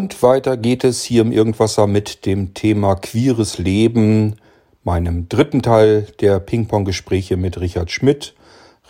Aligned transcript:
Und 0.00 0.22
weiter 0.22 0.56
geht 0.56 0.82
es 0.82 1.02
hier 1.02 1.20
im 1.20 1.30
Irgendwasser 1.30 1.86
mit 1.86 2.24
dem 2.24 2.54
Thema 2.54 2.94
queeres 2.94 3.58
Leben, 3.58 4.36
meinem 4.82 5.28
dritten 5.28 5.60
Teil 5.60 6.06
der 6.20 6.40
Ping-Pong-Gespräche 6.40 7.36
mit 7.36 7.60
Richard 7.60 7.90
Schmidt. 7.90 8.32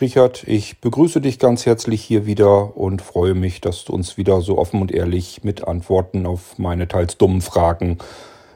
Richard, 0.00 0.44
ich 0.46 0.80
begrüße 0.80 1.20
dich 1.20 1.40
ganz 1.40 1.66
herzlich 1.66 2.00
hier 2.00 2.26
wieder 2.26 2.76
und 2.76 3.02
freue 3.02 3.34
mich, 3.34 3.60
dass 3.60 3.84
du 3.84 3.92
uns 3.92 4.18
wieder 4.18 4.40
so 4.40 4.56
offen 4.56 4.80
und 4.80 4.92
ehrlich 4.92 5.42
mit 5.42 5.66
Antworten 5.66 6.26
auf 6.26 6.58
meine 6.58 6.86
teils 6.86 7.18
dummen 7.18 7.40
Fragen 7.40 7.98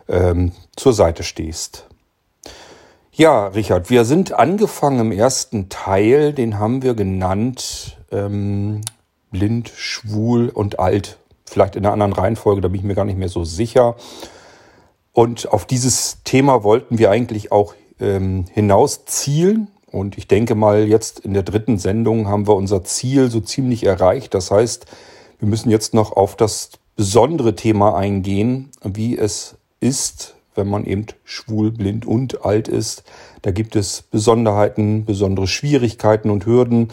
ähm, 0.07 0.53
zur 0.77 0.93
Seite 0.93 1.25
stehst. 1.25 1.89
Ja, 3.11 3.49
Richard, 3.49 3.91
wir 3.91 4.05
sind 4.05 4.33
angefangen 4.33 5.01
im 5.01 5.11
ersten 5.11 5.71
Teil, 5.71 6.33
den 6.33 6.61
haben 6.61 6.85
wir 6.85 6.95
genannt 6.95 7.97
ähm, 8.13 8.83
blind, 9.33 9.73
schwul 9.75 10.51
und 10.51 10.79
alt. 10.79 11.19
Vielleicht 11.45 11.77
in 11.77 11.85
einer 11.85 11.93
anderen 11.93 12.13
Reihenfolge, 12.13 12.61
da 12.61 12.69
bin 12.69 12.81
ich 12.81 12.87
mir 12.87 12.95
gar 12.95 13.05
nicht 13.05 13.19
mehr 13.19 13.29
so 13.29 13.45
sicher. 13.45 13.97
Und 15.13 15.53
auf 15.53 15.65
dieses 15.65 16.19
Thema 16.25 16.65
wollten 16.65 16.99
wir 16.99 17.11
eigentlich 17.11 17.53
auch 17.53 17.75
ähm, 18.01 18.47
hinaus 18.53 19.05
zielen. 19.05 19.69
Und 19.87 20.19
ich 20.19 20.27
denke 20.27 20.55
mal, 20.55 20.89
jetzt 20.89 21.21
in 21.21 21.35
der 21.35 21.45
dritten 21.45 21.79
Sendung 21.79 22.27
haben 22.27 22.49
wir 22.49 22.57
unser 22.57 22.83
Ziel 22.83 23.31
so 23.31 23.41
ziemlich 23.41 23.87
erreicht. 23.87 24.35
Das 24.35 24.51
heißt, 24.51 24.87
wir 25.39 25.49
müssen 25.49 25.71
jetzt 25.71 25.95
noch 25.95 26.13
auf 26.13 26.35
das 26.37 26.71
besondere 26.97 27.55
Thema 27.55 27.97
eingehen, 27.97 28.71
wie 28.83 29.17
es 29.17 29.57
ist, 29.81 30.35
wenn 30.55 30.69
man 30.69 30.85
eben 30.85 31.07
schwul, 31.25 31.71
blind 31.71 32.07
und 32.07 32.45
alt 32.45 32.69
ist. 32.69 33.05
Da 33.43 33.51
gibt 33.51 33.77
es 33.77 34.03
Besonderheiten, 34.03 35.05
besondere 35.05 35.47
Schwierigkeiten 35.47 36.31
und 36.31 36.47
Hürden. 36.47 36.89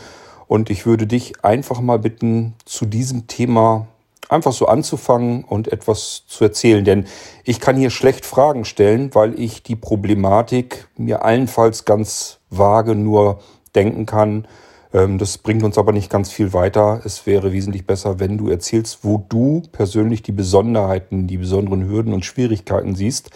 Und 0.47 0.69
ich 0.69 0.85
würde 0.85 1.07
dich 1.07 1.45
einfach 1.45 1.79
mal 1.79 1.99
bitten, 1.99 2.53
zu 2.65 2.85
diesem 2.85 3.27
Thema 3.27 3.87
einfach 4.31 4.53
so 4.53 4.67
anzufangen 4.67 5.43
und 5.43 5.71
etwas 5.71 6.23
zu 6.27 6.43
erzählen. 6.43 6.85
Denn 6.85 7.05
ich 7.43 7.59
kann 7.59 7.75
hier 7.75 7.89
schlecht 7.89 8.25
Fragen 8.25 8.65
stellen, 8.65 9.13
weil 9.13 9.39
ich 9.39 9.61
die 9.63 9.75
Problematik 9.75 10.87
mir 10.97 11.25
allenfalls 11.25 11.85
ganz 11.85 12.39
vage 12.49 12.95
nur 12.95 13.39
denken 13.75 14.05
kann. 14.05 14.47
Ähm, 14.93 15.17
das 15.17 15.37
bringt 15.37 15.63
uns 15.63 15.77
aber 15.77 15.91
nicht 15.91 16.09
ganz 16.09 16.31
viel 16.31 16.53
weiter. 16.53 17.01
Es 17.03 17.25
wäre 17.25 17.51
wesentlich 17.51 17.85
besser, 17.85 18.19
wenn 18.19 18.37
du 18.37 18.49
erzählst, 18.49 18.99
wo 19.03 19.23
du 19.29 19.63
persönlich 19.71 20.23
die 20.23 20.31
Besonderheiten, 20.31 21.27
die 21.27 21.37
besonderen 21.37 21.87
Hürden 21.87 22.13
und 22.13 22.25
Schwierigkeiten 22.25 22.95
siehst 22.95 23.31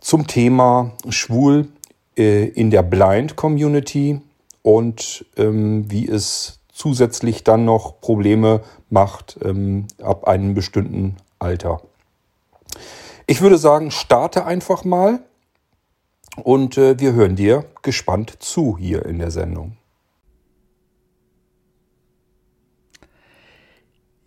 zum 0.00 0.26
Thema 0.26 0.92
Schwul 1.08 1.68
äh, 2.16 2.46
in 2.46 2.70
der 2.70 2.82
Blind 2.82 3.36
Community 3.36 4.20
und 4.62 5.24
ähm, 5.36 5.90
wie 5.90 6.08
es 6.08 6.60
zusätzlich 6.72 7.42
dann 7.42 7.64
noch 7.64 8.00
Probleme 8.00 8.60
macht 8.96 9.38
ähm, 9.42 9.88
ab 10.00 10.26
einem 10.26 10.54
bestimmten 10.54 11.16
Alter. 11.38 11.82
Ich 13.26 13.42
würde 13.42 13.58
sagen, 13.58 13.90
starte 13.90 14.46
einfach 14.46 14.84
mal 14.84 15.20
und 16.42 16.78
äh, 16.78 16.98
wir 16.98 17.12
hören 17.12 17.36
dir 17.36 17.66
gespannt 17.82 18.38
zu 18.38 18.78
hier 18.78 19.04
in 19.04 19.18
der 19.18 19.30
Sendung. 19.30 19.76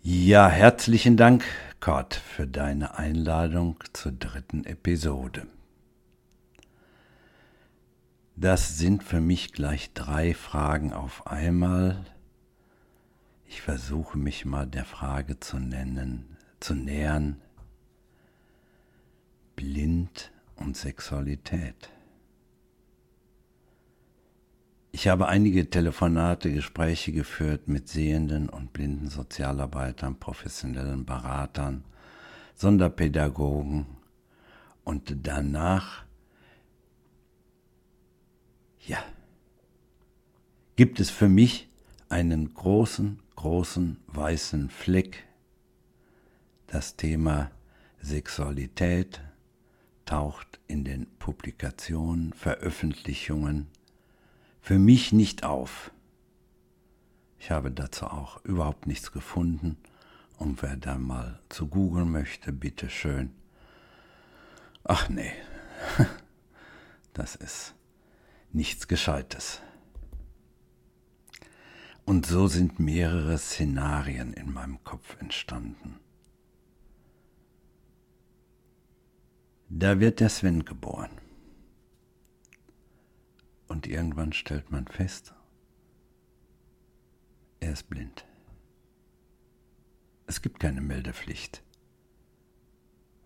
Ja, 0.02 0.48
herzlichen 0.48 1.16
Dank, 1.16 1.42
Kurt, 1.80 2.14
für 2.14 2.46
deine 2.46 2.96
Einladung 2.96 3.74
zur 3.92 4.12
dritten 4.12 4.62
Episode. 4.62 5.48
Das 8.36 8.78
sind 8.78 9.02
für 9.02 9.20
mich 9.20 9.52
gleich 9.52 9.92
drei 9.94 10.32
Fragen 10.32 10.92
auf 10.92 11.26
einmal, 11.26 12.04
ich 13.50 13.62
versuche 13.62 14.16
mich 14.16 14.44
mal 14.44 14.64
der 14.64 14.84
Frage 14.84 15.40
zu 15.40 15.58
nennen, 15.58 16.36
zu 16.60 16.74
nähern. 16.74 17.42
Blind 19.56 20.30
und 20.54 20.76
Sexualität. 20.76 21.90
Ich 24.92 25.08
habe 25.08 25.26
einige 25.26 25.68
Telefonate, 25.68 26.52
Gespräche 26.52 27.10
geführt 27.10 27.66
mit 27.66 27.88
sehenden 27.88 28.48
und 28.48 28.72
blinden 28.72 29.10
Sozialarbeitern, 29.10 30.20
professionellen 30.20 31.04
Beratern, 31.04 31.84
Sonderpädagogen 32.54 33.86
und 34.84 35.26
danach, 35.26 36.04
ja, 38.86 39.02
gibt 40.76 41.00
es 41.00 41.10
für 41.10 41.28
mich 41.28 41.68
einen 42.08 42.54
großen 42.54 43.18
großen 43.40 43.96
weißen 44.08 44.68
Fleck. 44.68 45.26
Das 46.66 46.96
Thema 46.96 47.50
Sexualität 48.02 49.22
taucht 50.04 50.60
in 50.66 50.84
den 50.84 51.06
Publikationen, 51.18 52.34
Veröffentlichungen 52.34 53.68
für 54.60 54.78
mich 54.78 55.12
nicht 55.12 55.42
auf. 55.42 55.90
Ich 57.38 57.50
habe 57.50 57.70
dazu 57.70 58.08
auch 58.08 58.44
überhaupt 58.44 58.86
nichts 58.86 59.10
gefunden 59.10 59.78
und 60.36 60.60
wer 60.60 60.76
da 60.76 60.98
mal 60.98 61.40
zu 61.48 61.66
googeln 61.66 62.10
möchte, 62.10 62.52
bitteschön. 62.52 63.32
Ach 64.84 65.08
nee, 65.08 65.32
das 67.14 67.36
ist 67.36 67.74
nichts 68.52 68.86
Gescheites. 68.86 69.62
Und 72.04 72.26
so 72.26 72.48
sind 72.48 72.78
mehrere 72.78 73.38
Szenarien 73.38 74.32
in 74.32 74.52
meinem 74.52 74.82
Kopf 74.84 75.16
entstanden. 75.20 76.00
Da 79.68 80.00
wird 80.00 80.18
der 80.18 80.28
Sven 80.28 80.64
geboren. 80.64 81.10
Und 83.68 83.86
irgendwann 83.86 84.32
stellt 84.32 84.72
man 84.72 84.88
fest, 84.88 85.32
er 87.60 87.72
ist 87.72 87.88
blind. 87.88 88.26
Es 90.26 90.42
gibt 90.42 90.58
keine 90.58 90.80
Meldepflicht, 90.80 91.62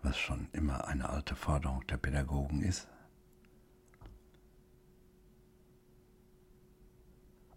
was 0.03 0.19
schon 0.19 0.49
immer 0.53 0.87
eine 0.87 1.09
alte 1.09 1.35
Forderung 1.35 1.87
der 1.87 1.97
Pädagogen 1.97 2.63
ist. 2.63 2.89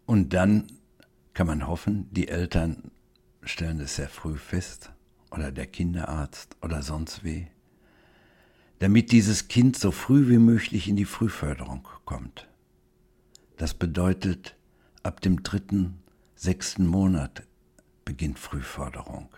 Und 0.06 0.34
dann 0.34 0.68
kann 1.38 1.46
man 1.46 1.68
hoffen, 1.68 2.08
die 2.10 2.30
Eltern 2.30 2.90
stellen 3.44 3.80
es 3.80 3.98
sehr 3.98 4.10
früh 4.10 4.38
fest 4.38 4.92
oder 5.30 5.52
der 5.52 5.68
Kinderarzt 5.68 6.58
oder 6.64 6.82
sonst 6.82 7.24
wie, 7.24 7.46
damit 8.80 9.12
dieses 9.12 9.48
Kind 9.48 9.78
so 9.78 9.92
früh 9.92 10.30
wie 10.30 10.40
möglich 10.40 10.88
in 10.88 10.96
die 10.96 11.06
Frühförderung 11.06 11.88
kommt. 12.06 12.48
Das 13.56 13.76
bedeutet, 13.76 14.56
ab 15.04 15.22
dem 15.22 15.44
dritten, 15.44 16.00
sechsten 16.36 16.88
Monat 16.88 17.44
beginnt 18.04 18.40
Frühförderung, 18.40 19.30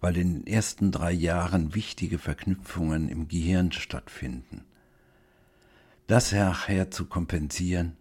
weil 0.00 0.16
in 0.16 0.32
den 0.32 0.46
ersten 0.46 0.92
drei 0.92 1.12
Jahren 1.12 1.74
wichtige 1.74 2.18
Verknüpfungen 2.18 3.10
im 3.10 3.28
Gehirn 3.28 3.70
stattfinden. 3.70 4.64
Das 6.06 6.32
nachher 6.32 6.90
zu 6.90 7.04
kompensieren, 7.04 7.98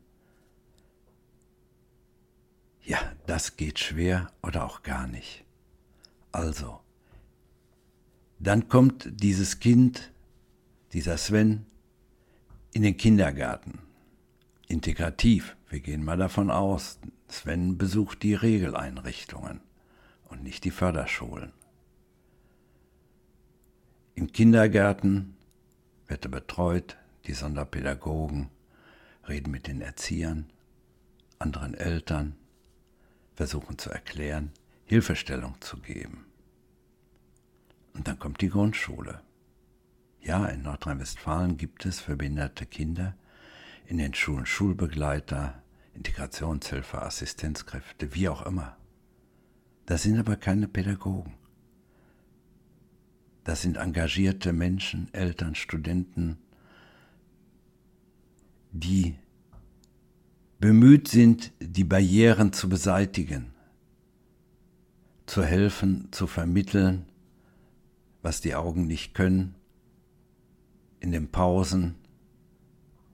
ja, 2.86 3.00
das 3.26 3.58
geht 3.58 3.80
schwer 3.80 4.32
oder 4.44 4.64
auch 4.64 4.84
gar 4.84 5.08
nicht. 5.08 5.44
Also, 6.32 6.80
dann 8.40 8.68
kommt 8.68 9.10
dieses 9.10 9.60
Kind, 9.60 10.12
dieser 10.94 11.18
Sven, 11.18 11.66
in 12.74 12.84
den 12.84 12.98
Kindergarten. 12.98 13.80
Integrativ, 14.68 15.56
wir 15.70 15.80
gehen 15.80 16.04
mal 16.04 16.18
davon 16.18 16.52
aus, 16.52 17.00
Sven 17.28 17.78
besucht 17.78 18.22
die 18.24 18.36
Regeleinrichtungen 18.36 19.62
und 20.26 20.44
nicht 20.44 20.64
die 20.64 20.72
Förderschulen. 20.72 21.54
Im 24.14 24.32
Kindergarten 24.32 25.36
wird 26.08 26.26
er 26.26 26.32
betreut, 26.32 26.98
die 27.26 27.34
Sonderpädagogen 27.34 28.50
reden 29.28 29.52
mit 29.52 29.68
den 29.68 29.82
Erziehern, 29.82 30.52
anderen 31.40 31.74
Eltern, 31.74 32.36
versuchen 33.36 33.78
zu 33.78 33.90
erklären, 33.90 34.52
Hilfestellung 34.86 35.60
zu 35.62 35.78
geben. 35.78 36.26
Und 37.94 38.08
dann 38.08 38.20
kommt 38.20 38.42
die 38.42 38.50
Grundschule. 38.50 39.22
Ja, 40.22 40.46
in 40.48 40.64
Nordrhein-Westfalen 40.64 41.58
gibt 41.58 41.86
es 41.86 42.00
für 42.00 42.16
behinderte 42.16 42.66
Kinder 42.66 43.16
in 43.86 43.98
den 43.98 44.14
Schulen 44.14 44.46
Schulbegleiter, 44.46 45.62
Integrationshilfe, 45.94 47.02
Assistenzkräfte, 47.02 48.14
wie 48.16 48.28
auch 48.30 48.46
immer. 48.46 48.76
Das 49.86 50.04
sind 50.04 50.18
aber 50.18 50.36
keine 50.36 50.68
Pädagogen. 50.68 51.34
Das 53.44 53.62
sind 53.62 53.78
engagierte 53.78 54.52
Menschen, 54.52 55.14
Eltern, 55.14 55.54
Studenten, 55.54 56.40
die 58.72 59.16
bemüht 60.60 61.08
sind, 61.08 61.52
die 61.60 61.84
Barrieren 61.84 62.54
zu 62.54 62.70
beseitigen, 62.70 63.54
zu 65.26 65.44
helfen, 65.44 66.08
zu 66.12 66.28
vermitteln 66.28 67.06
was 68.26 68.42
die 68.42 68.56
Augen 68.56 68.88
nicht 68.88 69.14
können, 69.14 69.54
in 71.00 71.12
den 71.12 71.30
Pausen, 71.30 71.94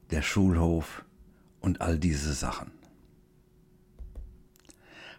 der 0.10 0.22
Schulhof 0.22 1.04
und 1.60 1.82
all 1.82 2.00
diese 2.00 2.34
Sachen. 2.34 2.72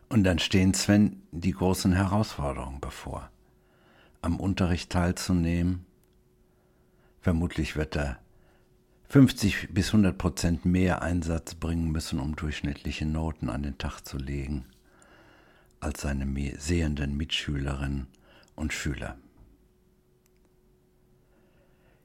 Und 0.09 0.25
dann 0.25 0.39
stehen 0.39 0.73
Sven 0.73 1.23
die 1.31 1.53
großen 1.53 1.93
Herausforderungen 1.93 2.81
bevor, 2.81 3.31
am 4.23 4.41
Unterricht 4.41 4.89
teilzunehmen. 4.91 5.85
Vermutlich 7.21 7.77
wird 7.77 7.95
er 7.95 8.19
50 9.13 9.75
bis 9.75 9.89
100 9.89 10.17
Prozent 10.17 10.65
mehr 10.65 11.03
Einsatz 11.03 11.55
bringen 11.55 11.93
müssen, 11.93 12.19
um 12.19 12.35
durchschnittliche 12.35 13.05
Noten 13.05 13.51
an 13.51 13.63
den 13.63 13.77
Tag 13.77 14.01
zu 14.01 14.17
legen, 14.17 14.65
als 15.81 16.01
seine 16.01 16.25
sehenden 16.59 17.19
Mitschülerinnen 17.19 18.07
und 18.57 18.73
Schüler. 18.73 19.19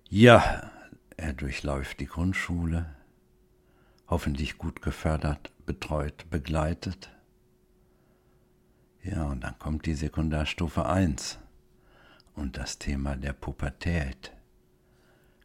Ja, 0.09 0.69
er 1.15 1.31
durchläuft 1.31 2.01
die 2.01 2.07
Grundschule, 2.07 2.93
hoffentlich 4.09 4.57
gut 4.57 4.81
gefördert, 4.81 5.53
betreut, 5.65 6.29
begleitet. 6.29 7.09
Ja, 9.01 9.23
und 9.27 9.45
dann 9.45 9.57
kommt 9.59 9.85
die 9.85 9.95
Sekundarstufe 9.95 10.85
1 10.85 11.39
und 12.35 12.57
das 12.57 12.79
Thema 12.79 13.15
der 13.15 13.31
Pubertät 13.31 14.33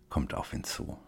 kommt 0.08 0.34
auf 0.34 0.52
ihn 0.52 0.64
zu. 0.64 0.98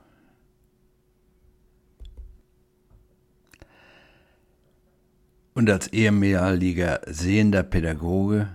Und 5.54 5.70
als 5.70 5.86
ehemaliger 5.88 7.00
sehender 7.06 7.62
Pädagoge 7.62 8.48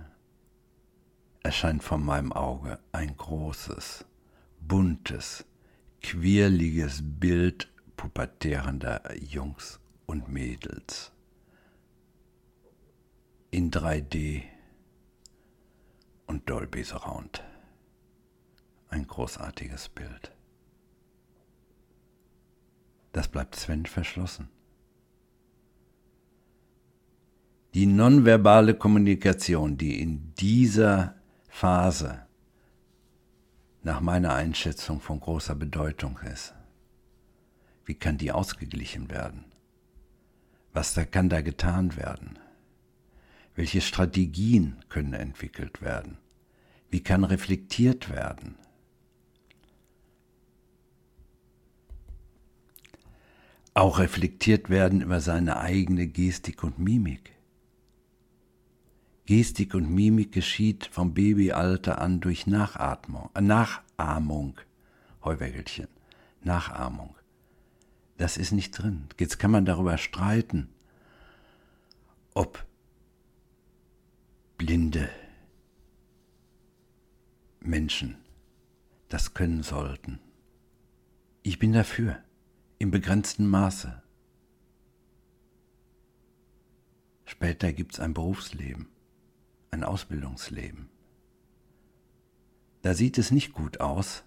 erscheint 1.42 1.82
vor 1.82 1.96
meinem 1.96 2.32
Auge 2.32 2.78
ein 2.92 3.16
großes, 3.16 4.04
buntes, 4.60 5.46
quirliges 6.02 7.00
Bild 7.02 7.72
pubertärender 7.96 9.14
Jungs 9.16 9.80
und 10.04 10.28
Mädels. 10.28 11.10
In 13.50 13.70
3D 13.70 14.42
und 16.26 16.48
Dolby 16.48 16.84
Surround. 16.84 17.42
Ein 18.90 19.06
großartiges 19.06 19.88
Bild. 19.88 20.32
Das 23.12 23.26
bleibt 23.28 23.56
Sven 23.56 23.86
verschlossen. 23.86 24.50
Die 27.72 27.86
nonverbale 27.86 28.74
Kommunikation, 28.74 29.76
die 29.76 30.00
in 30.00 30.34
dieser 30.34 31.14
Phase 31.48 32.26
nach 33.84 34.00
meiner 34.00 34.34
Einschätzung 34.34 35.00
von 35.00 35.20
großer 35.20 35.54
Bedeutung 35.54 36.18
ist, 36.32 36.52
wie 37.84 37.94
kann 37.94 38.18
die 38.18 38.32
ausgeglichen 38.32 39.08
werden? 39.08 39.44
Was 40.72 40.94
da 40.94 41.04
kann 41.04 41.28
da 41.28 41.42
getan 41.42 41.96
werden? 41.96 42.40
Welche 43.54 43.80
Strategien 43.80 44.84
können 44.88 45.12
entwickelt 45.12 45.80
werden? 45.80 46.18
Wie 46.90 47.04
kann 47.04 47.22
reflektiert 47.22 48.10
werden? 48.10 48.56
Auch 53.74 54.00
reflektiert 54.00 54.70
werden 54.70 55.02
über 55.02 55.20
seine 55.20 55.58
eigene 55.58 56.08
Gestik 56.08 56.64
und 56.64 56.80
Mimik. 56.80 57.39
Gestik 59.30 59.74
und 59.74 59.88
Mimik 59.88 60.32
geschieht 60.32 60.86
vom 60.86 61.14
Babyalter 61.14 62.00
an 62.00 62.20
durch 62.20 62.48
Nachatmung, 62.48 63.30
äh, 63.36 63.40
Nachahmung, 63.40 64.58
Heuwägelchen, 65.22 65.86
Nachahmung. 66.42 67.14
Das 68.16 68.36
ist 68.36 68.50
nicht 68.50 68.72
drin. 68.72 69.06
Jetzt 69.20 69.38
kann 69.38 69.52
man 69.52 69.64
darüber 69.64 69.98
streiten, 69.98 70.68
ob 72.34 72.66
blinde 74.58 75.08
Menschen 77.60 78.16
das 79.10 79.32
können 79.32 79.62
sollten. 79.62 80.18
Ich 81.44 81.60
bin 81.60 81.72
dafür, 81.72 82.18
im 82.80 82.90
begrenzten 82.90 83.46
Maße. 83.46 84.02
Später 87.26 87.72
gibt 87.72 87.92
es 87.92 88.00
ein 88.00 88.12
Berufsleben 88.12 88.88
ein 89.70 89.84
Ausbildungsleben. 89.84 90.88
Da 92.82 92.94
sieht 92.94 93.18
es 93.18 93.30
nicht 93.30 93.52
gut 93.52 93.80
aus, 93.80 94.24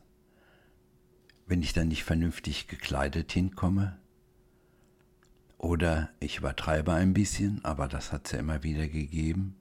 wenn 1.46 1.62
ich 1.62 1.74
dann 1.74 1.88
nicht 1.88 2.04
vernünftig 2.04 2.68
gekleidet 2.68 3.32
hinkomme. 3.32 3.98
Oder 5.58 6.10
ich 6.20 6.38
übertreibe 6.38 6.94
ein 6.94 7.14
bisschen, 7.14 7.64
aber 7.66 7.88
das 7.88 8.12
hat 8.12 8.26
es 8.26 8.34
ja 8.34 8.40
immer 8.40 8.64
wieder 8.64 8.88
gegeben. 8.88 9.56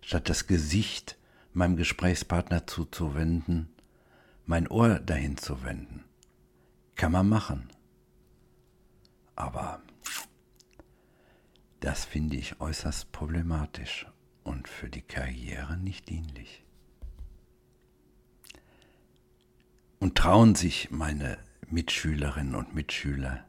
Statt 0.00 0.28
das 0.28 0.46
Gesicht 0.46 1.18
meinem 1.52 1.76
Gesprächspartner 1.76 2.66
zuzuwenden, 2.66 3.68
mein 4.46 4.68
Ohr 4.68 5.00
dahin 5.00 5.36
zu 5.36 5.64
wenden. 5.64 6.04
Kann 6.94 7.12
man 7.12 7.28
machen. 7.28 7.68
Aber 9.34 9.82
das 11.80 12.04
finde 12.04 12.36
ich 12.36 12.60
äußerst 12.60 13.12
problematisch 13.12 14.06
und 14.48 14.66
für 14.66 14.88
die 14.88 15.02
Karriere 15.02 15.76
nicht 15.76 16.08
dienlich. 16.08 16.64
Und 20.00 20.16
trauen 20.16 20.54
sich 20.54 20.90
meine 20.90 21.38
Mitschülerinnen 21.68 22.54
und 22.54 22.74
Mitschüler, 22.74 23.44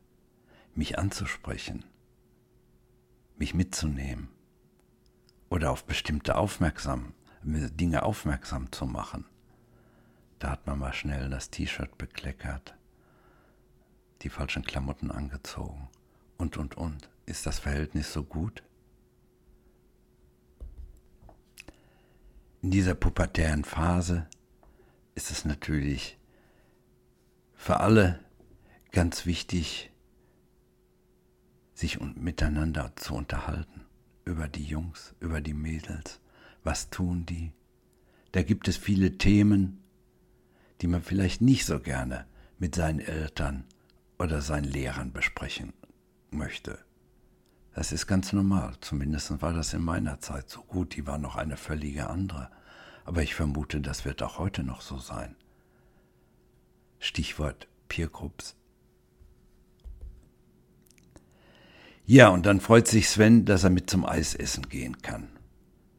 mich 0.75 0.99
anzusprechen, 0.99 1.85
mich 3.37 3.53
mitzunehmen 3.53 4.27
oder 5.49 5.71
auf 5.71 5.85
bestimmte 5.85 6.35
aufmerksam, 6.35 7.13
Dinge 7.43 8.03
aufmerksam 8.03 8.69
zu 8.73 8.85
machen. 8.85 9.25
Da 10.39 10.51
hat 10.51 10.67
man 10.67 10.79
mal 10.79 10.93
schnell 10.93 11.29
das 11.29 11.49
T-Shirt 11.49 11.97
bekleckert, 11.97 12.75
die 14.21 14.29
falschen 14.29 14.63
Klamotten 14.63 15.11
angezogen 15.11 15.87
und, 16.37 16.57
und, 16.57 16.75
und. 16.75 17.09
Ist 17.25 17.45
das 17.45 17.59
Verhältnis 17.59 18.11
so 18.11 18.23
gut? 18.23 18.63
In 22.61 22.71
dieser 22.71 22.95
pubertären 22.95 23.63
Phase 23.63 24.27
ist 25.15 25.31
es 25.31 25.45
natürlich 25.45 26.17
für 27.55 27.79
alle 27.79 28.19
ganz 28.91 29.25
wichtig, 29.25 29.91
sich 31.73 31.99
miteinander 31.99 32.93
zu 32.95 33.15
unterhalten 33.15 33.85
über 34.25 34.47
die 34.47 34.63
Jungs, 34.63 35.15
über 35.19 35.39
die 35.41 35.53
Mädels. 35.53 36.19
Was 36.63 36.89
tun 36.89 37.25
die? 37.25 37.53
Da 38.33 38.43
gibt 38.43 38.67
es 38.67 38.77
viele 38.77 39.17
Themen, 39.17 39.81
die 40.81 40.87
man 40.87 41.01
vielleicht 41.01 41.41
nicht 41.41 41.65
so 41.65 41.79
gerne 41.79 42.25
mit 42.57 42.75
seinen 42.75 42.99
Eltern 42.99 43.63
oder 44.17 44.41
seinen 44.41 44.65
Lehrern 44.65 45.13
besprechen 45.13 45.73
möchte. 46.31 46.79
Das 47.73 47.91
ist 47.91 48.07
ganz 48.07 48.33
normal. 48.33 48.73
Zumindest 48.81 49.41
war 49.41 49.53
das 49.53 49.73
in 49.73 49.83
meiner 49.83 50.19
Zeit 50.19 50.49
so 50.49 50.61
gut. 50.61 50.95
Die 50.95 51.05
war 51.07 51.17
noch 51.17 51.35
eine 51.35 51.57
völlige 51.57 52.09
andere. 52.09 52.49
Aber 53.05 53.23
ich 53.23 53.35
vermute, 53.35 53.81
das 53.81 54.05
wird 54.05 54.21
auch 54.23 54.37
heute 54.37 54.63
noch 54.63 54.81
so 54.81 54.97
sein. 54.97 55.35
Stichwort 56.99 57.67
Peergroups. 57.87 58.55
Ja, 62.05 62.29
und 62.29 62.45
dann 62.45 62.59
freut 62.59 62.87
sich 62.87 63.07
Sven, 63.07 63.45
dass 63.45 63.63
er 63.63 63.69
mit 63.69 63.89
zum 63.89 64.05
Eisessen 64.05 64.67
gehen 64.67 65.01
kann. 65.01 65.29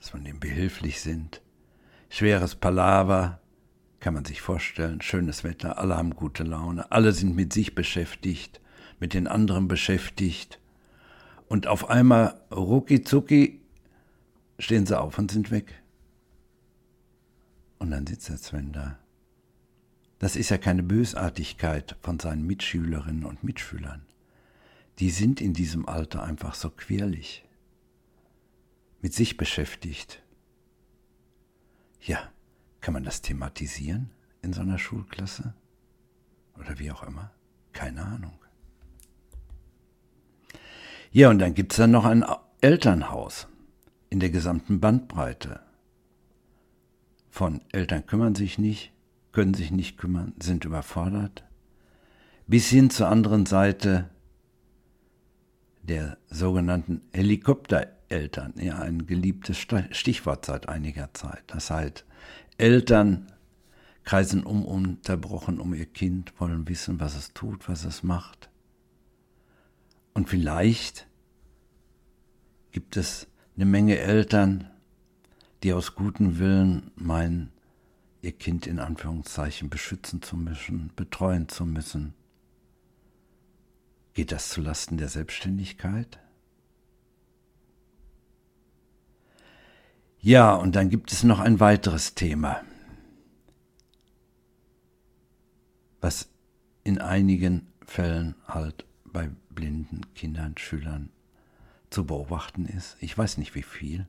Dass 0.01 0.13
wir 0.13 0.21
dem 0.21 0.41
behilflich 0.41 1.01
sind. 1.01 1.41
Schweres 2.09 2.57
Palaver, 2.57 3.41
kann 4.01 4.15
man 4.15 4.25
sich 4.25 4.41
vorstellen. 4.41 5.01
Schönes 5.01 5.45
Wetter, 5.45 5.79
alle 5.79 5.97
haben 5.97 6.17
gute 6.17 6.43
Laune, 6.43 6.91
alle 6.91 7.13
sind 7.13 7.37
mit 7.37 7.53
sich 7.53 7.75
beschäftigt, 7.75 8.61
mit 8.99 9.15
den 9.15 9.29
anderen 9.29 9.69
beschäftigt 9.69 10.60
und 11.51 11.67
auf 11.67 11.91
einmal, 11.91 12.41
rucki 12.53 13.03
zucki, 13.03 13.61
stehen 14.61 14.87
sie 14.87 14.99
auf 14.99 15.19
und 15.19 15.33
sind 15.33 15.51
weg. 15.51 15.83
Und 17.81 17.91
dann 17.91 18.07
sitzt 18.07 18.29
der 18.29 18.39
Sven 18.39 18.73
da. 18.73 19.01
Das 20.21 20.37
ist 20.37 20.51
ja 20.51 20.59
keine 20.59 20.85
Bösartigkeit 20.85 21.97
von 22.03 22.21
seinen 22.21 22.47
Mitschülerinnen 22.47 23.25
und 23.25 23.43
Mitschülern. 23.43 24.07
Die 25.01 25.11
sind 25.11 25.41
in 25.41 25.53
diesem 25.53 25.89
Alter 25.89 26.23
einfach 26.23 26.55
so 26.55 26.71
quirlig, 26.71 27.45
mit 29.03 29.13
sich 29.13 29.37
beschäftigt. 29.37 30.23
Ja, 32.01 32.31
kann 32.81 32.95
man 32.95 33.03
das 33.03 33.23
thematisieren 33.23 34.11
in 34.41 34.53
so 34.53 34.61
einer 34.61 34.79
Schulklasse? 34.79 35.55
Oder 36.57 36.79
wie 36.79 36.93
auch 36.93 37.03
immer? 37.03 37.33
Keine 37.73 38.05
Ahnung. 38.05 38.40
Ja, 41.13 41.29
und 41.31 41.41
dann 41.41 41.55
gibt 41.55 41.73
es 41.73 41.79
dann 41.79 41.91
noch 41.91 42.05
ein 42.05 42.25
Elternhaus 42.61 43.49
in 44.11 44.21
der 44.21 44.31
gesamten 44.31 44.81
Bandbreite. 44.81 45.61
von 47.31 47.63
Eltern 47.73 48.05
kümmern 48.07 48.35
sich 48.35 48.59
nicht, 48.59 48.93
können 49.33 49.55
sich 49.55 49.71
nicht 49.71 49.97
kümmern, 49.97 50.35
sind 50.43 50.65
überfordert, 50.65 51.45
bis 52.47 52.69
hin 52.69 52.91
zur 52.91 53.09
anderen 53.09 53.47
Seite 53.47 54.11
der 55.83 56.19
sogenannten 56.29 57.03
Helikoptereltern, 57.13 58.55
ja 58.57 58.79
ein 58.81 59.07
geliebtes 59.07 59.57
Stichwort 59.59 60.45
seit 60.45 60.69
einiger 60.69 61.15
Zeit. 61.15 61.45
Das 61.47 61.71
heißt, 61.71 62.05
Eltern 62.59 63.33
kreisen 64.05 64.43
um 64.43 64.65
unterbrochen 64.65 65.61
um 65.61 65.73
ihr 65.73 65.87
Kind, 65.87 66.39
wollen 66.39 66.69
wissen, 66.69 67.01
was 67.01 67.17
es 67.17 67.33
tut, 67.33 67.69
was 67.69 67.85
es 67.85 68.03
macht. 68.03 68.50
Und 70.15 70.29
vielleicht 70.29 71.07
gibt 72.73 72.97
es 72.97 73.27
eine 73.57 73.67
Menge 73.67 73.99
Eltern, 73.99 74.71
die 75.63 75.73
aus 75.73 75.95
gutem 75.95 76.39
Willen 76.39 76.91
meinen, 76.97 77.53
ihr 78.23 78.33
Kind 78.33 78.67
in 78.67 78.79
Anführungszeichen 78.79 79.71
beschützen 79.71 80.23
zu 80.23 80.37
müssen, 80.37 80.91
betreuen 80.97 81.49
zu 81.49 81.65
müssen. 81.65 82.15
Geht 84.13 84.33
das 84.33 84.51
zulasten 84.51 84.99
der 84.99 85.09
Selbstständigkeit? 85.09 86.19
Ja, 90.19 90.55
und 90.55 90.77
dann 90.77 90.91
gibt 90.91 91.13
es 91.13 91.23
noch 91.23 91.41
ein 91.41 91.61
weiteres 91.61 92.15
Thema, 92.15 92.63
was 96.03 96.29
in 96.85 96.99
einigen 96.99 97.73
Fällen 97.87 98.35
halt 98.47 98.85
bei 99.05 99.31
blinden 99.51 100.15
Kindern, 100.15 100.57
Schülern 100.57 101.11
zu 101.91 102.07
beobachten 102.07 102.65
ist. 102.67 102.97
Ich 103.01 103.17
weiß 103.17 103.39
nicht 103.39 103.55
wie 103.55 103.63
viel, 103.63 104.09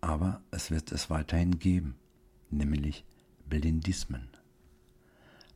aber 0.00 0.40
es 0.50 0.70
wird 0.70 0.92
es 0.92 1.10
weiterhin 1.10 1.58
geben, 1.58 1.96
nämlich 2.50 3.04
Blindismen. 3.48 4.28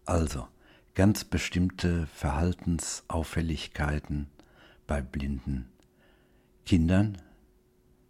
Also 0.04 0.48
ganz 0.94 1.24
bestimmte 1.24 2.06
Verhaltensauffälligkeiten 2.08 4.26
bei 4.86 5.00
blinden 5.02 5.68
Kindern, 6.66 7.18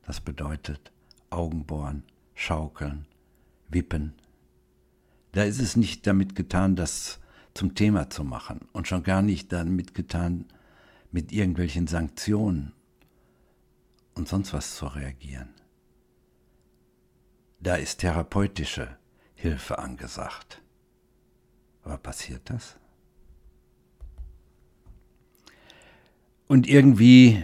das 0.07 0.21
bedeutet 0.21 0.93
Augenbohren, 1.31 2.03
Schaukeln, 2.35 3.07
Wippen. 3.69 4.15
Da 5.33 5.45
ist 5.45 5.61
es 5.61 5.77
nicht 5.77 6.07
damit 6.07 6.35
getan, 6.35 6.75
das 6.75 7.20
zum 7.55 7.75
Thema 7.75 8.11
zu 8.11 8.25
machen 8.25 8.69
und 8.73 8.89
schon 8.89 9.03
gar 9.03 9.23
nicht 9.23 9.53
damit 9.53 9.95
getan, 9.95 10.47
mit 11.11 11.33
irgendwelchen 11.33 11.87
Sanktionen 11.87 12.73
und 14.15 14.29
sonst 14.29 14.53
was 14.53 14.77
zu 14.77 14.87
reagieren. 14.87 15.55
Da 17.59 17.77
ist 17.77 17.99
therapeutische 17.99 18.97
Hilfe 19.35 19.79
angesagt. 19.79 20.63
Aber 21.83 21.99
passiert 21.99 22.49
das? 22.51 22.77
Und 26.47 26.69
irgendwie 26.69 27.43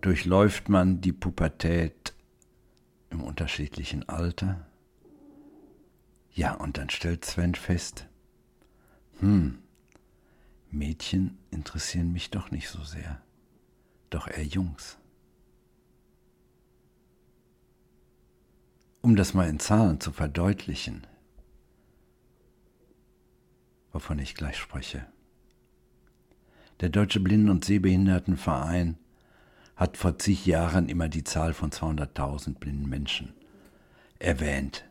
durchläuft 0.00 0.68
man 0.68 1.00
die 1.00 1.12
Pubertät 1.12 2.14
im 3.10 3.22
unterschiedlichen 3.22 4.08
Alter. 4.08 4.66
Ja, 6.32 6.54
und 6.54 6.78
dann 6.78 6.90
stellt 6.90 7.24
Sven 7.24 7.54
fest, 7.54 8.08
hm, 9.22 9.58
Mädchen 10.72 11.38
interessieren 11.52 12.12
mich 12.12 12.30
doch 12.30 12.50
nicht 12.50 12.68
so 12.68 12.82
sehr, 12.82 13.22
doch 14.10 14.26
eher 14.26 14.44
Jungs. 14.44 14.98
Um 19.00 19.14
das 19.14 19.32
mal 19.32 19.48
in 19.48 19.60
Zahlen 19.60 20.00
zu 20.00 20.10
verdeutlichen, 20.10 21.06
wovon 23.92 24.18
ich 24.18 24.34
gleich 24.34 24.56
spreche. 24.56 25.06
Der 26.80 26.88
Deutsche 26.88 27.20
Blinden- 27.20 27.50
und 27.50 27.64
Sehbehindertenverein 27.64 28.98
hat 29.76 29.96
vor 29.96 30.18
zig 30.18 30.46
Jahren 30.46 30.88
immer 30.88 31.08
die 31.08 31.22
Zahl 31.22 31.54
von 31.54 31.70
200.000 31.70 32.58
blinden 32.58 32.88
Menschen 32.88 33.34
erwähnt. 34.18 34.84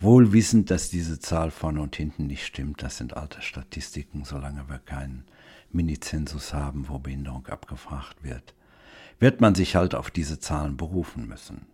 Wohl 0.00 0.32
wissend, 0.32 0.70
dass 0.70 0.90
diese 0.90 1.18
Zahl 1.18 1.50
vorne 1.50 1.80
und 1.80 1.96
hinten 1.96 2.28
nicht 2.28 2.46
stimmt, 2.46 2.82
das 2.82 2.98
sind 2.98 3.16
alte 3.16 3.42
Statistiken, 3.42 4.24
solange 4.24 4.68
wir 4.68 4.78
keinen 4.78 5.24
Minizensus 5.72 6.54
haben, 6.54 6.88
wo 6.88 6.98
Behinderung 6.98 7.46
abgefragt 7.46 8.22
wird, 8.22 8.54
wird 9.18 9.40
man 9.40 9.56
sich 9.56 9.74
halt 9.74 9.96
auf 9.96 10.10
diese 10.10 10.38
Zahlen 10.38 10.76
berufen 10.76 11.26
müssen 11.26 11.66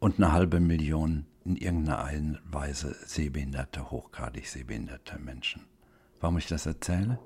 und 0.00 0.16
eine 0.16 0.32
halbe 0.32 0.58
Million 0.58 1.26
in 1.44 1.56
irgendeiner 1.56 2.40
Weise 2.44 2.96
sehbehinderte, 3.06 3.90
hochgradig 3.92 4.48
sehbehinderte 4.48 5.20
Menschen. 5.20 5.64
Warum 6.20 6.38
ich 6.38 6.46
das 6.46 6.66
erzähle? 6.66 7.20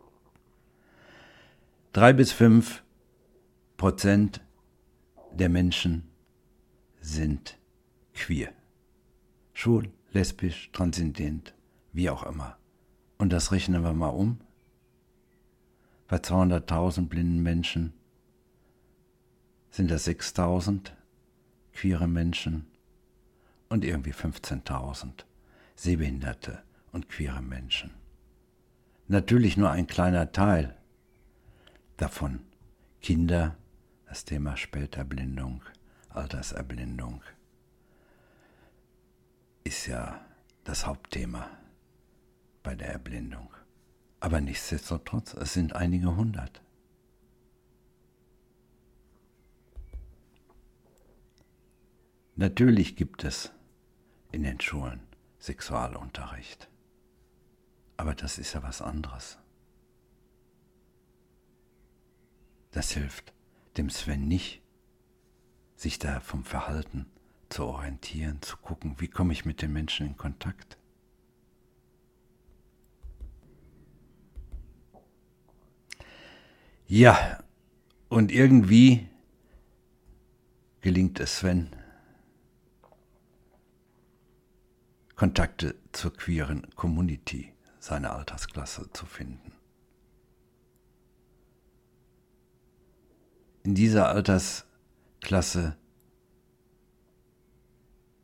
Drei 1.94 2.12
bis 2.12 2.32
fünf 2.32 2.82
Prozent 3.78 4.42
der 5.32 5.48
Menschen 5.48 6.08
sind 7.00 7.58
queer. 8.14 8.52
Schwul, 9.54 9.90
lesbisch, 10.16 10.70
transzendent, 10.72 11.54
wie 11.92 12.08
auch 12.08 12.22
immer. 12.22 12.56
Und 13.18 13.32
das 13.34 13.52
rechnen 13.52 13.82
wir 13.82 13.92
mal 13.92 14.08
um. 14.08 14.40
Bei 16.08 16.16
200.000 16.16 17.08
blinden 17.08 17.42
Menschen 17.42 17.92
sind 19.70 19.90
das 19.90 20.06
6.000 20.08 20.92
queere 21.74 22.08
Menschen 22.08 22.66
und 23.68 23.84
irgendwie 23.84 24.12
15.000 24.12 25.24
sehbehinderte 25.74 26.62
und 26.92 27.10
queere 27.10 27.42
Menschen. 27.42 27.90
Natürlich 29.08 29.58
nur 29.58 29.70
ein 29.70 29.86
kleiner 29.86 30.32
Teil 30.32 30.76
davon. 31.98 32.40
Kinder, 33.02 33.56
das 34.08 34.24
Thema 34.24 34.56
Späterblindung, 34.56 35.62
Alterserblindung, 36.08 37.20
ist 39.66 39.86
ja 39.86 40.24
das 40.62 40.86
Hauptthema 40.86 41.50
bei 42.62 42.76
der 42.76 42.88
Erblindung. 42.88 43.52
Aber 44.20 44.40
nichtsdestotrotz, 44.40 45.34
es 45.34 45.54
sind 45.54 45.74
einige 45.74 46.14
hundert. 46.14 46.62
Natürlich 52.36 52.94
gibt 52.94 53.24
es 53.24 53.50
in 54.30 54.44
den 54.44 54.60
Schulen 54.60 55.00
Sexualunterricht. 55.40 56.70
Aber 57.96 58.14
das 58.14 58.38
ist 58.38 58.52
ja 58.52 58.62
was 58.62 58.80
anderes. 58.80 59.36
Das 62.70 62.92
hilft 62.92 63.32
dem 63.76 63.90
Sven 63.90 64.28
nicht, 64.28 64.62
sich 65.74 65.98
da 65.98 66.20
vom 66.20 66.44
Verhalten 66.44 67.10
zu 67.48 67.64
orientieren, 67.64 68.42
zu 68.42 68.56
gucken, 68.56 68.96
wie 68.98 69.08
komme 69.08 69.32
ich 69.32 69.44
mit 69.44 69.62
den 69.62 69.72
Menschen 69.72 70.06
in 70.06 70.16
Kontakt. 70.16 70.78
Ja, 76.86 77.42
und 78.08 78.30
irgendwie 78.30 79.08
gelingt 80.80 81.18
es 81.18 81.38
Sven, 81.38 81.70
Kontakte 85.16 85.74
zur 85.92 86.12
queeren 86.12 86.70
Community 86.76 87.52
seiner 87.80 88.14
Altersklasse 88.14 88.90
zu 88.92 89.06
finden. 89.06 89.52
In 93.64 93.74
dieser 93.74 94.08
Altersklasse 94.08 95.76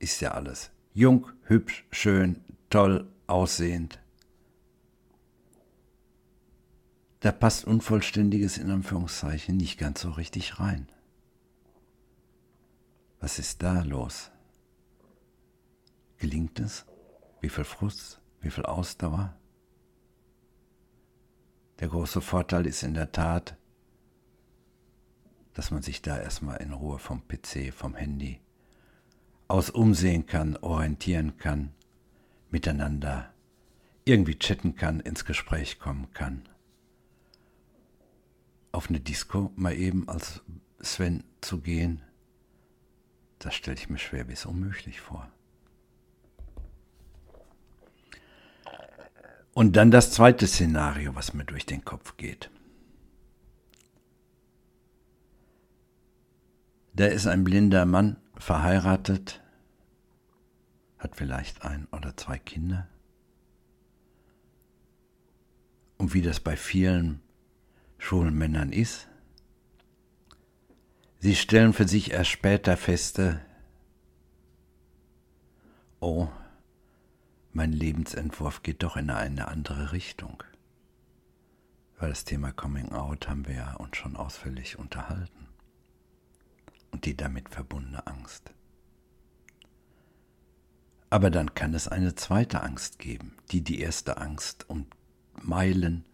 ist 0.02 0.20
ja 0.20 0.32
alles 0.32 0.72
jung, 0.94 1.30
hübsch, 1.44 1.86
schön, 1.90 2.44
toll, 2.68 3.08
aussehend. 3.26 4.00
Da 7.20 7.30
passt 7.30 7.64
Unvollständiges 7.64 8.58
in 8.58 8.70
Anführungszeichen 8.70 9.56
nicht 9.56 9.78
ganz 9.78 10.00
so 10.00 10.10
richtig 10.10 10.58
rein. 10.58 10.90
Was 13.20 13.38
ist 13.38 13.62
da 13.62 13.82
los? 13.82 14.32
Gelingt 16.18 16.58
es? 16.58 16.84
Wie 17.40 17.48
viel 17.48 17.64
Frust? 17.64 18.20
Wie 18.40 18.50
viel 18.50 18.64
Ausdauer? 18.64 19.36
Der 21.78 21.88
große 21.88 22.20
Vorteil 22.20 22.66
ist 22.66 22.82
in 22.82 22.94
der 22.94 23.12
Tat, 23.12 23.56
dass 25.54 25.70
man 25.70 25.82
sich 25.82 26.02
da 26.02 26.18
erstmal 26.18 26.56
in 26.56 26.72
Ruhe 26.72 26.98
vom 26.98 27.22
PC, 27.28 27.72
vom 27.72 27.94
Handy 27.94 28.40
aus 29.52 29.68
umsehen 29.68 30.24
kann, 30.24 30.56
orientieren 30.56 31.36
kann, 31.36 31.74
miteinander 32.50 33.34
irgendwie 34.06 34.38
chatten 34.38 34.76
kann, 34.76 34.98
ins 34.98 35.26
Gespräch 35.26 35.78
kommen 35.78 36.10
kann. 36.14 36.48
Auf 38.72 38.88
eine 38.88 38.98
Disco 38.98 39.52
mal 39.54 39.74
eben 39.74 40.08
als 40.08 40.40
Sven 40.80 41.22
zu 41.42 41.60
gehen, 41.60 42.00
das 43.40 43.54
stelle 43.54 43.76
ich 43.76 43.90
mir 43.90 43.98
schwer 43.98 44.24
bis 44.24 44.46
unmöglich 44.46 45.02
vor. 45.02 45.30
Und 49.52 49.76
dann 49.76 49.90
das 49.90 50.12
zweite 50.12 50.46
Szenario, 50.46 51.14
was 51.14 51.34
mir 51.34 51.44
durch 51.44 51.66
den 51.66 51.84
Kopf 51.84 52.16
geht. 52.16 52.50
Da 56.94 57.04
ist 57.04 57.26
ein 57.26 57.44
blinder 57.44 57.84
Mann 57.84 58.16
verheiratet 58.38 59.41
hat 61.02 61.16
vielleicht 61.16 61.62
ein 61.62 61.86
oder 61.92 62.16
zwei 62.16 62.38
Kinder. 62.38 62.88
Und 65.98 66.14
wie 66.14 66.22
das 66.22 66.40
bei 66.40 66.56
vielen 66.56 67.20
schwulen 67.98 68.36
Männern 68.36 68.72
ist, 68.72 69.08
sie 71.18 71.36
stellen 71.36 71.72
für 71.72 71.86
sich 71.86 72.10
erst 72.10 72.30
später 72.30 72.76
feste, 72.76 73.40
oh, 76.00 76.28
mein 77.52 77.72
Lebensentwurf 77.72 78.62
geht 78.62 78.82
doch 78.82 78.96
in 78.96 79.10
eine 79.10 79.48
andere 79.48 79.92
Richtung. 79.92 80.42
Weil 81.98 82.08
das 82.08 82.24
Thema 82.24 82.50
Coming 82.50 82.90
Out 82.92 83.28
haben 83.28 83.46
wir 83.46 83.54
ja 83.54 83.74
uns 83.74 83.96
schon 83.96 84.16
ausführlich 84.16 84.78
unterhalten. 84.78 85.48
Und 86.90 87.04
die 87.04 87.16
damit 87.16 87.48
verbundene 87.48 88.06
Angst. 88.06 88.52
Aber 91.12 91.28
dann 91.28 91.52
kann 91.52 91.74
es 91.74 91.88
eine 91.88 92.14
zweite 92.14 92.62
Angst 92.62 92.98
geben, 92.98 93.36
die 93.50 93.60
die 93.60 93.80
erste 93.80 94.16
Angst 94.16 94.70
um 94.70 94.86
Meilen 95.42 96.06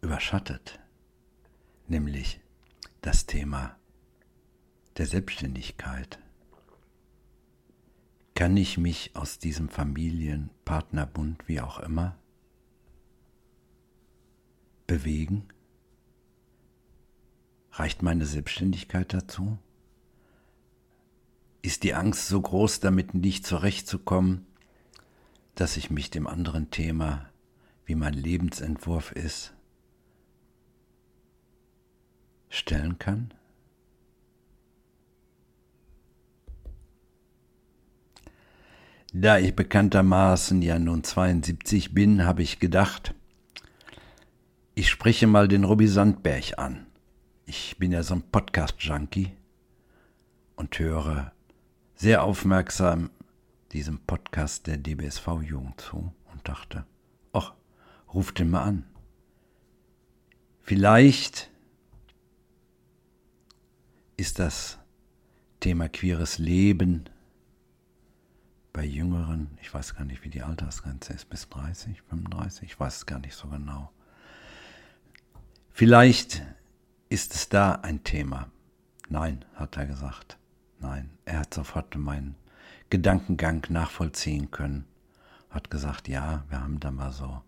überschattet, 0.00 0.80
nämlich 1.88 2.40
das 3.02 3.26
Thema 3.26 3.76
der 4.96 5.04
Selbstständigkeit. 5.04 6.18
Kann 8.34 8.56
ich 8.56 8.78
mich 8.78 9.14
aus 9.14 9.38
diesem 9.38 9.68
Familienpartnerbund, 9.68 11.46
wie 11.46 11.60
auch 11.60 11.78
immer, 11.78 12.16
bewegen? 14.86 15.48
Reicht 17.72 18.00
meine 18.00 18.24
Selbstständigkeit 18.24 19.12
dazu? 19.12 19.58
Ist 21.62 21.84
die 21.84 21.94
Angst 21.94 22.26
so 22.26 22.40
groß, 22.40 22.80
damit 22.80 23.14
nicht 23.14 23.46
zurechtzukommen, 23.46 24.46
dass 25.54 25.76
ich 25.76 25.90
mich 25.90 26.10
dem 26.10 26.26
anderen 26.26 26.70
Thema, 26.70 27.30
wie 27.84 27.94
mein 27.94 28.14
Lebensentwurf 28.14 29.12
ist, 29.12 29.54
stellen 32.48 32.98
kann? 32.98 33.32
Da 39.14 39.38
ich 39.38 39.54
bekanntermaßen 39.54 40.62
ja 40.62 40.80
nun 40.80 41.04
72 41.04 41.94
bin, 41.94 42.24
habe 42.24 42.42
ich 42.42 42.58
gedacht, 42.58 43.14
ich 44.74 44.88
spreche 44.88 45.26
mal 45.28 45.48
den 45.48 45.64
Robby 45.64 45.86
Sandberg 45.86 46.58
an. 46.58 46.86
Ich 47.44 47.76
bin 47.78 47.92
ja 47.92 48.02
so 48.02 48.14
ein 48.14 48.22
Podcast-Junkie 48.22 49.36
und 50.56 50.78
höre 50.78 51.32
sehr 52.02 52.24
aufmerksam 52.24 53.10
diesem 53.70 54.00
Podcast 54.00 54.66
der 54.66 54.76
DBSV-Jugend 54.76 55.80
zu 55.80 56.12
und 56.32 56.48
dachte, 56.48 56.84
ach, 57.32 57.54
ruft 58.12 58.40
den 58.40 58.50
mal 58.50 58.64
an. 58.64 58.84
Vielleicht 60.62 61.48
ist 64.16 64.40
das 64.40 64.80
Thema 65.60 65.88
queeres 65.88 66.38
Leben 66.38 67.04
bei 68.72 68.84
Jüngeren, 68.84 69.56
ich 69.60 69.72
weiß 69.72 69.94
gar 69.94 70.04
nicht, 70.04 70.24
wie 70.24 70.30
die 70.30 70.42
Altersgrenze 70.42 71.12
ist, 71.12 71.30
bis 71.30 71.48
30, 71.50 72.02
35, 72.02 72.64
ich 72.64 72.80
weiß 72.80 72.96
es 72.96 73.06
gar 73.06 73.20
nicht 73.20 73.36
so 73.36 73.46
genau. 73.46 73.92
Vielleicht 75.70 76.42
ist 77.10 77.32
es 77.36 77.48
da 77.48 77.74
ein 77.76 78.02
Thema. 78.02 78.50
Nein, 79.08 79.44
hat 79.54 79.76
er 79.76 79.86
gesagt. 79.86 80.36
Nein, 80.82 81.10
er 81.24 81.38
hat 81.38 81.54
sofort 81.54 81.96
meinen 81.96 82.34
Gedankengang 82.90 83.64
nachvollziehen 83.68 84.50
können. 84.50 84.84
Hat 85.48 85.70
gesagt, 85.70 86.08
ja, 86.08 86.44
wir 86.48 86.60
haben 86.60 86.80
da 86.80 86.90
mal 86.90 87.12
so. 87.12 87.40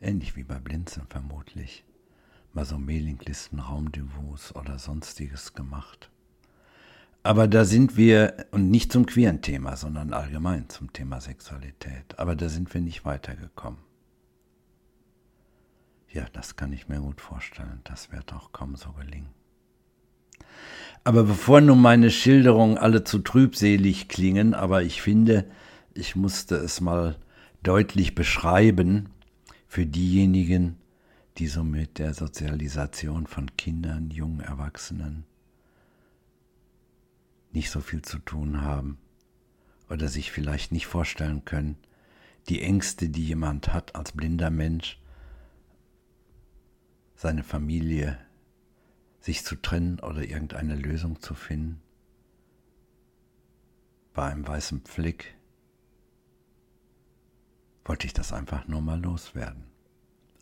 Ähnlich 0.00 0.36
wie 0.36 0.44
bei 0.44 0.60
Blinzeln 0.60 1.06
vermutlich. 1.08 1.84
Mal 2.52 2.64
so 2.64 2.78
Mailinglisten, 2.78 3.58
Raumdevots 3.58 4.54
oder 4.54 4.78
sonstiges 4.78 5.52
gemacht. 5.54 6.10
Aber 7.24 7.48
da 7.48 7.64
sind 7.64 7.96
wir, 7.96 8.46
und 8.52 8.70
nicht 8.70 8.92
zum 8.92 9.06
queeren 9.06 9.42
Thema, 9.42 9.76
sondern 9.76 10.12
allgemein 10.12 10.68
zum 10.68 10.92
Thema 10.92 11.20
Sexualität, 11.20 12.18
aber 12.18 12.36
da 12.36 12.48
sind 12.48 12.72
wir 12.72 12.80
nicht 12.80 13.04
weitergekommen. 13.04 13.80
Ja, 16.08 16.26
das 16.32 16.54
kann 16.54 16.72
ich 16.72 16.88
mir 16.88 17.00
gut 17.00 17.20
vorstellen. 17.20 17.80
Das 17.84 18.10
wird 18.12 18.32
auch 18.32 18.52
kaum 18.52 18.76
so 18.76 18.92
gelingen. 18.92 19.39
Aber 21.04 21.24
bevor 21.24 21.60
nun 21.60 21.80
meine 21.80 22.10
Schilderungen 22.10 22.78
alle 22.78 23.04
zu 23.04 23.20
trübselig 23.20 24.08
klingen, 24.08 24.54
aber 24.54 24.82
ich 24.82 25.00
finde, 25.02 25.46
ich 25.94 26.14
musste 26.14 26.56
es 26.56 26.80
mal 26.80 27.16
deutlich 27.62 28.14
beschreiben 28.14 29.08
für 29.66 29.86
diejenigen, 29.86 30.76
die 31.38 31.46
so 31.46 31.64
mit 31.64 31.98
der 31.98 32.12
Sozialisation 32.12 33.26
von 33.26 33.56
Kindern, 33.56 34.10
jungen 34.10 34.40
Erwachsenen 34.40 35.24
nicht 37.52 37.70
so 37.70 37.80
viel 37.80 38.02
zu 38.02 38.18
tun 38.18 38.62
haben 38.62 38.98
oder 39.88 40.08
sich 40.08 40.30
vielleicht 40.30 40.72
nicht 40.72 40.86
vorstellen 40.86 41.44
können, 41.44 41.76
die 42.48 42.62
Ängste, 42.62 43.08
die 43.08 43.24
jemand 43.24 43.72
hat 43.72 43.94
als 43.96 44.12
blinder 44.12 44.50
Mensch, 44.50 45.00
seine 47.16 47.42
Familie, 47.42 48.18
sich 49.20 49.44
zu 49.44 49.56
trennen 49.56 50.00
oder 50.00 50.22
irgendeine 50.22 50.74
Lösung 50.74 51.20
zu 51.20 51.34
finden, 51.34 51.82
bei 54.14 54.24
einem 54.26 54.46
weißen 54.46 54.82
Flick, 54.84 55.34
wollte 57.84 58.06
ich 58.06 58.12
das 58.12 58.32
einfach 58.32 58.66
nur 58.66 58.80
mal 58.80 59.00
loswerden. 59.00 59.64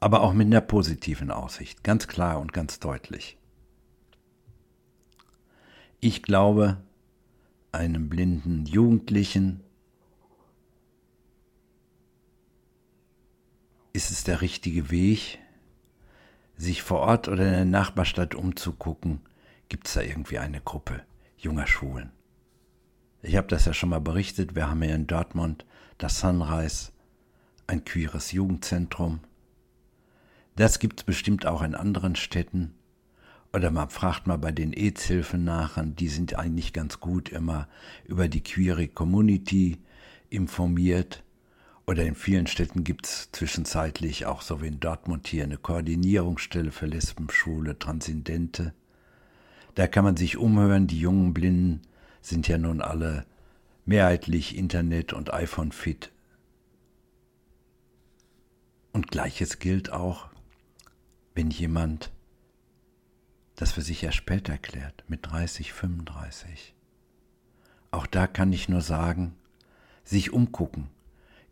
Aber 0.01 0.23
auch 0.23 0.33
mit 0.33 0.47
einer 0.47 0.61
positiven 0.61 1.31
Aussicht, 1.31 1.83
ganz 1.83 2.07
klar 2.07 2.41
und 2.41 2.53
ganz 2.53 2.79
deutlich. 2.79 3.37
Ich 6.01 6.23
glaube, 6.23 6.77
einem 7.73 8.09
blinden 8.09 8.65
Jugendlichen 8.67 9.65
ist 13.93 14.13
es 14.13 14.23
der 14.23 14.41
richtige 14.41 14.91
Weg, 14.91 15.41
sich 16.59 16.83
vor 16.83 16.99
Ort 16.99 17.29
oder 17.29 17.47
in 17.47 17.53
der 17.53 17.65
Nachbarstadt 17.65 18.35
umzugucken, 18.35 19.21
gibt 19.69 19.87
es 19.87 19.95
da 19.95 20.03
irgendwie 20.03 20.39
eine 20.39 20.61
Gruppe 20.61 21.03
junger 21.39 21.67
Schulen. 21.67 22.11
Ich 23.23 23.37
habe 23.37 23.47
das 23.47 23.65
ja 23.65 23.73
schon 23.73 23.89
mal 23.89 24.01
berichtet, 24.01 24.55
wir 24.55 24.69
haben 24.69 24.83
hier 24.83 24.95
in 24.95 25.07
Dortmund 25.07 25.65
das 25.99 26.21
Sunrise, 26.21 26.93
ein 27.67 27.85
queeres 27.85 28.33
Jugendzentrum. 28.33 29.21
Das 30.57 30.79
gibt 30.79 31.01
es 31.01 31.05
bestimmt 31.05 31.47
auch 31.47 31.63
in 31.63 31.75
anderen 31.75 32.17
Städten. 32.17 32.75
Oder 33.53 33.71
man 33.71 33.89
fragt 33.89 34.27
mal 34.27 34.39
bei 34.39 34.53
den 34.53 34.73
AIDS-Hilfen 34.73 35.45
nach, 35.45 35.79
die 35.83 36.09
sind 36.09 36.35
eigentlich 36.35 36.73
ganz 36.73 37.01
gut 37.01 37.29
immer 37.29 37.69
über 38.05 38.29
die 38.29 38.43
queere 38.43 38.89
Community 38.89 39.79
informiert. 40.29 41.25
Oder 41.89 42.05
in 42.05 42.15
vielen 42.15 42.47
Städten 42.47 42.85
gibt 42.85 43.07
es 43.07 43.33
zwischenzeitlich 43.33 44.27
auch 44.27 44.43
so 44.43 44.61
wie 44.61 44.67
in 44.67 44.79
Dortmund 44.79 45.27
hier 45.27 45.45
eine 45.45 45.57
Koordinierungsstelle 45.57 46.71
für 46.71 46.85
Lesbenschule, 46.85 47.79
Transzendente. 47.79 48.75
Da 49.75 49.87
kann 49.87 50.05
man 50.05 50.15
sich 50.15 50.37
umhören, 50.37 50.87
die 50.87 51.01
jungen 51.01 51.33
Blinden 51.33 51.81
sind 52.21 52.47
ja 52.47 52.59
nun 52.59 52.83
alle 52.83 53.25
mehrheitlich 53.87 54.55
Internet- 54.55 55.15
und 55.15 55.33
iPhone-fit. 55.33 56.13
Und 58.93 59.11
gleiches 59.11 59.59
gilt 59.59 59.91
auch, 59.91 60.29
wenn 61.35 61.49
jemand 61.51 62.11
das 63.57 63.73
für 63.73 63.81
sich 63.81 64.03
erst 64.03 64.19
später 64.19 64.53
erklärt, 64.53 65.05
mit 65.09 65.25
30, 65.25 65.73
35. 65.73 66.75
Auch 67.91 68.07
da 68.07 68.27
kann 68.27 68.53
ich 68.53 68.69
nur 68.69 68.83
sagen, 68.83 69.37
sich 70.05 70.35
umgucken, 70.35 70.91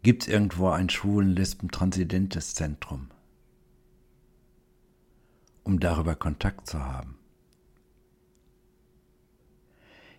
Gibt 0.06 0.22
es 0.22 0.28
irgendwo 0.28 0.68
ein 0.68 0.88
schwulen, 0.88 1.34
lesben, 1.34 1.68
transidentes 1.68 2.54
Zentrum, 2.54 3.08
um 5.64 5.80
darüber 5.80 6.14
Kontakt 6.14 6.68
zu 6.68 6.78
haben? 6.78 7.18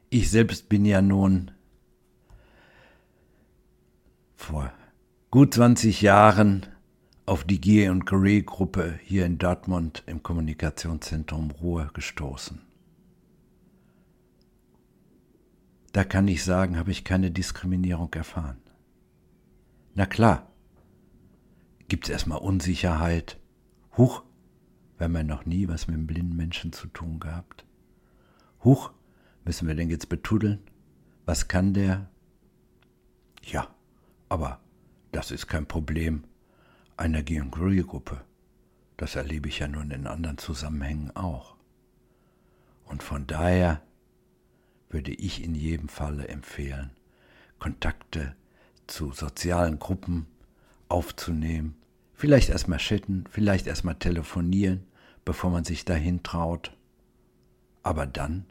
Ich 0.09 0.29
selbst 0.29 0.67
bin 0.67 0.83
ja 0.83 1.01
nun 1.01 1.51
vor 4.35 4.73
gut 5.31 5.53
20 5.53 6.01
Jahren 6.01 6.65
auf 7.25 7.45
die 7.45 7.61
Gier- 7.61 7.93
und 7.93 8.03
Career-Gruppe 8.03 8.99
hier 9.05 9.25
in 9.25 9.37
Dortmund 9.37 10.03
im 10.05 10.21
Kommunikationszentrum 10.21 11.51
Ruhr 11.51 11.91
gestoßen. 11.93 12.61
Da 15.93 16.03
kann 16.03 16.27
ich 16.27 16.43
sagen, 16.43 16.75
habe 16.75 16.91
ich 16.91 17.05
keine 17.05 17.31
Diskriminierung 17.31 18.13
erfahren. 18.13 18.57
Na 19.97 20.05
klar, 20.05 20.45
gibt's 21.87 22.07
erstmal 22.07 22.37
Unsicherheit. 22.37 23.39
Huch, 23.97 24.21
haben 24.99 25.15
ja 25.15 25.23
noch 25.23 25.47
nie 25.47 25.67
was 25.67 25.87
mit 25.87 25.95
einem 25.95 26.05
blinden 26.05 26.35
Menschen 26.35 26.71
zu 26.71 26.85
tun 26.85 27.19
gehabt. 27.19 27.65
Huch, 28.63 28.91
müssen 29.43 29.67
wir 29.67 29.73
den 29.73 29.89
jetzt 29.89 30.07
betuddeln? 30.07 30.59
Was 31.25 31.47
kann 31.47 31.73
der? 31.73 32.11
Ja, 33.41 33.73
aber 34.29 34.61
das 35.13 35.31
ist 35.31 35.47
kein 35.47 35.65
Problem 35.65 36.25
einer 36.95 37.23
Geongruy-Gruppe. 37.23 38.21
Das 38.97 39.15
erlebe 39.15 39.49
ich 39.49 39.57
ja 39.57 39.67
nun 39.67 39.89
in 39.89 40.05
anderen 40.05 40.37
Zusammenhängen 40.37 41.15
auch. 41.15 41.55
Und 42.85 43.01
von 43.01 43.25
daher 43.25 43.81
würde 44.91 45.11
ich 45.11 45.43
in 45.43 45.55
jedem 45.55 45.89
Falle 45.89 46.27
empfehlen, 46.27 46.91
Kontakte 47.57 48.35
zu 48.87 49.11
sozialen 49.11 49.79
Gruppen 49.79 50.27
aufzunehmen, 50.89 51.75
vielleicht 52.13 52.49
erstmal 52.49 52.79
chatten, 52.79 53.25
vielleicht 53.29 53.67
erstmal 53.67 53.95
telefonieren, 53.95 54.85
bevor 55.25 55.49
man 55.49 55.63
sich 55.63 55.85
dahin 55.85 56.23
traut, 56.23 56.75
aber 57.83 58.05
dann 58.05 58.45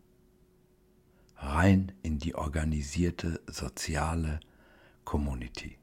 rein 1.36 1.92
in 2.02 2.18
die 2.18 2.34
organisierte 2.34 3.40
soziale 3.46 4.40
Community. 5.04 5.78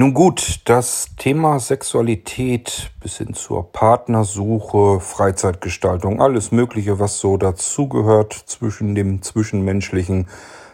Nun 0.00 0.14
gut, 0.14 0.60
das 0.66 1.16
Thema 1.16 1.58
Sexualität 1.58 2.92
bis 3.00 3.18
hin 3.18 3.34
zur 3.34 3.72
Partnersuche, 3.72 5.00
Freizeitgestaltung, 5.00 6.22
alles 6.22 6.52
Mögliche, 6.52 7.00
was 7.00 7.18
so 7.18 7.36
dazugehört 7.36 8.32
zwischen 8.32 8.94
dem 8.94 9.22
Zwischenmenschlichen, 9.22 10.28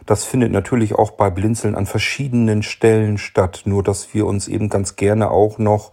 das 0.06 0.24
findet 0.24 0.52
natürlich 0.52 0.94
auch 0.94 1.12
bei 1.12 1.30
Blinzeln 1.30 1.74
an 1.74 1.86
verschiedenen 1.86 2.62
Stellen 2.62 3.18
statt. 3.18 3.62
Nur 3.64 3.82
dass 3.82 4.14
wir 4.14 4.26
uns 4.26 4.48
eben 4.48 4.68
ganz 4.68 4.96
gerne 4.96 5.30
auch 5.30 5.58
noch 5.58 5.92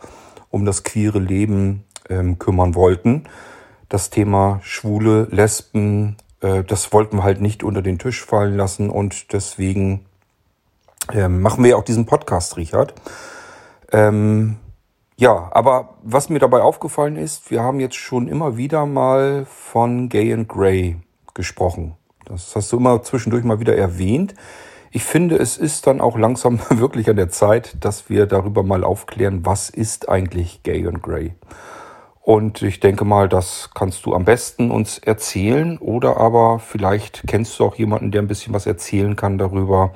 um 0.50 0.66
das 0.66 0.84
queere 0.84 1.20
Leben 1.20 1.86
ähm, 2.10 2.38
kümmern 2.38 2.76
wollten. 2.76 3.24
Das 3.90 4.10
Thema 4.10 4.60
Schwule, 4.64 5.28
Lesben, 5.32 6.18
äh, 6.42 6.64
das 6.64 6.92
wollten 6.94 7.18
wir 7.18 7.24
halt 7.24 7.42
nicht 7.42 7.64
unter 7.64 7.82
den 7.82 8.00
Tisch 8.00 8.24
fallen 8.24 8.56
lassen 8.56 8.90
und 8.90 9.34
deswegen 9.34 10.06
ähm, 11.12 11.42
machen 11.42 11.64
wir 11.64 11.78
auch 11.78 11.84
diesen 11.84 12.06
Podcast, 12.06 12.58
Richard. 12.58 12.94
Ähm, 13.92 14.58
ja, 15.18 15.50
aber 15.52 15.96
was 16.04 16.30
mir 16.30 16.40
dabei 16.40 16.62
aufgefallen 16.62 17.16
ist, 17.16 17.52
wir 17.52 17.62
haben 17.62 17.80
jetzt 17.80 17.96
schon 17.96 18.28
immer 18.28 18.58
wieder 18.58 18.86
mal 18.86 19.46
von 19.46 20.10
Gay 20.10 20.34
and 20.34 20.48
Grey 20.48 20.98
gesprochen. 21.34 21.96
Das 22.26 22.56
hast 22.56 22.72
du 22.72 22.78
immer 22.78 23.02
zwischendurch 23.04 23.44
mal 23.44 23.60
wieder 23.60 23.76
erwähnt. 23.76 24.36
Ich 24.92 25.04
finde, 25.04 25.38
es 25.38 25.58
ist 25.58 25.88
dann 25.88 26.02
auch 26.02 26.18
langsam 26.18 26.60
wirklich 26.70 27.10
an 27.10 27.16
der 27.16 27.30
Zeit, 27.30 27.78
dass 27.80 28.10
wir 28.10 28.26
darüber 28.26 28.64
mal 28.64 28.84
aufklären, 28.84 29.46
was 29.46 29.70
ist 29.70 30.10
eigentlich 30.10 30.64
Gay 30.64 30.86
and 30.88 31.02
Grey. 31.02 31.34
Und 32.22 32.62
ich 32.62 32.80
denke 32.80 33.04
mal, 33.04 33.28
das 33.28 33.72
kannst 33.74 34.06
du 34.06 34.14
am 34.14 34.26
besten 34.26 34.70
uns 34.70 35.00
erzählen 35.00 35.78
oder 35.80 36.18
aber 36.18 36.60
vielleicht 36.60 37.24
kennst 37.26 37.60
du 37.60 37.66
auch 37.66 37.76
jemanden, 37.76 38.12
der 38.12 38.22
ein 38.22 38.28
bisschen 38.28 38.54
was 38.54 38.68
erzählen 38.68 39.16
kann 39.16 39.38
darüber, 39.38 39.94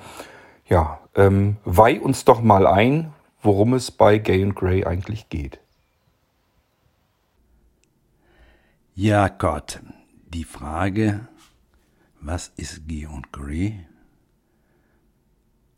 ja, 0.67 0.99
ähm, 1.15 1.57
weih 1.65 1.99
uns 1.99 2.25
doch 2.25 2.41
mal 2.41 2.65
ein, 2.65 3.13
worum 3.41 3.73
es 3.73 3.91
bei 3.91 4.17
Gay 4.17 4.43
and 4.43 4.55
Grey 4.55 4.85
eigentlich 4.85 5.29
geht. 5.29 5.59
Ja, 8.95 9.27
Gott, 9.27 9.81
die 10.33 10.45
Frage, 10.45 11.27
was 12.25 12.51
ist 12.57 12.87
Gay 12.87 13.05
und 13.05 13.31
Grey, 13.31 13.85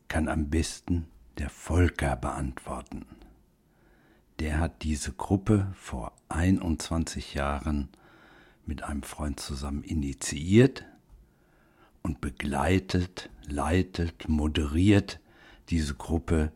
kann 0.08 0.30
am 0.30 0.50
besten 0.50 1.08
der 1.38 1.50
Volker 1.50 2.16
beantworten. 2.16 3.06
Der 4.40 4.60
hat 4.60 4.84
diese 4.84 5.12
Gruppe 5.12 5.74
vor 5.76 6.14
21 6.30 7.34
Jahren 7.34 7.90
mit 8.66 8.84
einem 8.84 9.04
Freund 9.04 9.40
zusammen 9.40 9.84
initiiert 9.84 10.86
und 12.02 12.22
begleitet, 12.22 13.30
leitet, 13.46 14.30
moderiert 14.30 15.20
diese 15.70 15.96
Gruppe, 15.96 16.54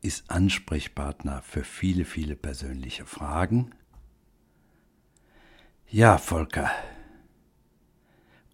ist 0.00 0.30
Ansprechpartner 0.30 1.42
für 1.42 1.62
viele, 1.62 2.04
viele 2.04 2.34
persönliche 2.34 3.04
Fragen. 3.06 3.72
Ja, 5.88 6.18
Volker, 6.18 6.70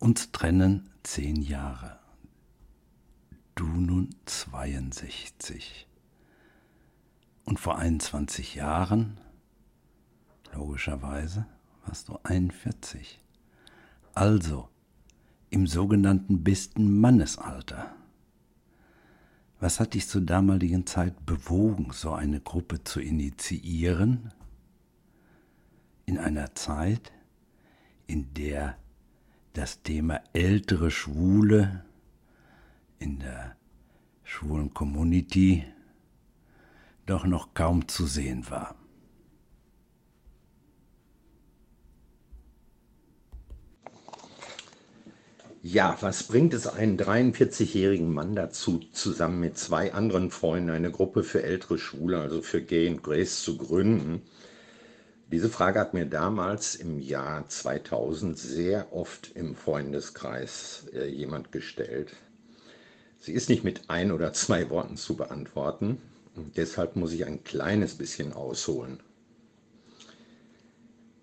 uns 0.04 0.32
trennen 0.32 0.90
zehn 1.02 1.40
Jahre. 1.40 1.98
Du 3.54 3.64
nun 3.66 4.14
62. 4.26 5.88
Und 7.46 7.58
vor 7.58 7.78
21 7.78 8.54
Jahren, 8.54 9.18
logischerweise, 10.52 11.46
warst 11.86 12.08
du 12.08 12.18
41. 12.22 13.18
Also, 14.12 14.68
im 15.48 15.66
sogenannten 15.66 16.44
besten 16.44 17.00
Mannesalter. 17.00 17.94
Was 19.58 19.80
hat 19.80 19.94
dich 19.94 20.06
zur 20.06 20.20
damaligen 20.20 20.86
Zeit 20.86 21.24
bewogen, 21.24 21.92
so 21.92 22.12
eine 22.12 22.42
Gruppe 22.42 22.84
zu 22.84 23.00
initiieren? 23.00 24.34
In 26.04 26.18
einer 26.18 26.54
Zeit, 26.54 27.10
in 28.06 28.34
der 28.34 28.76
das 29.54 29.82
Thema 29.82 30.20
ältere 30.32 30.90
Schwule 30.90 31.84
in 32.98 33.20
der 33.20 33.56
schwulen 34.24 34.74
Community 34.74 35.64
doch 37.06 37.24
noch 37.24 37.54
kaum 37.54 37.86
zu 37.86 38.06
sehen 38.06 38.50
war. 38.50 38.74
Ja, 45.62 45.96
was 46.00 46.24
bringt 46.24 46.52
es 46.52 46.66
einen 46.66 46.98
43-jährigen 46.98 48.12
Mann 48.12 48.34
dazu, 48.34 48.80
zusammen 48.92 49.40
mit 49.40 49.56
zwei 49.56 49.94
anderen 49.94 50.30
Freunden 50.30 50.70
eine 50.70 50.90
Gruppe 50.90 51.22
für 51.22 51.42
ältere 51.42 51.78
Schwule, 51.78 52.20
also 52.20 52.42
für 52.42 52.60
Gay 52.60 52.88
und 52.90 53.02
Grace, 53.02 53.42
zu 53.42 53.56
gründen? 53.56 54.22
Diese 55.34 55.48
Frage 55.48 55.80
hat 55.80 55.94
mir 55.94 56.06
damals 56.06 56.76
im 56.76 57.00
Jahr 57.00 57.48
2000 57.48 58.38
sehr 58.38 58.92
oft 58.92 59.32
im 59.34 59.56
Freundeskreis 59.56 60.86
äh, 60.94 61.08
jemand 61.08 61.50
gestellt. 61.50 62.14
Sie 63.18 63.32
ist 63.32 63.48
nicht 63.48 63.64
mit 63.64 63.90
ein 63.90 64.12
oder 64.12 64.32
zwei 64.32 64.70
Worten 64.70 64.96
zu 64.96 65.16
beantworten. 65.16 66.00
Deshalb 66.54 66.94
muss 66.94 67.12
ich 67.12 67.26
ein 67.26 67.42
kleines 67.42 67.96
bisschen 67.96 68.32
ausholen. 68.32 69.00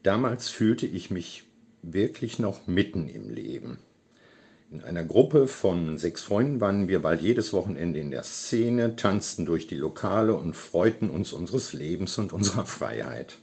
Damals 0.03 0.49
fühlte 0.49 0.87
ich 0.87 1.09
mich 1.09 1.45
wirklich 1.81 2.37
noch 2.37 2.67
mitten 2.67 3.07
im 3.07 3.29
Leben. 3.29 3.79
In 4.71 4.83
einer 4.83 5.05
Gruppe 5.05 5.47
von 5.47 5.97
sechs 5.97 6.21
Freunden 6.21 6.59
waren 6.59 6.89
wir 6.89 7.01
bald 7.01 7.21
jedes 7.21 7.53
Wochenende 7.53 8.01
in 8.01 8.11
der 8.11 8.23
Szene, 8.23 8.97
tanzten 8.97 9.45
durch 9.45 9.67
die 9.67 9.77
Lokale 9.77 10.35
und 10.35 10.57
freuten 10.57 11.09
uns 11.09 11.31
unseres 11.31 11.71
Lebens 11.71 12.17
und 12.17 12.33
unserer 12.33 12.65
Freiheit. 12.65 13.37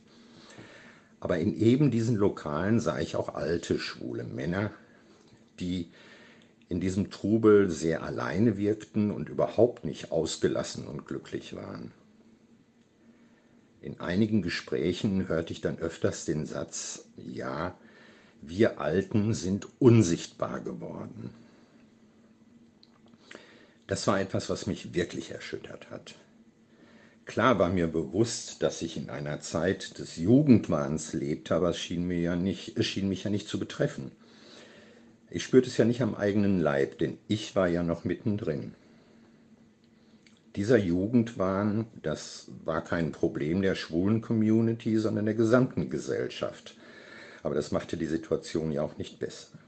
Aber 1.21 1.39
in 1.39 1.57
eben 1.57 1.91
diesen 1.91 2.17
Lokalen 2.17 2.81
sah 2.81 2.99
ich 3.01 3.17
auch 3.17 3.35
alte 3.35 3.79
schwule 3.79 4.25
Männer, 4.25 4.71
die 5.59 5.91
in 6.69 6.81
diesem 6.81 7.11
Trubel 7.11 7.71
sehr 7.71 8.03
alleine 8.03 8.57
wirkten 8.57 9.11
und 9.11 9.29
überhaupt 9.29 9.85
nicht 9.85 10.13
ausgelassen 10.13 10.87
und 10.87 11.07
glücklich 11.07 11.57
waren. 11.57 11.93
In 13.81 14.01
einigen 14.01 14.43
Gesprächen 14.43 15.29
hörte 15.29 15.53
ich 15.53 15.61
dann 15.61 15.79
öfters 15.79 16.25
den 16.25 16.47
Satz, 16.47 17.07
ja, 17.17 17.77
wir 18.43 18.81
Alten 18.81 19.35
sind 19.35 19.67
unsichtbar 19.79 20.61
geworden. 20.61 21.31
Das 23.87 24.07
war 24.07 24.21
etwas, 24.21 24.51
was 24.51 24.67
mich 24.67 24.95
wirklich 24.95 25.31
erschüttert 25.31 25.91
hat. 25.91 26.15
Klar 27.29 27.59
war 27.59 27.69
mir 27.69 27.89
bewusst, 27.89 28.63
dass 28.63 28.81
ich 28.81 28.97
in 28.97 29.11
einer 29.11 29.39
Zeit 29.41 29.99
des 29.99 30.17
Jugendwahns 30.17 31.13
lebte, 31.13 31.55
aber 31.55 31.69
es 31.69 31.79
schien, 31.79 32.07
mir 32.07 32.19
ja 32.19 32.37
nicht, 32.37 32.83
schien 32.83 33.07
mich 33.07 33.25
ja 33.25 33.31
nicht 33.31 33.49
zu 33.49 33.59
betreffen. 33.59 34.13
Ich 35.29 35.45
spürte 35.45 35.69
es 35.69 35.77
ja 35.77 35.85
nicht 35.85 36.01
am 36.01 36.15
eigenen 36.15 36.59
Leib, 36.59 36.97
denn 36.99 37.19
ich 37.29 37.55
war 37.55 37.69
ja 37.69 37.83
noch 37.83 38.05
mittendrin. 38.05 38.73
Dieser 40.57 40.79
Jugendwahn, 40.79 41.89
das 42.01 42.51
war 42.65 42.83
kein 42.83 43.13
Problem 43.13 43.61
der 43.61 43.75
schwulen 43.75 44.23
Community, 44.23 44.97
sondern 44.97 45.27
der 45.27 45.35
gesamten 45.35 45.91
Gesellschaft. 45.91 46.79
Aber 47.43 47.55
das 47.55 47.73
machte 47.73 47.99
die 47.99 48.07
Situation 48.07 48.73
ja 48.73 48.81
auch 48.81 48.97
nicht 48.97 49.19
besser. 49.19 49.59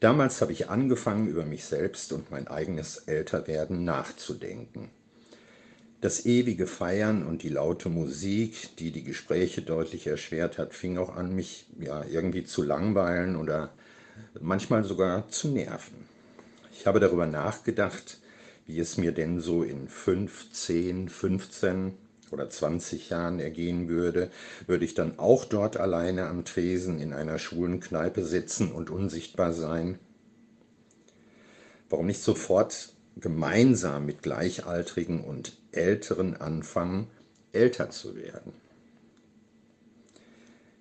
Damals 0.00 0.40
habe 0.40 0.52
ich 0.52 0.70
angefangen, 0.70 1.28
über 1.28 1.44
mich 1.44 1.66
selbst 1.66 2.10
und 2.14 2.30
mein 2.30 2.48
eigenes 2.48 2.96
Älterwerden 2.96 3.84
nachzudenken. 3.84 4.88
Das 6.00 6.24
ewige 6.24 6.66
Feiern 6.66 7.26
und 7.26 7.42
die 7.42 7.50
laute 7.50 7.90
Musik, 7.90 8.74
die 8.78 8.90
die 8.90 9.04
Gespräche 9.04 9.60
deutlich 9.60 10.06
erschwert 10.06 10.56
hat, 10.56 10.72
fing 10.72 10.96
auch 10.96 11.14
an, 11.14 11.34
mich 11.34 11.66
ja 11.78 12.04
irgendwie 12.04 12.44
zu 12.44 12.62
langweilen 12.62 13.36
oder 13.36 13.74
manchmal 14.40 14.84
sogar 14.84 15.28
zu 15.28 15.48
nerven. 15.48 16.06
Ich 16.72 16.86
habe 16.86 17.00
darüber 17.00 17.26
nachgedacht, 17.26 18.18
wie 18.66 18.78
es 18.78 18.96
mir 18.96 19.12
denn 19.12 19.40
so 19.40 19.62
in 19.62 19.88
5, 19.88 20.50
10, 20.52 21.10
15 21.10 21.92
oder 22.30 22.48
20 22.48 23.10
Jahren 23.10 23.38
ergehen 23.38 23.90
würde, 23.90 24.30
würde 24.66 24.86
ich 24.86 24.94
dann 24.94 25.18
auch 25.18 25.44
dort 25.44 25.76
alleine 25.76 26.28
am 26.28 26.46
Tresen 26.46 26.98
in 26.98 27.12
einer 27.12 27.38
schwulen 27.38 27.78
Kneipe 27.78 28.24
sitzen 28.24 28.72
und 28.72 28.88
unsichtbar 28.88 29.52
sein? 29.52 29.98
Warum 31.90 32.06
nicht 32.06 32.22
sofort 32.22 32.94
gemeinsam 33.16 34.06
mit 34.06 34.22
Gleichaltrigen 34.22 35.22
und 35.22 35.59
Älteren 35.72 36.36
anfangen, 36.36 37.08
älter 37.52 37.90
zu 37.90 38.16
werden? 38.16 38.52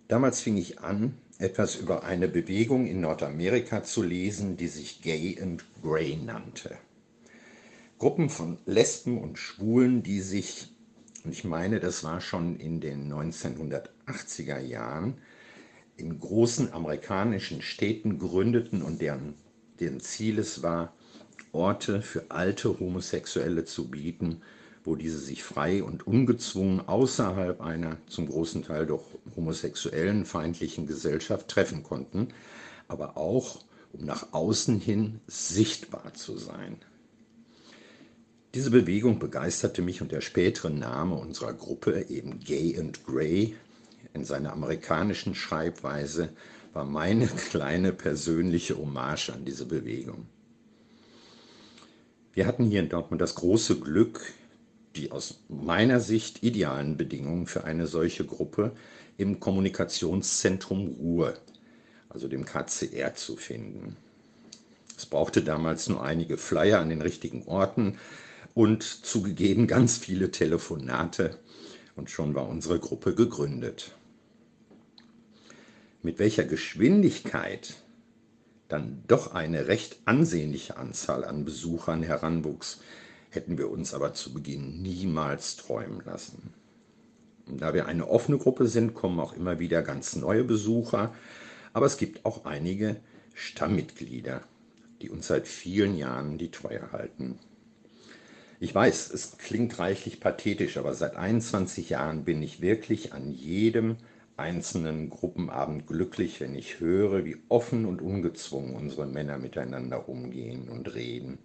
Damals 0.07 0.41
fing 0.41 0.57
ich 0.57 0.79
an, 0.79 1.13
etwas 1.37 1.75
über 1.75 2.03
eine 2.03 2.27
Bewegung 2.27 2.87
in 2.87 3.01
Nordamerika 3.01 3.83
zu 3.83 4.03
lesen, 4.03 4.57
die 4.57 4.67
sich 4.67 5.01
Gay 5.01 5.39
and 5.41 5.63
Grey 5.81 6.17
nannte. 6.17 6.77
Gruppen 7.97 8.29
von 8.29 8.57
Lesben 8.65 9.17
und 9.17 9.37
Schwulen, 9.37 10.03
die 10.03 10.21
sich, 10.21 10.69
und 11.23 11.31
ich 11.31 11.43
meine, 11.43 11.79
das 11.79 12.03
war 12.03 12.21
schon 12.21 12.57
in 12.57 12.81
den 12.81 13.11
1980er 13.11 14.59
Jahren, 14.59 15.17
in 15.95 16.19
großen 16.19 16.73
amerikanischen 16.73 17.61
Städten 17.61 18.19
gründeten 18.19 18.81
und 18.81 19.01
deren, 19.01 19.35
deren 19.79 19.99
Ziel 19.99 20.39
es 20.39 20.63
war, 20.63 20.93
Orte 21.51 22.01
für 22.01 22.29
alte 22.29 22.79
Homosexuelle 22.79 23.65
zu 23.65 23.89
bieten, 23.89 24.41
wo 24.89 24.95
diese 24.95 25.19
sich 25.19 25.43
frei 25.43 25.83
und 25.83 26.07
ungezwungen 26.07 26.87
außerhalb 26.87 27.61
einer 27.61 27.97
zum 28.07 28.27
großen 28.27 28.63
Teil 28.63 28.87
doch 28.87 29.03
homosexuellen 29.35 30.25
feindlichen 30.25 30.87
Gesellschaft 30.87 31.47
treffen 31.47 31.83
konnten, 31.83 32.29
aber 32.87 33.15
auch 33.15 33.59
um 33.93 34.03
nach 34.03 34.33
außen 34.33 34.79
hin 34.79 35.21
sichtbar 35.27 36.15
zu 36.15 36.39
sein. 36.39 36.77
Diese 38.55 38.71
Bewegung 38.71 39.19
begeisterte 39.19 39.83
mich 39.83 40.01
und 40.01 40.11
der 40.11 40.21
spätere 40.21 40.71
Name 40.71 41.13
unserer 41.13 41.53
Gruppe, 41.53 42.07
eben 42.09 42.39
Gay 42.39 42.75
and 42.79 43.05
Grey, 43.05 43.55
in 44.15 44.25
seiner 44.25 44.53
amerikanischen 44.53 45.35
Schreibweise, 45.35 46.29
war 46.73 46.85
meine 46.85 47.27
kleine 47.51 47.93
persönliche 47.93 48.75
Hommage 48.75 49.29
an 49.29 49.45
diese 49.45 49.67
Bewegung. 49.67 50.25
Wir 52.33 52.47
hatten 52.47 52.65
hier 52.65 52.79
in 52.79 52.89
Dortmund 52.89 53.21
das 53.21 53.35
große 53.35 53.79
Glück, 53.79 54.21
die 54.95 55.11
aus 55.11 55.39
meiner 55.47 55.99
Sicht 55.99 56.43
idealen 56.43 56.97
Bedingungen 56.97 57.47
für 57.47 57.63
eine 57.63 57.87
solche 57.87 58.25
Gruppe 58.25 58.71
im 59.17 59.39
Kommunikationszentrum 59.39 60.87
Ruhr, 60.99 61.33
also 62.09 62.27
dem 62.27 62.45
KCR, 62.45 63.13
zu 63.15 63.35
finden. 63.35 63.97
Es 64.97 65.05
brauchte 65.05 65.43
damals 65.43 65.87
nur 65.87 66.03
einige 66.03 66.37
Flyer 66.37 66.79
an 66.79 66.89
den 66.89 67.01
richtigen 67.01 67.43
Orten 67.47 67.97
und 68.53 68.83
zugegeben 68.83 69.67
ganz 69.67 69.97
viele 69.97 70.31
Telefonate 70.31 71.37
und 71.95 72.09
schon 72.09 72.35
war 72.35 72.47
unsere 72.47 72.79
Gruppe 72.79 73.15
gegründet. 73.15 73.95
Mit 76.01 76.19
welcher 76.19 76.45
Geschwindigkeit 76.45 77.75
dann 78.69 79.03
doch 79.07 79.33
eine 79.33 79.67
recht 79.67 79.97
ansehnliche 80.05 80.77
Anzahl 80.77 81.25
an 81.25 81.43
Besuchern 81.43 82.03
heranwuchs, 82.03 82.79
hätten 83.29 83.57
wir 83.57 83.69
uns 83.69 83.93
aber 83.93 84.13
zu 84.13 84.33
Beginn 84.33 84.81
niemals 84.81 85.55
träumen 85.55 86.01
lassen. 86.05 86.53
Da 87.47 87.73
wir 87.73 87.87
eine 87.87 88.07
offene 88.07 88.37
Gruppe 88.37 88.67
sind, 88.67 88.93
kommen 88.93 89.19
auch 89.19 89.33
immer 89.33 89.59
wieder 89.59 89.81
ganz 89.81 90.15
neue 90.15 90.43
Besucher, 90.43 91.13
aber 91.73 91.85
es 91.85 91.97
gibt 91.97 92.25
auch 92.25 92.45
einige 92.45 92.97
Stammmitglieder, 93.33 94.41
die 95.01 95.09
uns 95.09 95.27
seit 95.27 95.47
vielen 95.47 95.97
Jahren 95.97 96.37
die 96.37 96.51
Treue 96.51 96.91
halten. 96.91 97.39
Ich 98.59 98.75
weiß, 98.75 99.11
es 99.11 99.37
klingt 99.37 99.79
reichlich 99.79 100.19
pathetisch, 100.19 100.77
aber 100.77 100.93
seit 100.93 101.15
21 101.15 101.89
Jahren 101.89 102.25
bin 102.25 102.43
ich 102.43 102.61
wirklich 102.61 103.13
an 103.13 103.31
jedem 103.31 103.97
einzelnen 104.35 105.09
Gruppenabend 105.09 105.87
glücklich, 105.87 106.39
wenn 106.39 106.55
ich 106.55 106.79
höre, 106.79 107.25
wie 107.25 107.37
offen 107.47 107.85
und 107.85 108.01
ungezwungen 108.01 108.75
unsere 108.75 109.05
Männer 109.05 109.37
miteinander 109.37 110.09
umgehen 110.09 110.69
und 110.69 110.93
reden 110.93 111.39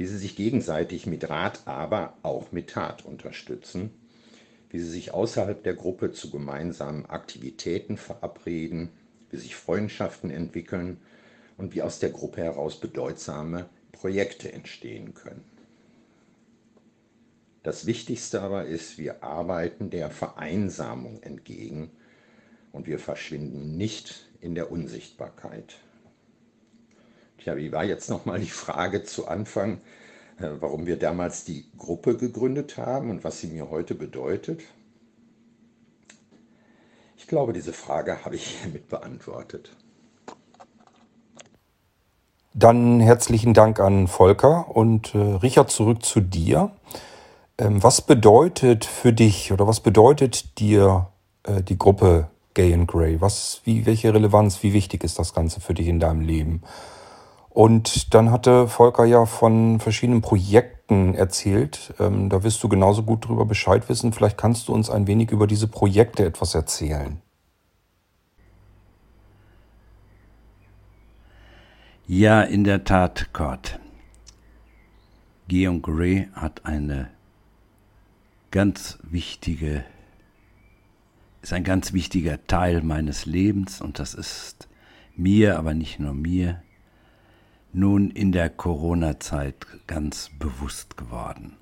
wie 0.00 0.06
sie 0.06 0.16
sich 0.16 0.34
gegenseitig 0.34 1.04
mit 1.04 1.28
Rat, 1.28 1.60
aber 1.66 2.16
auch 2.22 2.52
mit 2.52 2.70
Tat 2.70 3.04
unterstützen, 3.04 3.90
wie 4.70 4.78
sie 4.78 4.88
sich 4.88 5.12
außerhalb 5.12 5.62
der 5.62 5.74
Gruppe 5.74 6.10
zu 6.10 6.30
gemeinsamen 6.30 7.04
Aktivitäten 7.04 7.98
verabreden, 7.98 8.88
wie 9.30 9.36
sich 9.36 9.54
Freundschaften 9.56 10.30
entwickeln 10.30 10.96
und 11.58 11.74
wie 11.74 11.82
aus 11.82 11.98
der 11.98 12.08
Gruppe 12.08 12.42
heraus 12.42 12.80
bedeutsame 12.80 13.68
Projekte 13.92 14.50
entstehen 14.50 15.12
können. 15.12 15.44
Das 17.62 17.84
Wichtigste 17.84 18.40
aber 18.40 18.64
ist, 18.64 18.96
wir 18.96 19.22
arbeiten 19.22 19.90
der 19.90 20.08
Vereinsamung 20.08 21.22
entgegen 21.22 21.90
und 22.72 22.86
wir 22.86 23.00
verschwinden 23.00 23.76
nicht 23.76 24.30
in 24.40 24.54
der 24.54 24.72
Unsichtbarkeit. 24.72 25.76
Tja, 27.42 27.56
wie 27.56 27.72
war 27.72 27.84
jetzt 27.84 28.10
nochmal 28.10 28.38
die 28.38 28.50
Frage 28.50 29.02
zu 29.02 29.26
Anfang, 29.26 29.80
äh, 30.38 30.48
warum 30.60 30.84
wir 30.84 30.98
damals 30.98 31.44
die 31.44 31.64
Gruppe 31.78 32.16
gegründet 32.16 32.76
haben 32.76 33.08
und 33.08 33.24
was 33.24 33.40
sie 33.40 33.46
mir 33.46 33.70
heute 33.70 33.94
bedeutet? 33.94 34.60
Ich 37.16 37.26
glaube, 37.26 37.54
diese 37.54 37.72
Frage 37.72 38.24
habe 38.26 38.34
ich 38.34 38.46
hiermit 38.62 38.88
beantwortet. 38.88 39.70
Dann 42.52 43.00
herzlichen 43.00 43.54
Dank 43.54 43.80
an 43.80 44.06
Volker 44.06 44.76
und 44.76 45.14
äh, 45.14 45.18
Richard 45.18 45.70
zurück 45.70 46.04
zu 46.04 46.20
dir. 46.20 46.72
Ähm, 47.56 47.82
was 47.82 48.02
bedeutet 48.02 48.84
für 48.84 49.14
dich 49.14 49.50
oder 49.50 49.66
was 49.66 49.80
bedeutet 49.80 50.58
dir 50.58 51.08
äh, 51.44 51.62
die 51.62 51.78
Gruppe 51.78 52.28
Gay 52.52 52.74
and 52.74 52.86
Grey? 52.86 53.20
Was, 53.22 53.62
wie, 53.64 53.86
welche 53.86 54.12
Relevanz, 54.12 54.62
wie 54.62 54.74
wichtig 54.74 55.04
ist 55.04 55.18
das 55.18 55.32
Ganze 55.32 55.60
für 55.60 55.72
dich 55.72 55.86
in 55.86 56.00
deinem 56.00 56.20
Leben? 56.20 56.62
Und 57.50 58.14
dann 58.14 58.30
hatte 58.30 58.68
Volker 58.68 59.04
ja 59.04 59.26
von 59.26 59.80
verschiedenen 59.80 60.22
Projekten 60.22 61.14
erzählt. 61.14 61.92
Ähm, 61.98 62.28
da 62.28 62.44
wirst 62.44 62.62
du 62.62 62.68
genauso 62.68 63.02
gut 63.02 63.24
darüber 63.24 63.44
Bescheid 63.44 63.88
wissen. 63.88 64.12
Vielleicht 64.12 64.38
kannst 64.38 64.68
du 64.68 64.72
uns 64.72 64.88
ein 64.88 65.08
wenig 65.08 65.32
über 65.32 65.48
diese 65.48 65.66
Projekte 65.66 66.24
etwas 66.24 66.54
erzählen. 66.54 67.20
Ja, 72.06 72.42
in 72.42 72.64
der 72.64 72.84
Tat, 72.84 73.32
Kurt. 73.32 73.78
Georg 75.48 75.82
Gray 75.82 76.28
hat 76.32 76.64
eine 76.64 77.10
ganz 78.52 78.98
wichtige, 79.02 79.84
ist 81.42 81.52
ein 81.52 81.64
ganz 81.64 81.92
wichtiger 81.92 82.44
Teil 82.46 82.82
meines 82.82 83.26
Lebens 83.26 83.80
und 83.80 83.98
das 83.98 84.14
ist 84.14 84.68
mir, 85.16 85.58
aber 85.58 85.74
nicht 85.74 85.98
nur 85.98 86.14
mir, 86.14 86.62
nun 87.72 88.10
in 88.10 88.32
der 88.32 88.50
Corona-Zeit 88.50 89.66
ganz 89.86 90.30
bewusst 90.38 90.96
geworden. 90.96 91.56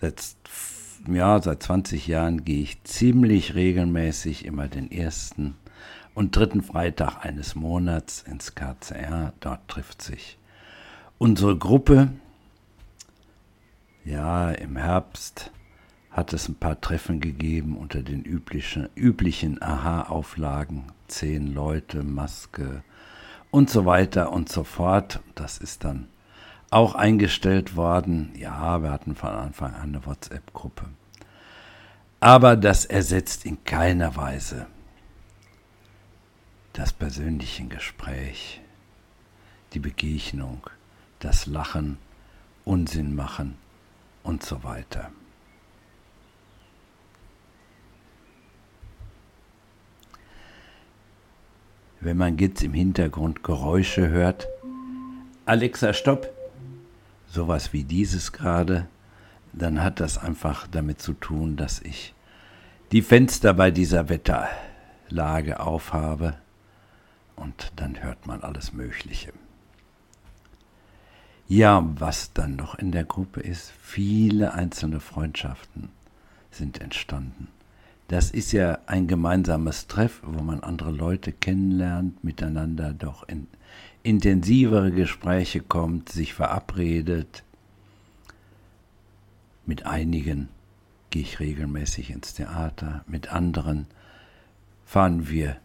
Seit, 0.00 0.34
ja, 1.06 1.40
seit 1.42 1.62
20 1.62 2.06
Jahren 2.06 2.44
gehe 2.44 2.62
ich 2.62 2.82
ziemlich 2.84 3.54
regelmäßig 3.54 4.44
immer 4.44 4.68
den 4.68 4.90
ersten 4.90 5.56
und 6.14 6.34
dritten 6.36 6.62
Freitag 6.62 7.24
eines 7.24 7.54
Monats 7.54 8.22
ins 8.22 8.54
KCR. 8.54 9.32
Dort 9.40 9.68
trifft 9.68 10.02
sich 10.02 10.38
unsere 11.18 11.56
Gruppe. 11.56 12.10
Ja, 14.04 14.50
im 14.50 14.76
Herbst 14.76 15.52
hat 16.10 16.32
es 16.32 16.48
ein 16.48 16.56
paar 16.56 16.80
Treffen 16.80 17.20
gegeben 17.20 17.76
unter 17.76 18.02
den 18.02 18.22
üblichen, 18.22 18.88
üblichen 18.96 19.62
Aha-Auflagen. 19.62 20.84
Zehn 21.06 21.52
Leute, 21.52 22.02
Maske, 22.02 22.82
und 23.50 23.70
so 23.70 23.86
weiter 23.86 24.32
und 24.32 24.48
so 24.48 24.64
fort. 24.64 25.20
Das 25.34 25.58
ist 25.58 25.84
dann 25.84 26.08
auch 26.70 26.94
eingestellt 26.94 27.76
worden. 27.76 28.32
Ja, 28.36 28.82
wir 28.82 28.90
hatten 28.90 29.14
von 29.14 29.30
Anfang 29.30 29.74
an 29.74 29.94
eine 29.94 30.06
WhatsApp-Gruppe. 30.06 30.86
Aber 32.20 32.56
das 32.56 32.84
ersetzt 32.84 33.46
in 33.46 33.64
keiner 33.64 34.14
Weise 34.16 34.66
das 36.72 36.92
persönliche 36.92 37.64
Gespräch, 37.64 38.60
die 39.72 39.80
Begegnung, 39.80 40.66
das 41.18 41.46
Lachen, 41.46 41.98
Unsinn 42.64 43.14
machen 43.14 43.56
und 44.22 44.44
so 44.44 44.62
weiter. 44.62 45.10
Wenn 52.00 52.16
man 52.16 52.38
jetzt 52.38 52.62
im 52.62 52.72
Hintergrund 52.72 53.42
Geräusche 53.42 54.08
hört. 54.08 54.48
Alexa, 55.44 55.92
stopp! 55.92 56.30
Sowas 57.28 57.72
wie 57.72 57.84
dieses 57.84 58.32
gerade, 58.32 58.88
dann 59.52 59.82
hat 59.82 60.00
das 60.00 60.18
einfach 60.18 60.66
damit 60.66 61.00
zu 61.00 61.12
tun, 61.12 61.56
dass 61.56 61.80
ich 61.80 62.14
die 62.92 63.02
Fenster 63.02 63.54
bei 63.54 63.70
dieser 63.70 64.08
Wetterlage 64.08 65.60
aufhabe 65.60 66.34
und 67.36 67.72
dann 67.76 68.02
hört 68.02 68.26
man 68.26 68.42
alles 68.42 68.72
Mögliche. 68.72 69.32
Ja, 71.46 71.84
was 71.98 72.32
dann 72.32 72.56
noch 72.56 72.76
in 72.76 72.92
der 72.92 73.04
Gruppe 73.04 73.40
ist, 73.40 73.72
viele 73.82 74.54
einzelne 74.54 75.00
Freundschaften 75.00 75.90
sind 76.50 76.80
entstanden. 76.80 77.48
Das 78.10 78.32
ist 78.32 78.50
ja 78.50 78.80
ein 78.86 79.06
gemeinsames 79.06 79.86
Treff, 79.86 80.20
wo 80.24 80.42
man 80.42 80.64
andere 80.64 80.90
Leute 80.90 81.30
kennenlernt, 81.30 82.24
miteinander 82.24 82.92
doch 82.92 83.28
in 83.28 83.46
intensivere 84.02 84.90
Gespräche 84.90 85.60
kommt, 85.60 86.08
sich 86.08 86.34
verabredet. 86.34 87.44
Mit 89.64 89.86
einigen 89.86 90.48
gehe 91.10 91.22
ich 91.22 91.38
regelmäßig 91.38 92.10
ins 92.10 92.34
Theater, 92.34 93.04
mit 93.06 93.32
anderen 93.32 93.86
fahren 94.84 95.28
wir 95.28 95.58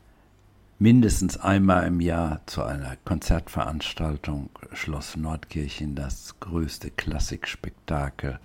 mindestens 0.78 1.38
einmal 1.38 1.88
im 1.88 2.00
Jahr 2.00 2.42
zu 2.46 2.62
einer 2.62 2.96
Konzertveranstaltung 3.06 4.52
Schloss 4.72 5.18
Nordkirchen, 5.18 5.96
das 5.96 6.40
größte 6.40 6.92
Klassikspektakel 6.92 8.40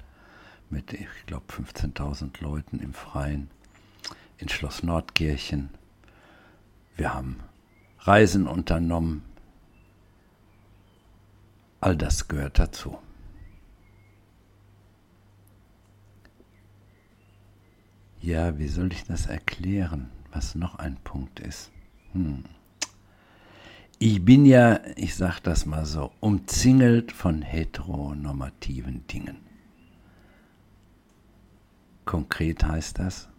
mit, 0.70 0.94
ich 0.94 1.26
glaube, 1.26 1.44
15.000 1.52 2.42
Leuten 2.42 2.78
im 2.78 2.94
Freien 2.94 3.50
in 4.42 4.48
Schloss 4.48 4.82
Nordkirchen. 4.82 5.70
Wir 6.96 7.14
haben 7.14 7.40
Reisen 8.00 8.46
unternommen. 8.46 9.22
All 11.80 11.96
das 11.96 12.28
gehört 12.28 12.58
dazu. 12.58 12.98
Ja, 18.20 18.58
wie 18.58 18.68
soll 18.68 18.92
ich 18.92 19.04
das 19.04 19.26
erklären, 19.26 20.10
was 20.30 20.54
noch 20.54 20.74
ein 20.74 20.96
Punkt 20.96 21.40
ist? 21.40 21.70
Hm. 22.12 22.44
Ich 23.98 24.24
bin 24.24 24.44
ja, 24.44 24.80
ich 24.96 25.14
sag 25.14 25.40
das 25.40 25.64
mal 25.64 25.86
so, 25.86 26.12
umzingelt 26.20 27.12
von 27.12 27.42
heteronormativen 27.42 29.06
Dingen. 29.06 29.38
Konkret 32.04 32.64
heißt 32.64 32.98
das, 32.98 33.29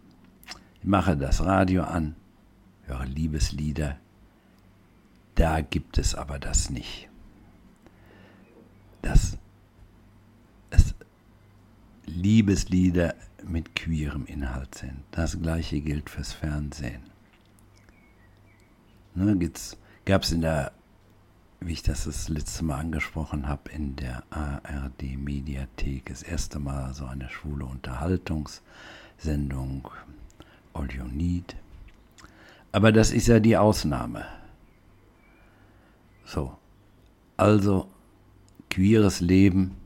mache 0.82 1.16
das 1.16 1.44
Radio 1.44 1.84
an, 1.84 2.16
höre 2.84 3.06
Liebeslieder, 3.06 3.98
da 5.34 5.60
gibt 5.60 5.98
es 5.98 6.14
aber 6.14 6.38
das 6.38 6.70
nicht. 6.70 7.08
Dass 9.00 9.38
es 10.70 10.94
Liebeslieder 12.04 13.14
mit 13.44 13.74
queerem 13.74 14.26
Inhalt 14.26 14.76
sind. 14.76 15.02
Das 15.10 15.40
gleiche 15.40 15.80
gilt 15.80 16.10
fürs 16.10 16.32
Fernsehen. 16.32 17.02
Ne, 19.14 19.50
Gab 20.04 20.22
es 20.22 20.32
in 20.32 20.40
der, 20.40 20.72
wie 21.60 21.74
ich 21.74 21.82
das 21.82 22.04
das 22.04 22.28
letzte 22.28 22.64
Mal 22.64 22.80
angesprochen 22.80 23.46
habe, 23.46 23.70
in 23.70 23.94
der 23.94 24.24
ARD-Mediathek 24.30 26.06
das 26.06 26.22
erste 26.22 26.58
Mal 26.58 26.92
so 26.94 27.04
eine 27.06 27.28
schwule 27.28 27.66
Unterhaltungssendung, 27.66 29.88
All 30.74 30.90
You 30.90 31.04
Need. 31.04 31.56
Aber 32.72 32.92
das 32.92 33.12
ist 33.12 33.28
ja 33.28 33.40
die 33.40 33.56
Ausnahme. 33.56 34.26
So, 36.24 36.56
also 37.36 37.88
queeres 38.70 39.20
Leben 39.20 39.76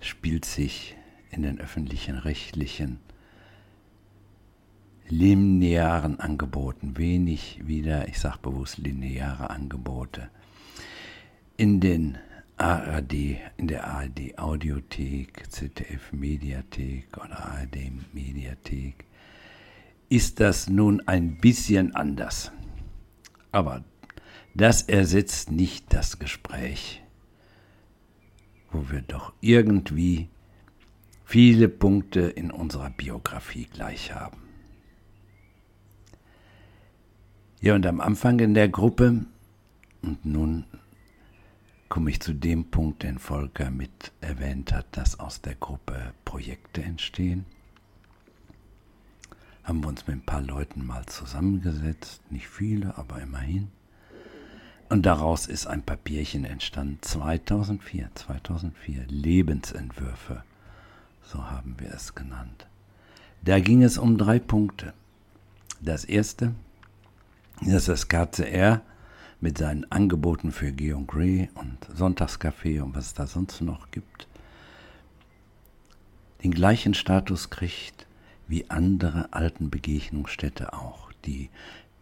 spielt 0.00 0.44
sich 0.44 0.96
in 1.30 1.42
den 1.42 1.58
öffentlichen 1.58 2.16
rechtlichen 2.16 3.00
linearen 5.08 6.20
Angeboten, 6.20 6.96
wenig 6.96 7.60
wieder, 7.66 8.08
ich 8.08 8.18
sage 8.18 8.38
bewusst 8.42 8.78
lineare 8.78 9.50
Angebote. 9.50 10.30
In 11.56 11.80
den 11.80 12.18
ARD, 12.56 13.12
in 13.56 13.68
der 13.68 13.86
ARD 13.86 14.38
Audiothek, 14.38 15.50
ZDF 15.50 16.12
Mediathek 16.12 17.16
oder 17.16 17.38
ARD 17.38 17.76
Mediathek 18.12 19.04
ist 20.08 20.40
das 20.40 20.68
nun 20.68 21.06
ein 21.06 21.38
bisschen 21.38 21.94
anders. 21.94 22.52
Aber 23.52 23.84
das 24.54 24.82
ersetzt 24.82 25.50
nicht 25.50 25.92
das 25.92 26.18
Gespräch, 26.18 27.02
wo 28.70 28.90
wir 28.90 29.02
doch 29.02 29.32
irgendwie 29.40 30.28
viele 31.24 31.68
Punkte 31.68 32.20
in 32.20 32.50
unserer 32.50 32.90
Biografie 32.90 33.64
gleich 33.64 34.14
haben. 34.14 34.38
Ja, 37.60 37.74
und 37.74 37.86
am 37.86 38.00
Anfang 38.00 38.38
in 38.38 38.54
der 38.54 38.68
Gruppe, 38.68 39.24
und 40.02 40.24
nun 40.24 40.64
komme 41.88 42.10
ich 42.10 42.20
zu 42.20 42.34
dem 42.34 42.70
Punkt, 42.70 43.02
den 43.02 43.18
Volker 43.18 43.70
mit 43.70 44.12
erwähnt 44.20 44.72
hat, 44.72 44.86
dass 44.96 45.18
aus 45.18 45.40
der 45.40 45.54
Gruppe 45.54 46.12
Projekte 46.24 46.82
entstehen. 46.82 47.46
Haben 49.66 49.82
wir 49.82 49.88
uns 49.88 50.06
mit 50.06 50.18
ein 50.18 50.24
paar 50.24 50.42
Leuten 50.42 50.86
mal 50.86 51.04
zusammengesetzt, 51.06 52.20
nicht 52.30 52.46
viele, 52.46 52.96
aber 52.96 53.20
immerhin. 53.20 53.66
Und 54.88 55.06
daraus 55.06 55.48
ist 55.48 55.66
ein 55.66 55.82
Papierchen 55.82 56.44
entstanden, 56.44 56.98
2004, 57.00 58.10
2004, 58.14 59.06
Lebensentwürfe, 59.08 60.44
so 61.20 61.50
haben 61.50 61.74
wir 61.78 61.92
es 61.92 62.14
genannt. 62.14 62.68
Da 63.42 63.58
ging 63.58 63.82
es 63.82 63.98
um 63.98 64.16
drei 64.16 64.38
Punkte. 64.38 64.94
Das 65.80 66.04
erste, 66.04 66.54
dass 67.60 67.86
das 67.86 68.06
KCR 68.06 68.82
mit 69.40 69.58
seinen 69.58 69.90
Angeboten 69.90 70.52
für 70.52 70.70
Georg 70.70 71.08
Grey 71.08 71.50
und 71.54 71.84
Sonntagscafé 71.86 72.82
und 72.82 72.94
was 72.94 73.06
es 73.06 73.14
da 73.14 73.26
sonst 73.26 73.60
noch 73.62 73.90
gibt, 73.90 74.28
den 76.44 76.52
gleichen 76.52 76.94
Status 76.94 77.50
kriegt 77.50 78.05
wie 78.48 78.70
andere 78.70 79.32
Altenbegegnungsstätte 79.32 80.72
auch. 80.72 81.12
Die 81.24 81.50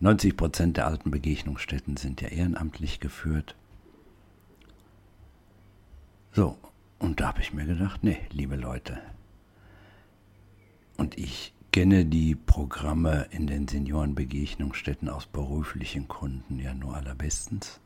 90 0.01 0.37
Prozent 0.37 0.77
der 0.77 0.87
alten 0.87 1.11
Begegnungsstätten 1.11 1.97
sind 1.97 2.21
ja 2.21 2.29
ehrenamtlich 2.29 3.01
geführt. 3.01 3.55
So, 6.33 6.59
und 6.99 7.21
da 7.21 7.29
habe 7.29 7.41
ich 7.41 7.53
mir 7.53 7.65
gedacht, 7.65 8.03
nee, 8.03 8.19
liebe 8.31 8.57
Leute. 8.57 9.01
Und 10.97 11.17
ich 11.19 11.55
kenne 11.73 12.05
die 12.05 12.35
Programme 12.35 13.27
in 13.31 13.47
den 13.47 13.67
Seniorenbegegnungsstätten 13.67 15.09
aus 15.09 15.27
beruflichen 15.27 16.07
Gründen 16.07 16.59
ja 16.59 16.75
nur 16.75 16.95
allerbestens. 16.95 17.81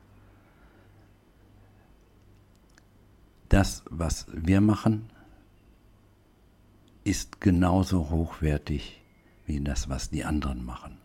Das, 3.48 3.82
was 3.88 4.26
wir 4.30 4.60
machen, 4.60 5.08
ist 7.08 7.40
genauso 7.40 8.10
hochwertig 8.10 9.00
wie 9.46 9.60
das, 9.60 9.88
was 9.88 10.10
die 10.10 10.26
anderen 10.26 10.62
machen. 10.64 10.98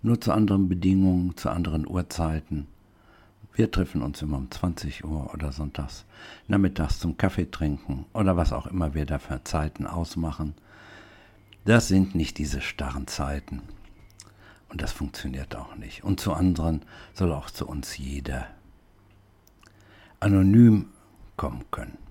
Nur 0.00 0.20
zu 0.20 0.32
anderen 0.32 0.68
Bedingungen, 0.68 1.36
zu 1.36 1.50
anderen 1.50 1.88
Uhrzeiten. 1.88 2.68
Wir 3.52 3.68
treffen 3.68 4.00
uns 4.00 4.22
immer 4.22 4.36
um 4.38 4.48
20 4.48 5.04
Uhr 5.04 5.34
oder 5.34 5.50
sonntags 5.50 6.04
nachmittags 6.46 7.00
zum 7.00 7.16
Kaffee 7.16 7.50
trinken 7.50 8.06
oder 8.12 8.36
was 8.36 8.52
auch 8.52 8.68
immer 8.68 8.94
wir 8.94 9.06
da 9.06 9.18
für 9.18 9.42
Zeiten 9.42 9.88
ausmachen. 9.88 10.54
Das 11.64 11.88
sind 11.88 12.14
nicht 12.14 12.38
diese 12.38 12.60
starren 12.60 13.08
Zeiten. 13.08 13.62
Und 14.68 14.80
das 14.82 14.92
funktioniert 14.92 15.56
auch 15.56 15.74
nicht. 15.74 16.04
Und 16.04 16.20
zu 16.20 16.32
anderen 16.32 16.82
soll 17.12 17.32
auch 17.32 17.50
zu 17.50 17.66
uns 17.66 17.98
jeder 17.98 18.46
anonym 20.20 20.86
kommen 21.36 21.64
können. 21.72 22.09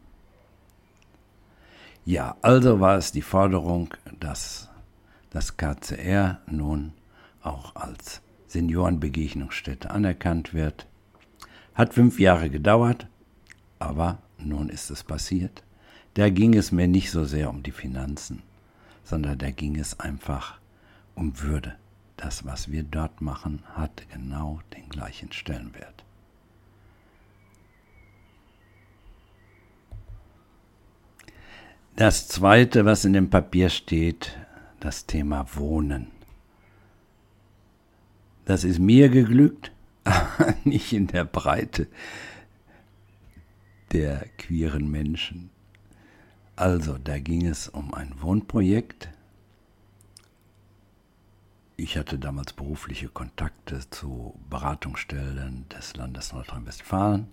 Ja, 2.10 2.38
also 2.42 2.80
war 2.80 2.98
es 2.98 3.12
die 3.12 3.22
Forderung, 3.22 3.94
dass 4.20 4.70
das 5.30 5.58
KCR 5.58 6.40
nun 6.48 6.94
auch 7.44 7.76
als 7.76 8.22
Seniorenbegegnungsstätte 8.48 9.92
anerkannt 9.92 10.54
wird. 10.54 10.88
Hat 11.76 11.94
fünf 11.94 12.20
Jahre 12.20 12.50
gedauert, 12.50 13.08
aber 13.78 14.18
nun 14.40 14.70
ist 14.70 14.90
es 14.90 15.04
passiert. 15.04 15.62
Da 16.16 16.30
ging 16.30 16.56
es 16.56 16.72
mir 16.72 16.88
nicht 16.88 17.12
so 17.12 17.26
sehr 17.26 17.50
um 17.50 17.62
die 17.62 17.72
Finanzen 17.72 18.42
sondern 19.10 19.40
da 19.40 19.50
ging 19.50 19.76
es 19.78 20.00
einfach 20.00 20.60
um 21.16 21.42
Würde. 21.42 21.76
Das, 22.16 22.46
was 22.46 22.72
wir 22.72 22.84
dort 22.84 23.22
machen, 23.22 23.64
hat 23.74 24.04
genau 24.12 24.60
den 24.76 24.88
gleichen 24.90 25.32
Stellenwert. 25.32 26.04
Das 32.00 32.30
Zweite, 32.30 32.86
was 32.86 33.04
in 33.04 33.12
dem 33.12 33.30
Papier 33.30 33.68
steht, 33.68 34.38
das 34.80 35.06
Thema 35.06 35.46
Wohnen. 35.56 36.08
Das 38.46 38.64
ist 38.64 38.80
mir 38.80 39.10
geglückt, 39.10 39.74
aber 40.06 40.56
nicht 40.64 40.94
in 40.94 41.08
der 41.08 41.26
Breite 41.26 41.88
der 43.92 44.26
queeren 44.38 44.90
Menschen. 44.90 45.50
Also, 46.56 46.98
da 46.98 47.20
ging 47.20 47.46
es 47.46 47.68
um 47.68 47.94
ein 47.94 48.14
Wohnprojekt. 48.22 49.10
Ich 51.76 51.98
hatte 51.98 52.18
damals 52.18 52.54
berufliche 52.54 53.10
Kontakte 53.10 53.82
zu 53.90 54.40
Beratungsstellen 54.50 55.68
des 55.68 55.98
Landes 55.98 56.32
Nordrhein-Westfalen. 56.32 57.28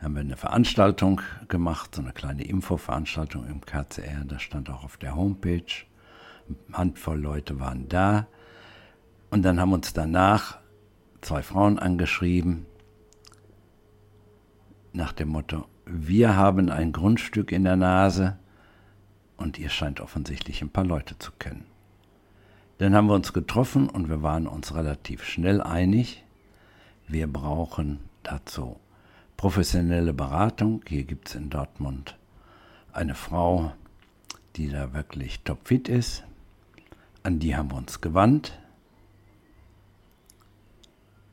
Haben 0.00 0.14
wir 0.14 0.20
eine 0.20 0.36
Veranstaltung 0.36 1.20
gemacht, 1.48 1.94
so 1.94 2.02
eine 2.02 2.12
kleine 2.12 2.44
Infoveranstaltung 2.44 3.46
im 3.46 3.60
KCR. 3.62 4.24
Das 4.26 4.42
stand 4.42 4.70
auch 4.70 4.84
auf 4.84 4.96
der 4.96 5.16
Homepage. 5.16 5.62
Eine 6.48 6.78
Handvoll 6.78 7.18
Leute 7.18 7.58
waren 7.60 7.88
da. 7.88 8.26
Und 9.30 9.42
dann 9.42 9.60
haben 9.60 9.72
uns 9.72 9.92
danach 9.92 10.58
zwei 11.20 11.42
Frauen 11.42 11.78
angeschrieben 11.78 12.66
nach 14.96 15.12
dem 15.12 15.28
Motto, 15.28 15.66
wir 15.84 16.36
haben 16.36 16.70
ein 16.70 16.92
Grundstück 16.92 17.52
in 17.52 17.64
der 17.64 17.76
Nase 17.76 18.38
und 19.36 19.58
ihr 19.58 19.68
scheint 19.68 20.00
offensichtlich 20.00 20.62
ein 20.62 20.70
paar 20.70 20.84
Leute 20.84 21.18
zu 21.18 21.32
kennen. 21.38 21.66
Dann 22.78 22.94
haben 22.94 23.06
wir 23.06 23.14
uns 23.14 23.32
getroffen 23.32 23.88
und 23.88 24.08
wir 24.08 24.22
waren 24.22 24.46
uns 24.46 24.74
relativ 24.74 25.24
schnell 25.24 25.60
einig, 25.60 26.24
wir 27.06 27.30
brauchen 27.30 28.00
dazu 28.22 28.80
professionelle 29.36 30.12
Beratung. 30.12 30.82
Hier 30.86 31.04
gibt 31.04 31.28
es 31.28 31.34
in 31.34 31.50
Dortmund 31.50 32.16
eine 32.92 33.14
Frau, 33.14 33.72
die 34.56 34.68
da 34.68 34.94
wirklich 34.94 35.40
topfit 35.40 35.88
ist. 35.88 36.24
An 37.22 37.38
die 37.38 37.56
haben 37.56 37.70
wir 37.70 37.76
uns 37.76 38.00
gewandt, 38.00 38.58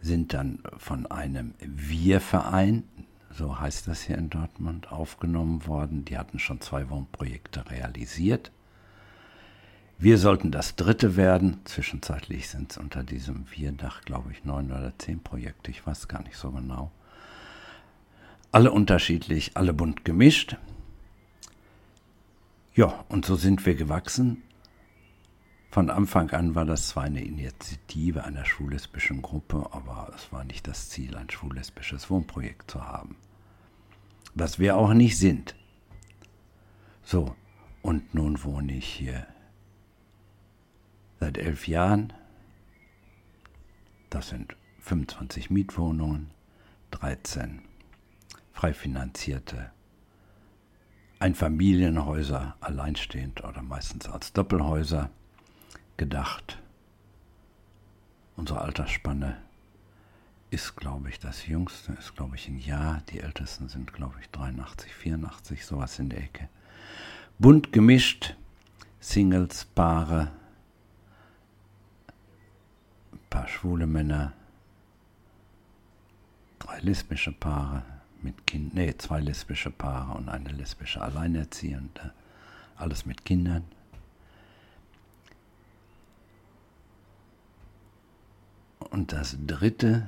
sind 0.01 0.33
dann 0.33 0.59
von 0.77 1.05
einem 1.05 1.53
Wir-Verein, 1.59 2.83
so 3.31 3.59
heißt 3.59 3.87
das 3.87 4.01
hier 4.01 4.17
in 4.17 4.29
Dortmund, 4.29 4.91
aufgenommen 4.91 5.65
worden. 5.65 6.03
Die 6.03 6.17
hatten 6.17 6.39
schon 6.39 6.61
zwei 6.61 6.89
Wohnprojekte 6.89 7.69
realisiert. 7.69 8.51
Wir 9.97 10.17
sollten 10.17 10.51
das 10.51 10.75
dritte 10.75 11.15
werden. 11.15 11.61
Zwischenzeitlich 11.63 12.49
sind 12.49 12.71
es 12.71 12.77
unter 12.77 13.03
diesem 13.03 13.45
Wir-Dach, 13.51 14.01
glaube 14.01 14.31
ich, 14.31 14.43
neun 14.43 14.71
oder 14.71 14.91
zehn 14.97 15.21
Projekte. 15.21 15.71
Ich 15.71 15.85
weiß 15.85 16.07
gar 16.07 16.23
nicht 16.23 16.35
so 16.35 16.51
genau. 16.51 16.91
Alle 18.53 18.71
unterschiedlich, 18.71 19.57
alle 19.57 19.73
bunt 19.73 20.05
gemischt. 20.05 20.57
Ja, 22.75 23.03
und 23.09 23.25
so 23.25 23.35
sind 23.35 23.65
wir 23.65 23.73
gewachsen. 23.73 24.43
Von 25.71 25.89
Anfang 25.89 26.29
an 26.29 26.53
war 26.53 26.63
das 26.63 26.89
zwar 26.89 27.05
eine 27.05 27.23
Initiative 27.23 28.23
einer 28.25 28.45
schwul-lesbischen 28.45 29.23
Gruppe, 29.23 29.69
aber 29.71 30.13
es 30.15 30.31
war 30.31 30.43
nicht 30.43 30.67
das 30.67 30.89
Ziel, 30.89 31.17
ein 31.17 31.31
schwul-lesbisches 31.31 32.11
Wohnprojekt 32.11 32.69
zu 32.69 32.85
haben. 32.85 33.15
Was 34.35 34.59
wir 34.59 34.77
auch 34.77 34.93
nicht 34.93 35.17
sind. 35.17 35.55
So, 37.01 37.35
und 37.81 38.13
nun 38.13 38.43
wohne 38.43 38.73
ich 38.73 38.85
hier 38.85 39.25
seit 41.19 41.39
elf 41.39 41.67
Jahren. 41.67 42.13
Das 44.11 44.29
sind 44.29 44.55
25 44.81 45.49
Mietwohnungen, 45.49 46.29
13 46.91 47.72
frei 48.53 48.73
finanzierte 48.73 49.71
Einfamilienhäuser, 51.19 52.55
alleinstehend 52.59 53.43
oder 53.43 53.61
meistens 53.61 54.07
als 54.07 54.33
Doppelhäuser 54.33 55.09
gedacht. 55.97 56.59
Unsere 58.35 58.61
Altersspanne 58.61 59.37
ist, 60.49 60.75
glaube 60.75 61.09
ich, 61.09 61.19
das 61.19 61.47
jüngste, 61.47 61.93
ist, 61.93 62.15
glaube 62.15 62.35
ich, 62.35 62.47
ein 62.47 62.59
Jahr. 62.59 63.01
Die 63.09 63.19
ältesten 63.19 63.69
sind, 63.69 63.93
glaube 63.93 64.15
ich, 64.21 64.29
83, 64.31 64.93
84, 64.93 65.65
sowas 65.65 65.97
in 65.99 66.09
der 66.09 66.19
Ecke. 66.19 66.49
Bunt 67.39 67.71
gemischt, 67.71 68.35
Singles, 68.99 69.65
Paare, 69.65 70.31
ein 73.11 73.19
paar 73.29 73.47
schwule 73.47 73.87
Männer, 73.87 74.33
drei 76.59 76.79
lesbische 76.79 77.31
Paare 77.31 77.92
mit 78.23 78.47
Kind, 78.47 78.73
nee, 78.73 78.95
zwei 78.97 79.19
lesbische 79.19 79.71
Paare 79.71 80.17
und 80.17 80.29
eine 80.29 80.49
lesbische 80.49 81.01
Alleinerziehende, 81.01 82.13
alles 82.75 83.05
mit 83.05 83.25
Kindern. 83.25 83.63
Und 88.79 89.11
das 89.11 89.37
dritte 89.45 90.07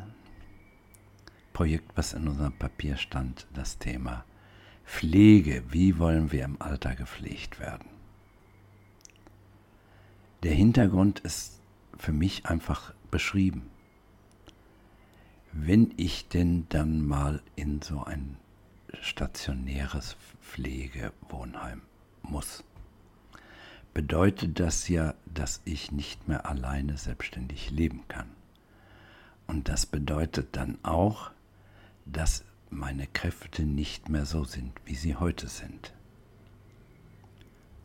Projekt, 1.53 1.95
was 1.95 2.13
in 2.13 2.27
unserem 2.27 2.53
Papier 2.53 2.97
stand, 2.97 3.47
das 3.53 3.77
Thema 3.77 4.25
Pflege. 4.85 5.63
Wie 5.69 5.97
wollen 5.97 6.31
wir 6.31 6.43
im 6.43 6.61
Alter 6.61 6.95
gepflegt 6.95 7.59
werden? 7.59 7.87
Der 10.43 10.53
Hintergrund 10.53 11.21
ist 11.21 11.59
für 11.97 12.11
mich 12.11 12.45
einfach 12.45 12.93
beschrieben. 13.09 13.71
Wenn 15.57 15.93
ich 15.95 16.27
denn 16.27 16.67
dann 16.67 17.01
mal 17.01 17.41
in 17.55 17.81
so 17.81 18.03
ein 18.03 18.35
stationäres 18.99 20.17
Pflegewohnheim 20.41 21.81
muss, 22.23 22.65
bedeutet 23.93 24.59
das 24.59 24.89
ja, 24.89 25.13
dass 25.33 25.61
ich 25.63 25.93
nicht 25.93 26.27
mehr 26.27 26.45
alleine 26.45 26.97
selbstständig 26.97 27.71
leben 27.71 28.03
kann. 28.09 28.29
Und 29.47 29.69
das 29.69 29.85
bedeutet 29.85 30.57
dann 30.57 30.77
auch, 30.83 31.31
dass 32.05 32.43
meine 32.69 33.07
Kräfte 33.07 33.63
nicht 33.63 34.09
mehr 34.09 34.25
so 34.25 34.43
sind, 34.43 34.73
wie 34.83 34.95
sie 34.95 35.15
heute 35.15 35.47
sind. 35.47 35.93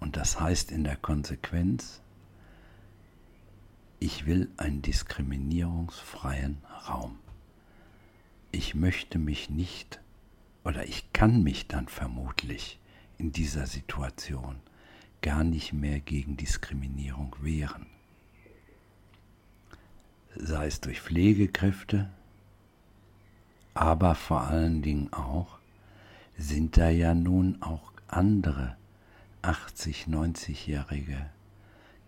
Und 0.01 0.17
das 0.17 0.41
heißt 0.41 0.73
in 0.73 0.83
der 0.83 0.97
Konsequenz, 0.97 2.01
ich 4.01 4.27
will 4.27 4.51
einen 4.57 4.83
diskriminierungsfreien 4.83 6.59
Raum. 6.89 7.17
Ich 8.53 8.75
möchte 8.75 9.19
mich 9.19 9.51
nicht 9.51 10.01
oder 10.65 10.85
ich 10.85 11.13
kann 11.13 11.43
mich 11.43 11.69
dann 11.69 11.89
vermutlich 11.89 12.79
in 13.19 13.33
dieser 13.33 13.67
Situation 13.67 14.57
gar 15.23 15.45
nicht 15.45 15.73
mehr 15.73 16.01
gegen 16.01 16.37
Diskriminierung 16.37 17.37
wehren. 17.41 17.87
Sei 20.35 20.67
es 20.67 20.81
durch 20.81 21.01
Pflegekräfte, 21.01 22.11
aber 23.75 24.15
vor 24.15 24.43
allen 24.43 24.83
Dingen 24.83 25.13
auch 25.13 25.59
sind 26.37 26.77
da 26.77 26.89
ja 26.89 27.15
nun 27.15 27.61
auch 27.63 27.93
andere 28.09 28.77
80, 29.43 30.07
90-jährige 30.07 31.31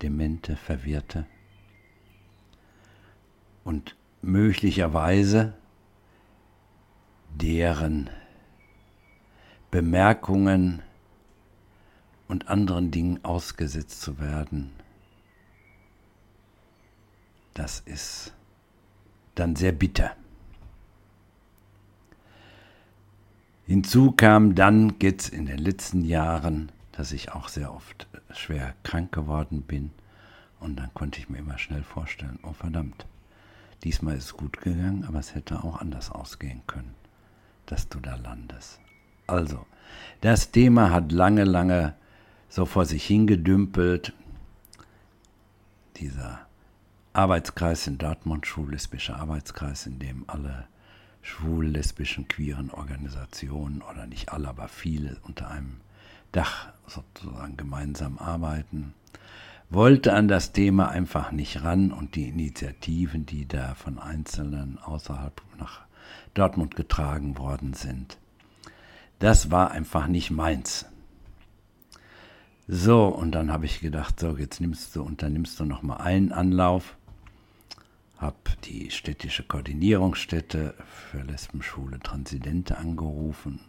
demente, 0.03 0.57
verwirrte. 0.57 1.27
Und 3.65 3.97
möglicherweise 4.23 5.55
deren 7.35 8.11
Bemerkungen 9.71 10.83
und 12.29 12.49
anderen 12.49 12.91
Dingen 12.91 13.25
ausgesetzt 13.25 14.01
zu 14.01 14.19
werden, 14.19 14.71
das 17.55 17.81
ist 17.81 18.33
dann 19.35 19.57
sehr 19.57 19.73
bitter. 19.73 20.17
Hinzu 23.67 24.13
kam 24.13 24.55
dann 24.55 24.95
jetzt 25.01 25.29
in 25.29 25.47
den 25.47 25.59
letzten 25.59 26.03
Jahren, 26.05 26.73
dass 26.93 27.13
ich 27.13 27.33
auch 27.33 27.49
sehr 27.49 27.73
oft 27.73 28.07
schwer 28.31 28.75
krank 28.83 29.13
geworden 29.13 29.63
bin. 29.63 29.93
Und 30.61 30.77
dann 30.77 30.93
konnte 30.95 31.19
ich 31.19 31.29
mir 31.29 31.39
immer 31.39 31.59
schnell 31.59 31.83
vorstellen, 31.83 32.39
oh 32.43 32.53
verdammt, 32.53 33.07
diesmal 33.85 34.17
ist 34.17 34.25
es 34.25 34.37
gut 34.37 34.61
gegangen, 34.61 35.05
aber 35.05 35.19
es 35.19 35.35
hätte 35.35 35.65
auch 35.65 35.81
anders 35.81 36.11
ausgehen 36.11 36.63
können, 36.67 36.95
dass 37.73 37.89
du 37.89 38.01
da 38.01 38.17
landest. 38.17 38.81
Also, 39.27 39.65
das 40.21 40.51
Thema 40.51 40.91
hat 40.91 41.11
lange, 41.11 41.45
lange 41.45 41.95
so 42.51 42.67
vor 42.67 42.85
sich 42.85 43.07
hingedümpelt. 43.07 44.13
Dieser 45.97 46.41
Arbeitskreis 47.15 47.87
in 47.87 47.97
Dortmund, 47.97 48.47
schwul-lesbischer 48.47 49.17
Arbeitskreis, 49.17 49.87
in 49.87 49.99
dem 49.99 50.25
alle 50.27 50.67
schwul-lesbischen, 51.23 52.29
queeren 52.29 52.71
Organisationen, 52.71 53.81
oder 53.81 54.07
nicht 54.07 54.31
alle, 54.31 54.49
aber 54.49 54.69
viele 54.69 55.17
unter 55.23 55.51
einem 55.51 55.81
Dach 56.31 56.69
sozusagen 56.87 57.57
gemeinsam 57.57 58.19
arbeiten, 58.19 58.93
wollte 59.71 60.13
an 60.13 60.29
das 60.29 60.53
Thema 60.53 60.91
einfach 60.91 61.33
nicht 61.33 61.65
ran 61.65 61.91
und 61.91 62.17
die 62.17 62.29
Initiativen, 62.29 63.25
die 63.25 63.49
da 63.49 63.75
von 63.75 63.99
Einzelnen 63.99 64.79
außerhalb 64.79 65.41
nach 65.59 65.87
Dortmund 66.35 66.77
getragen 66.77 67.39
worden 67.39 67.75
sind, 67.75 68.19
das 69.19 69.51
war 69.51 69.71
einfach 69.71 70.07
nicht 70.07 70.31
meins. 70.31 70.87
So, 72.69 73.07
und 73.09 73.33
dann 73.33 73.53
habe 73.53 73.67
ich 73.67 73.81
gedacht, 73.81 74.19
so, 74.19 74.37
jetzt 74.37 74.61
nimmst 74.61 74.97
du, 74.97 75.03
unternimmst 75.03 75.59
du 75.61 75.65
nochmal 75.65 76.01
einen 76.01 76.33
Anlauf. 76.33 76.97
Habe 78.19 78.37
die 78.65 78.91
städtische 78.91 79.43
Koordinierungsstätte 79.43 80.75
für 80.87 81.23
Lesben, 81.23 81.63
Schwule, 81.63 81.99
Transidente 81.99 82.79
angerufen, 82.79 83.61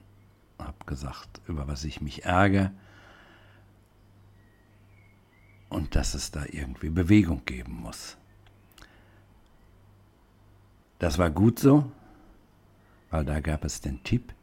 habe 0.59 0.85
gesagt, 0.85 1.41
über 1.47 1.67
was 1.67 1.83
ich 1.83 2.01
mich 2.01 2.23
ärgere 2.25 2.71
und 5.69 5.95
dass 5.95 6.13
es 6.13 6.31
da 6.31 6.45
irgendwie 6.49 6.89
Bewegung 6.89 7.43
geben 7.45 7.73
muss. 7.73 8.15
Das 10.99 11.17
war 11.17 11.31
gut 11.31 11.59
so, 11.59 11.91
weil 13.14 13.26
da 13.26 13.41
gab 13.41 13.64
es 13.64 13.80
den 13.80 14.03
Tipp, 14.03 14.34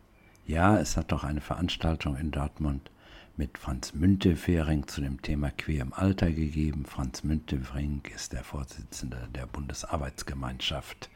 Ja, 0.47 0.79
es 0.79 0.97
hat 0.97 1.11
doch 1.11 1.25
eine 1.25 1.41
Veranstaltung 1.41 2.17
in 2.17 2.31
Dortmund 2.31 2.93
mit 3.37 3.59
Franz 3.59 3.95
Müntefering 3.95 4.87
zu 4.87 5.01
dem 5.01 5.21
Thema 5.23 5.51
Queer 5.51 5.83
im 5.83 5.93
Alter 5.93 6.31
gegeben. 6.31 6.85
Franz 6.85 7.25
Müntefering 7.25 8.03
ist 8.15 8.33
der 8.33 8.45
Vorsitzende 8.45 9.29
der 9.35 9.47
Bundesarbeitsgemeinschaft 9.47 11.11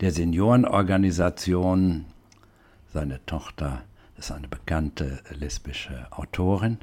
der 0.00 0.10
Seniorenorganisation. 0.10 2.06
Seine 2.92 3.24
Tochter 3.26 3.82
ist 4.18 4.32
eine 4.32 4.48
bekannte 4.48 5.22
lesbische 5.30 6.08
Autorin. 6.10 6.78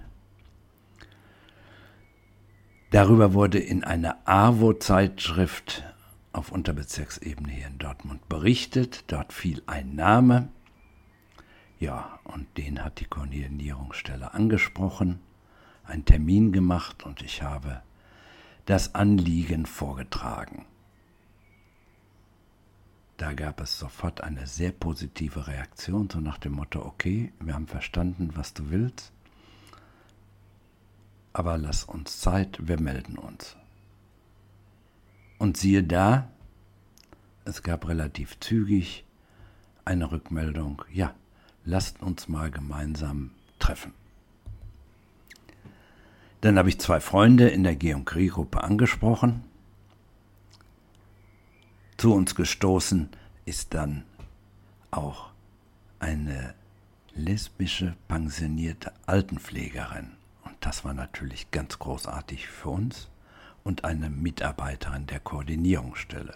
Darüber 2.91 3.33
wurde 3.33 3.59
in 3.59 3.83
einer 3.83 4.15
AWO-Zeitschrift 4.23 5.83
auf 6.31 6.51
Unterbezirksebene 6.51 7.51
hier 7.51 7.67
in 7.67 7.77
Dortmund 7.77 8.27
berichtet. 8.29 9.03
Dort 9.07 9.33
fiel 9.33 9.63
ein 9.65 9.95
Name. 9.95 10.49
Ja, 11.79 12.19
und 12.23 12.57
den 12.57 12.83
hat 12.83 12.99
die 12.99 13.05
Koordinierungsstelle 13.05 14.33
angesprochen, 14.33 15.19
einen 15.83 16.05
Termin 16.05 16.51
gemacht 16.51 17.03
und 17.03 17.21
ich 17.21 17.41
habe 17.41 17.81
das 18.65 18.93
Anliegen 18.95 19.65
vorgetragen. 19.65 20.65
Da 23.17 23.33
gab 23.33 23.59
es 23.59 23.79
sofort 23.79 24.21
eine 24.21 24.45
sehr 24.47 24.71
positive 24.71 25.47
Reaktion, 25.47 26.09
so 26.09 26.19
nach 26.19 26.37
dem 26.37 26.53
Motto, 26.53 26.85
okay, 26.85 27.33
wir 27.39 27.53
haben 27.53 27.67
verstanden, 27.67 28.31
was 28.35 28.53
du 28.53 28.69
willst, 28.69 29.11
aber 31.33 31.57
lass 31.57 31.83
uns 31.83 32.19
Zeit, 32.19 32.67
wir 32.67 32.79
melden 32.79 33.17
uns. 33.17 33.57
Und 35.39 35.55
siehe 35.57 35.83
da, 35.83 36.29
es 37.45 37.63
gab 37.63 37.87
relativ 37.87 38.39
zügig 38.41 39.05
eine 39.85 40.11
Rückmeldung, 40.11 40.83
ja, 40.93 41.15
lasst 41.65 42.01
uns 42.01 42.27
mal 42.27 42.51
gemeinsam 42.51 43.31
treffen. 43.57 43.93
Dann 46.41 46.57
habe 46.57 46.69
ich 46.69 46.79
zwei 46.79 46.99
Freunde 46.99 47.47
in 47.49 47.63
der 47.63 47.75
Geonkrieg-Gruppe 47.75 48.63
angesprochen. 48.63 49.43
Zu 51.97 52.13
uns 52.13 52.35
gestoßen 52.35 53.09
ist 53.45 53.73
dann 53.73 54.03
auch 54.91 55.31
eine 55.99 56.53
lesbische 57.15 57.95
pensionierte 58.07 58.91
Altenpflegerin. 59.05 60.11
Und 60.43 60.55
das 60.61 60.83
war 60.83 60.93
natürlich 60.93 61.49
ganz 61.51 61.79
großartig 61.79 62.47
für 62.47 62.69
uns 62.69 63.09
und 63.63 63.85
eine 63.85 64.09
Mitarbeiterin 64.09 65.05
der 65.07 65.19
Koordinierungsstelle. 65.19 66.35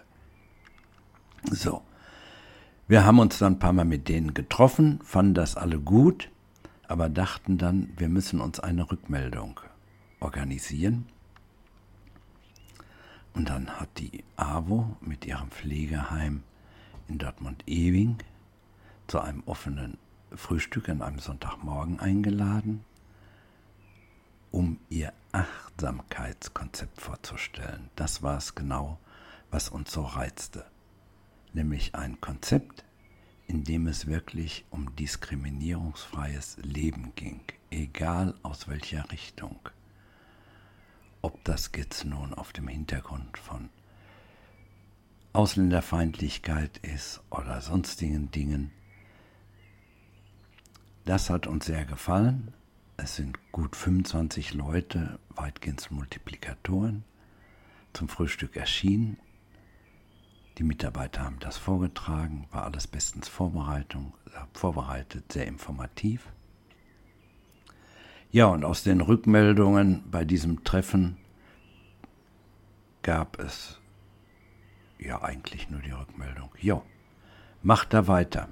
So, 1.51 1.81
wir 2.87 3.05
haben 3.05 3.19
uns 3.19 3.37
dann 3.37 3.53
ein 3.53 3.59
paar 3.59 3.73
Mal 3.73 3.85
mit 3.85 4.07
denen 4.09 4.33
getroffen, 4.33 4.99
fanden 5.03 5.33
das 5.33 5.55
alle 5.55 5.79
gut, 5.79 6.29
aber 6.87 7.09
dachten 7.09 7.57
dann, 7.57 7.93
wir 7.97 8.09
müssen 8.09 8.41
uns 8.41 8.59
eine 8.59 8.89
Rückmeldung 8.89 9.59
organisieren. 10.19 11.05
Und 13.33 13.49
dann 13.49 13.79
hat 13.79 13.89
die 13.97 14.23
AWO 14.35 14.95
mit 15.01 15.25
ihrem 15.25 15.49
Pflegeheim 15.49 16.43
in 17.07 17.17
Dortmund-Ewing 17.17 18.17
zu 19.07 19.19
einem 19.19 19.43
offenen 19.45 19.97
Frühstück 20.35 20.89
an 20.89 21.01
einem 21.01 21.19
Sonntagmorgen 21.19 21.99
eingeladen, 21.99 22.83
um 24.53 24.79
ihr 24.87 25.11
Achtsamkeitskonzept 25.31 27.01
vorzustellen. 27.01 27.89
Das 27.95 28.21
war 28.21 28.37
es 28.37 28.53
genau, 28.53 28.99
was 29.49 29.67
uns 29.67 29.91
so 29.91 30.03
reizte. 30.03 30.63
Nämlich 31.53 31.95
ein 31.95 32.21
Konzept, 32.21 32.85
in 33.47 33.63
dem 33.63 33.87
es 33.87 34.05
wirklich 34.05 34.63
um 34.69 34.95
diskriminierungsfreies 34.95 36.57
Leben 36.61 37.13
ging, 37.15 37.41
egal 37.71 38.35
aus 38.43 38.67
welcher 38.67 39.11
Richtung. 39.11 39.57
Ob 41.23 41.43
das 41.45 41.71
jetzt 41.75 42.05
nun 42.05 42.35
auf 42.35 42.53
dem 42.53 42.67
Hintergrund 42.67 43.39
von 43.39 43.69
Ausländerfeindlichkeit 45.33 46.77
ist 46.77 47.21
oder 47.31 47.59
sonstigen 47.59 48.29
Dingen. 48.29 48.71
Das 51.05 51.31
hat 51.31 51.47
uns 51.47 51.65
sehr 51.65 51.85
gefallen 51.85 52.53
es 53.03 53.17
sind 53.17 53.37
gut 53.51 53.75
25 53.75 54.53
Leute, 54.53 55.19
weitgehend 55.29 55.91
Multiplikatoren, 55.91 57.03
zum 57.91 58.07
Frühstück 58.07 58.55
erschienen. 58.55 59.17
Die 60.57 60.63
Mitarbeiter 60.63 61.23
haben 61.23 61.39
das 61.39 61.57
vorgetragen, 61.57 62.47
war 62.51 62.63
alles 62.63 62.87
bestens 62.87 63.27
Vorbereitung, 63.27 64.13
vorbereitet, 64.53 65.33
sehr 65.33 65.47
informativ. 65.47 66.31
Ja, 68.31 68.45
und 68.45 68.63
aus 68.63 68.83
den 68.83 69.01
Rückmeldungen 69.01 70.09
bei 70.09 70.23
diesem 70.23 70.63
Treffen 70.63 71.17
gab 73.01 73.37
es 73.37 73.81
ja 74.97 75.21
eigentlich 75.21 75.69
nur 75.69 75.81
die 75.81 75.91
Rückmeldung. 75.91 76.49
Jo, 76.57 76.83
macht 77.63 77.93
da 77.93 78.07
weiter. 78.07 78.47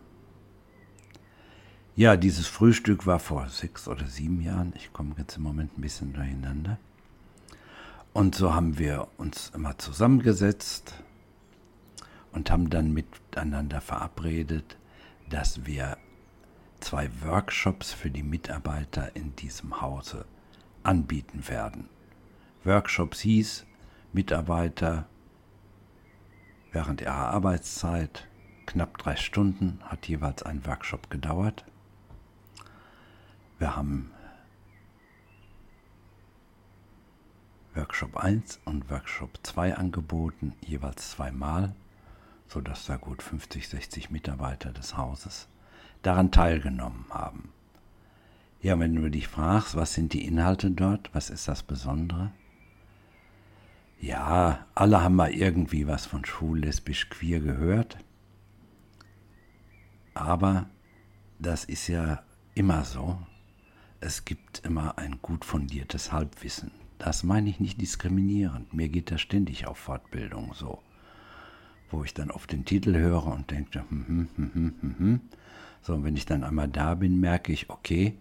Ja, 1.97 2.15
dieses 2.15 2.47
Frühstück 2.47 3.05
war 3.05 3.19
vor 3.19 3.49
sechs 3.49 3.89
oder 3.89 4.07
sieben 4.07 4.41
Jahren. 4.41 4.71
Ich 4.77 4.93
komme 4.93 5.13
jetzt 5.17 5.35
im 5.35 5.43
Moment 5.43 5.77
ein 5.77 5.81
bisschen 5.81 6.13
durcheinander. 6.13 6.77
Und 8.13 8.33
so 8.33 8.53
haben 8.53 8.79
wir 8.79 9.09
uns 9.17 9.51
immer 9.53 9.77
zusammengesetzt 9.77 10.93
und 12.31 12.49
haben 12.49 12.69
dann 12.69 12.93
miteinander 12.93 13.81
verabredet, 13.81 14.77
dass 15.29 15.65
wir 15.65 15.97
zwei 16.79 17.09
Workshops 17.23 17.91
für 17.91 18.09
die 18.09 18.23
Mitarbeiter 18.23 19.13
in 19.15 19.35
diesem 19.35 19.81
Hause 19.81 20.25
anbieten 20.83 21.47
werden. 21.49 21.89
Workshops 22.63 23.19
hieß, 23.19 23.65
Mitarbeiter 24.13 25.07
während 26.71 27.01
ihrer 27.01 27.29
Arbeitszeit, 27.31 28.27
knapp 28.65 28.97
drei 28.97 29.17
Stunden, 29.17 29.79
hat 29.83 30.07
jeweils 30.07 30.43
ein 30.43 30.65
Workshop 30.65 31.09
gedauert. 31.09 31.65
Wir 33.62 33.76
haben 33.76 34.09
Workshop 37.76 38.18
1 38.18 38.59
und 38.66 38.89
Workshop 38.89 39.38
2 39.43 39.76
angeboten, 39.76 40.55
jeweils 40.62 41.12
zweimal, 41.12 41.76
sodass 42.47 42.88
da 42.88 42.97
gut 42.97 43.22
50, 43.22 43.68
60 43.68 44.09
Mitarbeiter 44.09 44.72
des 44.72 44.97
Hauses 44.97 45.47
daran 46.01 46.32
teilgenommen 46.32 47.05
haben. 47.12 47.53
Ja, 48.64 48.80
wenn 48.80 48.95
du 48.95 49.12
dich 49.12 49.28
fragst, 49.28 49.76
was 49.76 49.93
sind 49.93 50.14
die 50.14 50.26
Inhalte 50.26 50.72
dort, 50.72 51.14
was 51.14 51.30
ist 51.30 51.47
das 51.47 51.62
Besondere? 51.62 52.32
Ja, 53.99 54.66
alle 54.74 55.03
haben 55.03 55.16
mal 55.16 55.32
irgendwie 55.32 55.86
was 55.86 56.07
von 56.07 56.26
schwul, 56.26 56.62
lesbisch, 56.62 57.12
queer 57.12 57.39
gehört. 57.39 57.99
Aber 60.16 60.68
das 61.38 61.64
ist 61.64 61.88
ja 61.89 62.24
immer 62.55 62.86
so 62.86 63.20
es 64.01 64.25
gibt 64.25 64.65
immer 64.65 64.97
ein 64.97 65.19
gut 65.21 65.45
fundiertes 65.45 66.11
Halbwissen. 66.11 66.71
Das 66.97 67.23
meine 67.23 67.49
ich 67.49 67.59
nicht 67.59 67.79
diskriminierend. 67.79 68.73
Mir 68.73 68.89
geht 68.89 69.11
das 69.11 69.21
ständig 69.21 69.67
auf 69.67 69.77
Fortbildung 69.77 70.55
so. 70.55 70.81
Wo 71.91 72.03
ich 72.03 72.13
dann 72.13 72.31
oft 72.31 72.51
den 72.51 72.65
Titel 72.65 72.95
höre 72.95 73.27
und 73.27 73.49
denke, 73.51 73.85
hm, 73.89 74.07
hm, 74.07 74.27
hm, 74.35 74.51
hm, 74.53 74.73
hm, 74.81 74.95
hm. 74.97 75.21
So, 75.83 75.93
und 75.93 76.03
wenn 76.03 76.17
ich 76.17 76.25
dann 76.25 76.43
einmal 76.43 76.67
da 76.67 76.95
bin, 76.95 77.19
merke 77.19 77.53
ich, 77.53 77.69
okay, 77.69 78.17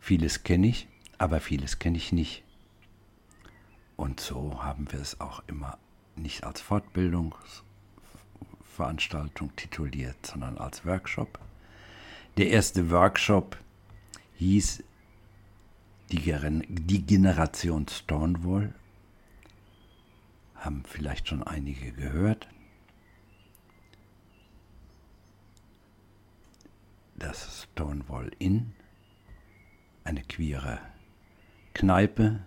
vieles 0.00 0.44
kenne 0.44 0.66
ich, 0.66 0.88
aber 1.18 1.40
vieles 1.40 1.78
kenne 1.78 1.98
ich 1.98 2.10
nicht. 2.12 2.42
Und 3.96 4.20
so 4.20 4.62
haben 4.62 4.90
wir 4.92 5.00
es 5.00 5.20
auch 5.20 5.42
immer 5.46 5.76
nicht 6.16 6.44
als 6.44 6.62
Fortbildungsveranstaltung 6.62 9.54
tituliert, 9.56 10.24
sondern 10.24 10.56
als 10.58 10.86
Workshop. 10.86 11.38
Der 12.36 12.50
erste 12.50 12.90
Workshop 12.90 13.56
hieß 14.36 14.84
die, 16.10 16.22
die 16.68 17.02
Generation 17.04 17.86
Stonewall 17.88 18.74
haben 20.54 20.82
vielleicht 20.86 21.28
schon 21.28 21.42
einige 21.42 21.92
gehört. 21.92 22.48
Das 27.16 27.62
Stonewall 27.72 28.30
Inn, 28.38 28.72
eine 30.04 30.22
queere 30.22 30.80
Kneipe 31.74 32.40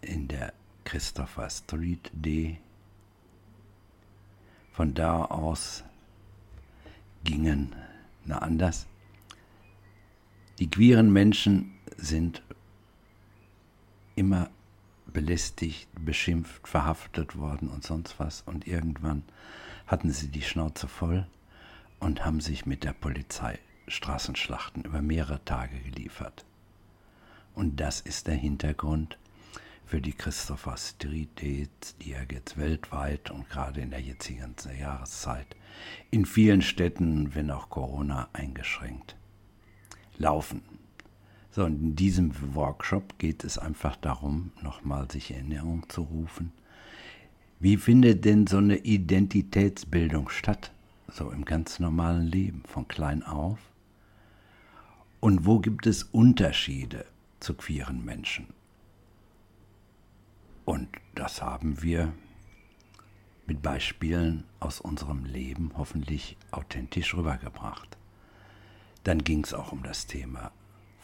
in 0.00 0.28
der 0.28 0.52
Christopher 0.84 1.50
Street 1.50 2.10
D. 2.12 2.58
Von 4.72 4.94
da 4.94 5.24
aus 5.26 5.84
gingen, 7.24 7.74
na 8.24 8.38
anders, 8.38 8.86
die 10.58 10.68
queeren 10.68 11.12
Menschen 11.12 11.73
sind 11.96 12.42
immer 14.16 14.50
belästigt, 15.06 15.88
beschimpft, 16.04 16.66
verhaftet 16.66 17.36
worden 17.36 17.68
und 17.68 17.84
sonst 17.84 18.18
was. 18.18 18.42
Und 18.42 18.66
irgendwann 18.66 19.22
hatten 19.86 20.10
sie 20.10 20.28
die 20.28 20.42
Schnauze 20.42 20.88
voll 20.88 21.26
und 22.00 22.24
haben 22.24 22.40
sich 22.40 22.66
mit 22.66 22.84
der 22.84 22.92
Polizei 22.92 23.58
Straßenschlachten 23.86 24.84
über 24.84 25.02
mehrere 25.02 25.44
Tage 25.44 25.78
geliefert. 25.80 26.44
Und 27.54 27.80
das 27.80 28.00
ist 28.00 28.26
der 28.26 28.34
Hintergrund 28.34 29.18
für 29.86 30.00
die 30.00 30.12
Christopher 30.12 30.76
Street 30.76 31.30
Dates, 31.36 31.96
die 32.00 32.10
ja 32.10 32.18
jetzt 32.30 32.56
weltweit 32.56 33.30
und 33.30 33.48
gerade 33.50 33.80
in 33.80 33.90
der 33.90 34.00
jetzigen 34.00 34.54
Jahreszeit 34.78 35.54
in 36.10 36.24
vielen 36.24 36.62
Städten, 36.62 37.34
wenn 37.34 37.50
auch 37.50 37.68
Corona 37.68 38.28
eingeschränkt, 38.32 39.16
laufen. 40.16 40.62
So, 41.54 41.64
und 41.64 41.80
in 41.80 41.94
diesem 41.94 42.32
Workshop 42.56 43.16
geht 43.18 43.44
es 43.44 43.58
einfach 43.58 43.94
darum, 43.94 44.50
nochmal 44.60 45.08
sich 45.08 45.30
Erinnerung 45.30 45.88
zu 45.88 46.02
rufen. 46.02 46.50
Wie 47.60 47.76
findet 47.76 48.24
denn 48.24 48.48
so 48.48 48.56
eine 48.56 48.78
Identitätsbildung 48.78 50.30
statt? 50.30 50.72
So 51.06 51.30
im 51.30 51.44
ganz 51.44 51.78
normalen 51.78 52.26
Leben, 52.26 52.64
von 52.66 52.88
klein 52.88 53.22
auf? 53.22 53.60
Und 55.20 55.46
wo 55.46 55.60
gibt 55.60 55.86
es 55.86 56.02
Unterschiede 56.02 57.06
zu 57.38 57.54
queeren 57.54 58.04
Menschen? 58.04 58.48
Und 60.64 60.88
das 61.14 61.40
haben 61.40 61.80
wir 61.82 62.12
mit 63.46 63.62
Beispielen 63.62 64.42
aus 64.58 64.80
unserem 64.80 65.24
Leben 65.24 65.70
hoffentlich 65.76 66.36
authentisch 66.50 67.14
rübergebracht. 67.14 67.96
Dann 69.04 69.22
ging 69.22 69.44
es 69.44 69.54
auch 69.54 69.70
um 69.70 69.84
das 69.84 70.08
Thema 70.08 70.50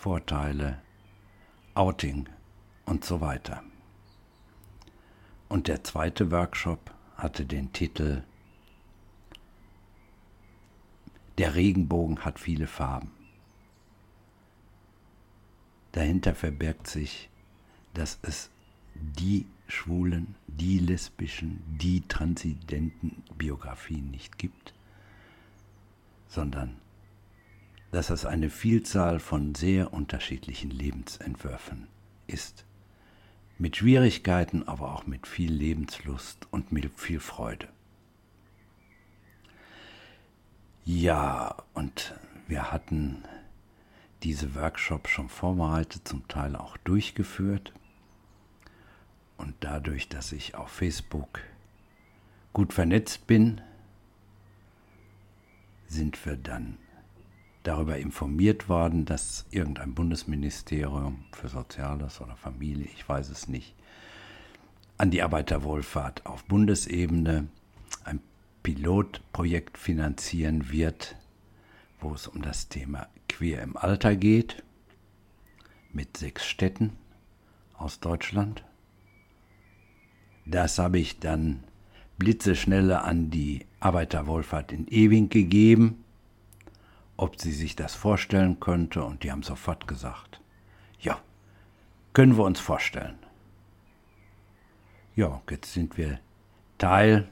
Vorteile, 0.01 0.81
Outing 1.75 2.27
und 2.87 3.05
so 3.05 3.21
weiter. 3.21 3.63
Und 5.51 5.69
der 5.69 5.85
zweite 5.85 6.31
Workshop 6.31 6.95
hatte 7.19 7.45
den 7.45 7.71
Titel 7.75 8.23
Der 11.37 11.55
Regenbogen 11.55 12.25
hat 12.25 12.39
viele 12.41 12.67
Farben. 12.67 13.11
Dahinter 15.93 16.35
verbirgt 16.35 16.87
sich, 16.87 17.29
dass 17.93 18.19
es 18.23 18.49
die 18.95 19.45
schwulen, 19.69 20.35
die 20.47 20.79
lesbischen, 20.79 21.63
die 21.79 22.09
transidenten 22.09 23.23
Biografien 23.37 24.11
nicht 24.11 24.39
gibt, 24.39 24.73
sondern 26.27 26.81
dass 27.91 28.11
es 28.11 28.25
eine 28.25 28.51
Vielzahl 28.51 29.19
von 29.19 29.55
sehr 29.55 29.93
unterschiedlichen 29.93 30.71
Lebensentwürfen 30.71 31.89
ist. 32.27 32.65
Mit 33.59 33.77
Schwierigkeiten, 33.77 34.67
aber 34.67 34.95
auch 34.95 35.07
mit 35.07 35.27
viel 35.27 35.53
Lebenslust 35.53 36.47
und 36.51 36.73
mit 36.73 36.91
viel 36.99 37.21
Freude. 37.21 37.69
Ja, 40.85 41.57
und 41.75 42.15
wir 42.49 42.73
hatten 42.73 43.25
diese 44.23 44.55
Workshops 44.55 45.11
schon 45.11 45.29
vorbereitet, 45.29 46.07
zum 46.07 46.27
Teil 46.29 46.57
auch 46.57 46.77
durchgeführt. 46.79 47.73
Und 49.37 49.55
dadurch, 49.61 50.09
dass 50.09 50.33
ich 50.33 50.55
auf 50.55 50.71
Facebook 50.71 51.41
gut 52.53 52.73
vernetzt 52.73 53.27
bin, 53.27 53.61
sind 55.87 56.25
wir 56.25 56.37
dann 56.37 56.79
darüber 57.63 57.99
informiert 57.99 58.69
worden, 58.69 59.05
dass 59.05 59.47
irgendein 59.51 59.95
Bundesministerium 59.95 61.25
für 61.33 61.49
Soziales 61.49 62.21
oder 62.21 62.37
Familie, 62.37 62.87
ich 62.95 63.09
weiß 63.09 63.29
es 63.31 63.49
nicht, 63.49 63.75
an 64.97 65.11
die 65.11 65.23
Arbeiterwohlfahrt 65.23 66.27
auf 66.27 66.45
Bundesebene 66.45 67.49
ein 68.05 68.21
Pilotprojekt 68.63 69.79
finanzieren 69.79 70.71
wird, 70.71 71.17
wo 72.01 72.15
es 72.15 72.27
um 72.27 72.43
das 72.43 72.69
Thema 72.69 73.09
Queer 73.29 73.63
im 73.63 73.77
Alter 73.77 74.17
geht, 74.17 74.63
mit 75.93 76.17
sechs 76.17 76.47
Städten 76.47 76.93
aus 77.75 78.01
Deutschland. 78.01 78.65
Das 80.47 80.79
habe 80.79 80.99
ich 80.99 81.19
dann 81.19 81.65
blitzeschnelle 82.19 83.03
an 83.03 83.31
die 83.31 83.67
Arbeiterwohlfahrt 83.81 84.73
in 84.73 84.87
Ewing 84.89 85.29
gegeben 85.29 86.05
ob 87.21 87.39
sie 87.39 87.53
sich 87.53 87.77
das 87.77 87.95
vorstellen 87.95 88.61
könnte, 88.61 89.05
und 89.05 89.23
die 89.23 89.31
haben 89.31 89.43
sofort 89.43 89.87
gesagt, 89.87 90.41
ja, 90.99 91.21
können 92.15 92.39
wir 92.39 92.45
uns 92.45 92.61
vorstellen. 92.61 93.19
Ja, 95.15 95.43
jetzt 95.51 95.75
sind 95.75 95.99
wir 95.99 96.19
Teil 96.79 97.29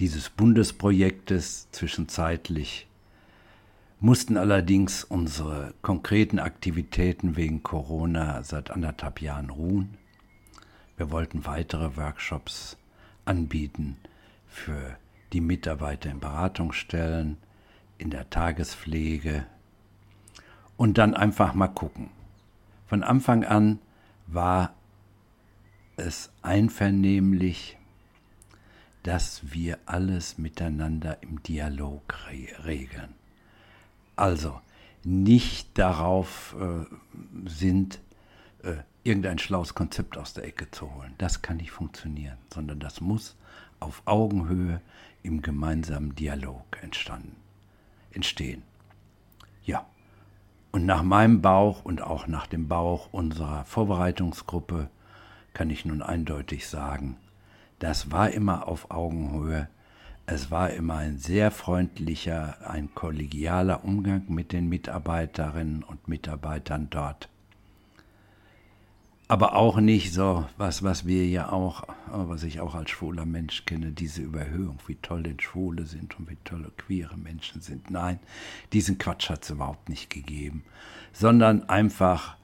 dieses 0.00 0.28
Bundesprojektes 0.28 1.70
zwischenzeitlich, 1.70 2.88
mussten 4.00 4.36
allerdings 4.36 5.04
unsere 5.04 5.72
konkreten 5.82 6.40
Aktivitäten 6.40 7.36
wegen 7.36 7.62
Corona 7.62 8.42
seit 8.42 8.72
anderthalb 8.72 9.20
Jahren 9.20 9.50
ruhen. 9.50 9.98
Wir 10.96 11.12
wollten 11.12 11.46
weitere 11.46 11.96
Workshops 11.96 12.76
anbieten 13.24 13.98
für 14.48 14.96
die 15.32 15.40
Mitarbeiter 15.40 16.10
in 16.10 16.18
Beratungsstellen, 16.18 17.36
in 18.02 18.10
der 18.10 18.28
Tagespflege 18.30 19.46
und 20.76 20.98
dann 20.98 21.14
einfach 21.14 21.54
mal 21.54 21.68
gucken. 21.68 22.10
Von 22.88 23.04
Anfang 23.04 23.44
an 23.44 23.78
war 24.26 24.74
es 25.96 26.32
einvernehmlich, 26.42 27.78
dass 29.04 29.52
wir 29.52 29.78
alles 29.86 30.36
miteinander 30.36 31.22
im 31.22 31.44
Dialog 31.44 32.02
re 32.28 32.48
regeln. 32.64 33.14
Also 34.16 34.60
nicht 35.04 35.78
darauf 35.78 36.56
äh, 36.60 36.84
sind, 37.48 38.00
äh, 38.64 38.78
irgendein 39.04 39.38
schlaues 39.38 39.74
Konzept 39.74 40.16
aus 40.18 40.34
der 40.34 40.44
Ecke 40.44 40.70
zu 40.72 40.92
holen. 40.92 41.14
Das 41.18 41.42
kann 41.42 41.58
nicht 41.58 41.70
funktionieren, 41.70 42.38
sondern 42.52 42.80
das 42.80 43.00
muss 43.00 43.36
auf 43.78 44.02
Augenhöhe 44.06 44.80
im 45.22 45.40
gemeinsamen 45.40 46.16
Dialog 46.16 46.64
entstanden 46.82 47.41
entstehen. 48.12 48.62
Ja, 49.64 49.86
und 50.70 50.86
nach 50.86 51.02
meinem 51.02 51.42
Bauch 51.42 51.84
und 51.84 52.02
auch 52.02 52.26
nach 52.26 52.46
dem 52.46 52.68
Bauch 52.68 53.12
unserer 53.12 53.64
Vorbereitungsgruppe 53.64 54.88
kann 55.52 55.70
ich 55.70 55.84
nun 55.84 56.02
eindeutig 56.02 56.66
sagen, 56.66 57.16
das 57.78 58.10
war 58.10 58.30
immer 58.30 58.68
auf 58.68 58.90
Augenhöhe. 58.90 59.68
Es 60.24 60.50
war 60.50 60.70
immer 60.70 60.96
ein 60.96 61.18
sehr 61.18 61.50
freundlicher, 61.50 62.70
ein 62.70 62.94
kollegialer 62.94 63.84
Umgang 63.84 64.24
mit 64.28 64.52
den 64.52 64.68
Mitarbeiterinnen 64.68 65.82
und 65.82 66.06
Mitarbeitern 66.06 66.88
dort 66.90 67.28
aber 69.32 69.56
auch 69.56 69.80
nicht 69.80 70.12
so 70.12 70.44
was, 70.58 70.82
was 70.82 71.06
wir 71.06 71.26
ja 71.26 71.50
auch, 71.50 71.84
was 72.06 72.42
ich 72.42 72.60
auch 72.60 72.74
als 72.74 72.90
schwuler 72.90 73.24
Mensch 73.24 73.64
kenne, 73.64 73.90
diese 73.90 74.20
Überhöhung, 74.20 74.78
wie 74.86 74.96
toll 74.96 75.22
denn 75.22 75.40
Schwule 75.40 75.86
sind 75.86 76.18
und 76.18 76.28
wie 76.28 76.36
tolle 76.44 76.70
queere 76.76 77.16
Menschen 77.16 77.62
sind. 77.62 77.90
Nein, 77.90 78.18
diesen 78.74 78.98
Quatsch 78.98 79.30
hat 79.30 79.44
es 79.44 79.48
überhaupt 79.48 79.88
nicht 79.88 80.10
gegeben, 80.10 80.64
sondern 81.14 81.66
einfach, 81.70 82.36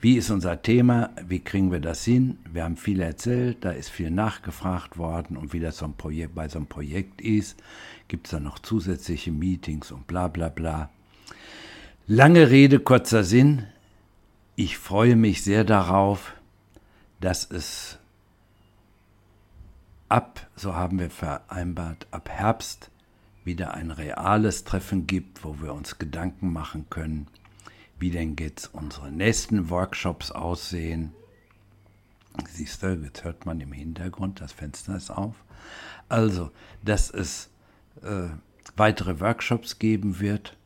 wie 0.00 0.16
ist 0.16 0.30
unser 0.30 0.60
Thema, 0.62 1.10
wie 1.28 1.38
kriegen 1.38 1.70
wir 1.70 1.78
das 1.78 2.04
hin? 2.04 2.38
Wir 2.52 2.64
haben 2.64 2.76
viel 2.76 3.02
erzählt, 3.02 3.58
da 3.60 3.70
ist 3.70 3.90
viel 3.90 4.10
nachgefragt 4.10 4.98
worden 4.98 5.36
und 5.36 5.52
wie 5.52 5.60
das 5.60 5.76
so 5.76 5.84
ein 5.84 5.94
Projekt, 5.94 6.34
bei 6.34 6.48
so 6.48 6.58
einem 6.58 6.66
Projekt 6.66 7.20
ist, 7.20 7.62
gibt 8.08 8.26
es 8.26 8.32
dann 8.32 8.42
noch 8.42 8.58
zusätzliche 8.58 9.30
Meetings 9.30 9.92
und 9.92 10.08
bla 10.08 10.26
bla 10.26 10.48
bla. 10.48 10.90
Lange 12.08 12.50
Rede, 12.50 12.80
kurzer 12.80 13.22
Sinn, 13.22 13.66
ich 14.56 14.78
freue 14.78 15.16
mich 15.16 15.44
sehr 15.44 15.64
darauf, 15.64 16.32
dass 17.20 17.48
es 17.50 17.98
ab, 20.08 20.48
so 20.56 20.74
haben 20.74 20.98
wir 20.98 21.10
vereinbart, 21.10 22.06
ab 22.10 22.30
Herbst 22.30 22.90
wieder 23.44 23.74
ein 23.74 23.90
reales 23.90 24.64
Treffen 24.64 25.06
gibt, 25.06 25.44
wo 25.44 25.60
wir 25.60 25.74
uns 25.74 25.98
Gedanken 25.98 26.52
machen 26.52 26.86
können, 26.88 27.28
wie 27.98 28.10
denn 28.10 28.34
jetzt 28.38 28.72
unsere 28.72 29.12
nächsten 29.12 29.68
Workshops 29.68 30.30
aussehen. 30.30 31.12
Siehst 32.48 32.82
du, 32.82 32.94
jetzt 32.94 33.24
hört 33.24 33.46
man 33.46 33.60
im 33.60 33.72
Hintergrund, 33.72 34.40
das 34.40 34.52
Fenster 34.52 34.96
ist 34.96 35.10
auf. 35.10 35.34
Also, 36.08 36.50
dass 36.82 37.10
es 37.10 37.50
äh, 38.02 38.28
weitere 38.76 39.20
Workshops 39.20 39.78
geben 39.78 40.18
wird 40.18 40.56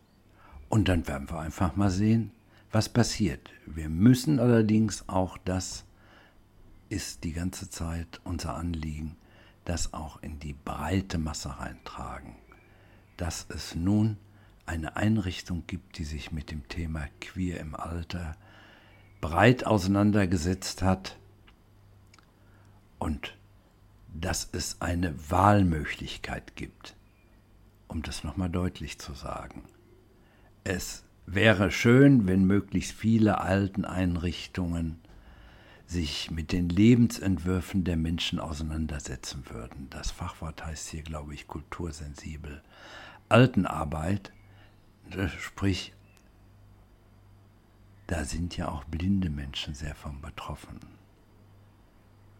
und 0.69 0.89
dann 0.89 1.09
werden 1.09 1.29
wir 1.29 1.39
einfach 1.41 1.77
mal 1.77 1.91
sehen, 1.91 2.33
was 2.73 2.89
passiert. 2.89 3.51
Wir 3.67 3.89
müssen 3.89 4.39
allerdings 4.39 5.09
auch, 5.09 5.39
das 5.39 5.85
ist 6.89 7.25
die 7.25 7.33
ganze 7.33 7.71
Zeit 7.71 8.21
unser 8.25 8.55
Anliegen, 8.55 9.17
das 9.65 9.93
auch 9.93 10.23
in 10.23 10.39
die 10.39 10.53
breite 10.53 11.19
Masse 11.19 11.59
reintragen. 11.59 12.37
Dass 13.17 13.47
es 13.49 13.75
nun 13.75 14.17
eine 14.67 14.97
Einrichtung 14.97 15.65
gibt, 15.67 15.99
die 15.99 16.05
sich 16.05 16.33
mit 16.33 16.51
dem 16.51 16.69
Thema 16.69 17.07
Queer 17.21 17.61
im 17.61 17.75
Alter 17.75 18.37
breit 19.21 19.67
auseinandergesetzt 19.67 20.83
hat 20.83 21.19
und 22.99 23.37
dass 24.15 24.49
es 24.53 24.81
eine 24.81 25.15
Wahlmöglichkeit 25.31 26.57
gibt, 26.57 26.97
um 27.89 28.03
das 28.03 28.25
nochmal 28.25 28.51
deutlich 28.51 28.99
zu 28.99 29.15
sagen. 29.15 29.65
es 30.65 31.05
wäre 31.35 31.71
schön, 31.71 32.27
wenn 32.27 32.45
möglichst 32.45 32.93
viele 32.93 33.41
alten 33.41 33.85
Einrichtungen 33.85 35.01
sich 35.87 36.31
mit 36.31 36.53
den 36.53 36.69
Lebensentwürfen 36.69 37.85
der 37.85 37.97
Menschen 37.97 38.39
auseinandersetzen 38.39 39.45
würden. 39.49 39.89
Das 39.91 40.11
Fachwort 40.11 40.65
heißt 40.65 40.89
hier, 40.89 41.03
glaube 41.03 41.35
ich, 41.35 41.47
kultursensibel. 41.47 42.63
Altenarbeit, 43.29 44.33
äh, 45.11 45.29
sprich, 45.29 45.93
da 48.07 48.25
sind 48.25 48.57
ja 48.57 48.69
auch 48.69 48.85
blinde 48.85 49.31
Menschen 49.31 49.75
sehr 49.75 49.95
von 49.95 50.21
betroffen. 50.21 50.81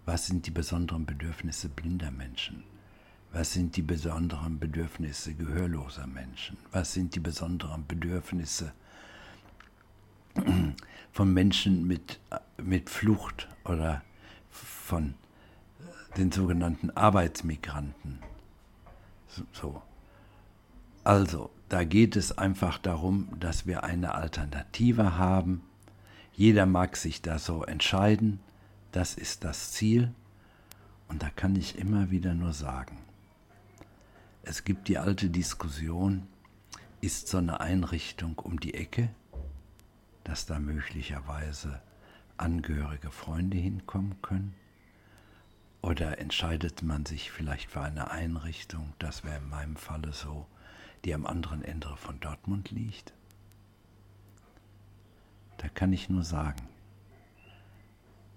Was 0.05 0.27
sind 0.27 0.47
die 0.47 0.51
besonderen 0.51 1.07
Bedürfnisse 1.07 1.69
blinder 1.69 2.11
Menschen? 2.11 2.65
Was 3.33 3.53
sind 3.53 3.77
die 3.77 3.83
besonderen 3.83 4.59
Bedürfnisse 4.59 5.35
gehörloser 5.35 6.09
Menschen? 6.09 6.57
Was 6.73 6.93
sind 6.93 7.15
die 7.15 7.21
besonderen 7.21 7.87
Bedürfnisse 7.87 8.73
von 11.13 11.33
Menschen 11.33 11.87
mit, 11.87 12.21
mit 12.57 12.91
Flucht 12.91 13.49
oder 13.65 14.03
von 14.51 15.15
den 16.17 16.33
sogenannten 16.33 16.91
Arbeitsmigranten? 16.91 18.21
So. 19.53 19.83
Also, 21.05 21.51
da 21.69 21.85
geht 21.85 22.17
es 22.17 22.37
einfach 22.37 22.79
darum, 22.79 23.29
dass 23.39 23.67
wir 23.67 23.85
eine 23.85 24.15
Alternative 24.15 25.17
haben. 25.17 25.63
Jeder 26.33 26.67
mag 26.67 26.97
sich 26.97 27.23
da 27.23 27.39
so 27.39 27.65
entscheiden. 27.65 28.41
Das 28.93 29.15
ist 29.15 29.45
das 29.45 29.73
Ziel. 29.73 30.13
Und 31.09 31.23
da 31.23 31.31
kann 31.31 31.57
ich 31.57 31.79
immer 31.79 32.11
wieder 32.11 32.35
nur 32.35 32.53
sagen, 32.53 32.99
es 34.43 34.65
gibt 34.65 34.89
die 34.89 34.99
alte 34.99 35.29
Diskussion, 35.29 36.27
ist 37.01 37.29
so 37.29 37.39
eine 37.39 37.61
Einrichtung 37.61 38.39
um 38.39 38.61
die 38.61 38.75
Ecke, 38.75 39.11
dass 40.31 40.47
da 40.47 40.61
möglicherweise 40.61 41.83
angehörige 42.37 43.11
Freunde 43.11 43.57
hinkommen 43.57 44.23
können? 44.23 44.55
Oder 45.83 46.19
entscheidet 46.19 46.83
man 46.83 47.05
sich 47.05 47.33
vielleicht 47.33 47.69
für 47.69 47.81
eine 47.81 48.13
Einrichtung, 48.13 48.93
das 49.01 49.25
wäre 49.25 49.39
in 49.39 49.49
meinem 49.49 49.75
Falle 49.75 50.13
so, 50.13 50.47
die 51.05 51.15
am 51.15 51.27
anderen 51.27 51.65
Ende 51.65 51.97
von 51.97 52.21
Dortmund 52.21 52.71
liegt? 52.71 53.13
Da 55.57 55.69
kann 55.69 55.93
ich 55.93 56.09
nur 56.09 56.23
sagen, 56.23 56.63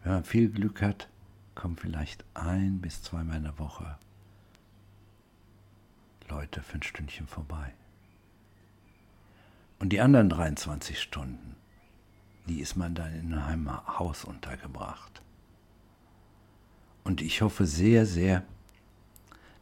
wenn 0.01 0.13
man 0.13 0.23
viel 0.23 0.49
Glück 0.49 0.81
hat, 0.81 1.09
kommen 1.53 1.77
vielleicht 1.77 2.25
ein 2.33 2.81
bis 2.81 3.03
zweimal 3.03 3.37
in 3.37 3.43
der 3.43 3.59
Woche 3.59 3.99
Leute 6.27 6.63
für 6.63 6.79
ein 6.79 6.83
Stündchen 6.83 7.27
vorbei. 7.27 7.71
Und 9.77 9.89
die 9.89 10.01
anderen 10.01 10.29
23 10.29 10.99
Stunden, 10.99 11.52
die 12.47 12.59
ist 12.59 12.75
man 12.75 12.95
dann 12.95 13.13
in 13.13 13.33
einem 13.33 13.69
Haus 13.99 14.25
untergebracht. 14.25 15.21
Und 17.03 17.21
ich 17.21 17.41
hoffe 17.41 17.65
sehr, 17.65 18.05
sehr, 18.05 18.43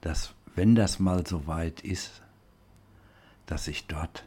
dass 0.01 0.34
wenn 0.55 0.75
das 0.75 0.99
mal 0.99 1.25
so 1.25 1.47
weit 1.47 1.82
ist, 1.82 2.21
dass 3.45 3.67
ich 3.67 3.88
dort 3.88 4.25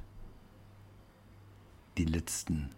die 1.96 2.04
letzten, 2.04 2.70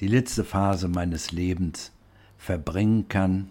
die 0.00 0.08
letzte 0.08 0.44
Phase 0.44 0.88
meines 0.88 1.32
Lebens 1.32 1.92
verbringen 2.38 3.08
kann 3.08 3.50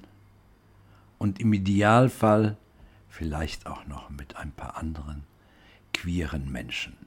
und 1.17 1.39
im 1.39 1.53
Idealfall 1.53 2.57
vielleicht 3.09 3.67
auch 3.67 3.85
noch 3.85 4.09
mit 4.09 4.35
ein 4.35 4.51
paar 4.51 4.77
anderen 4.77 5.23
queeren 5.93 6.51
Menschen. 6.51 6.97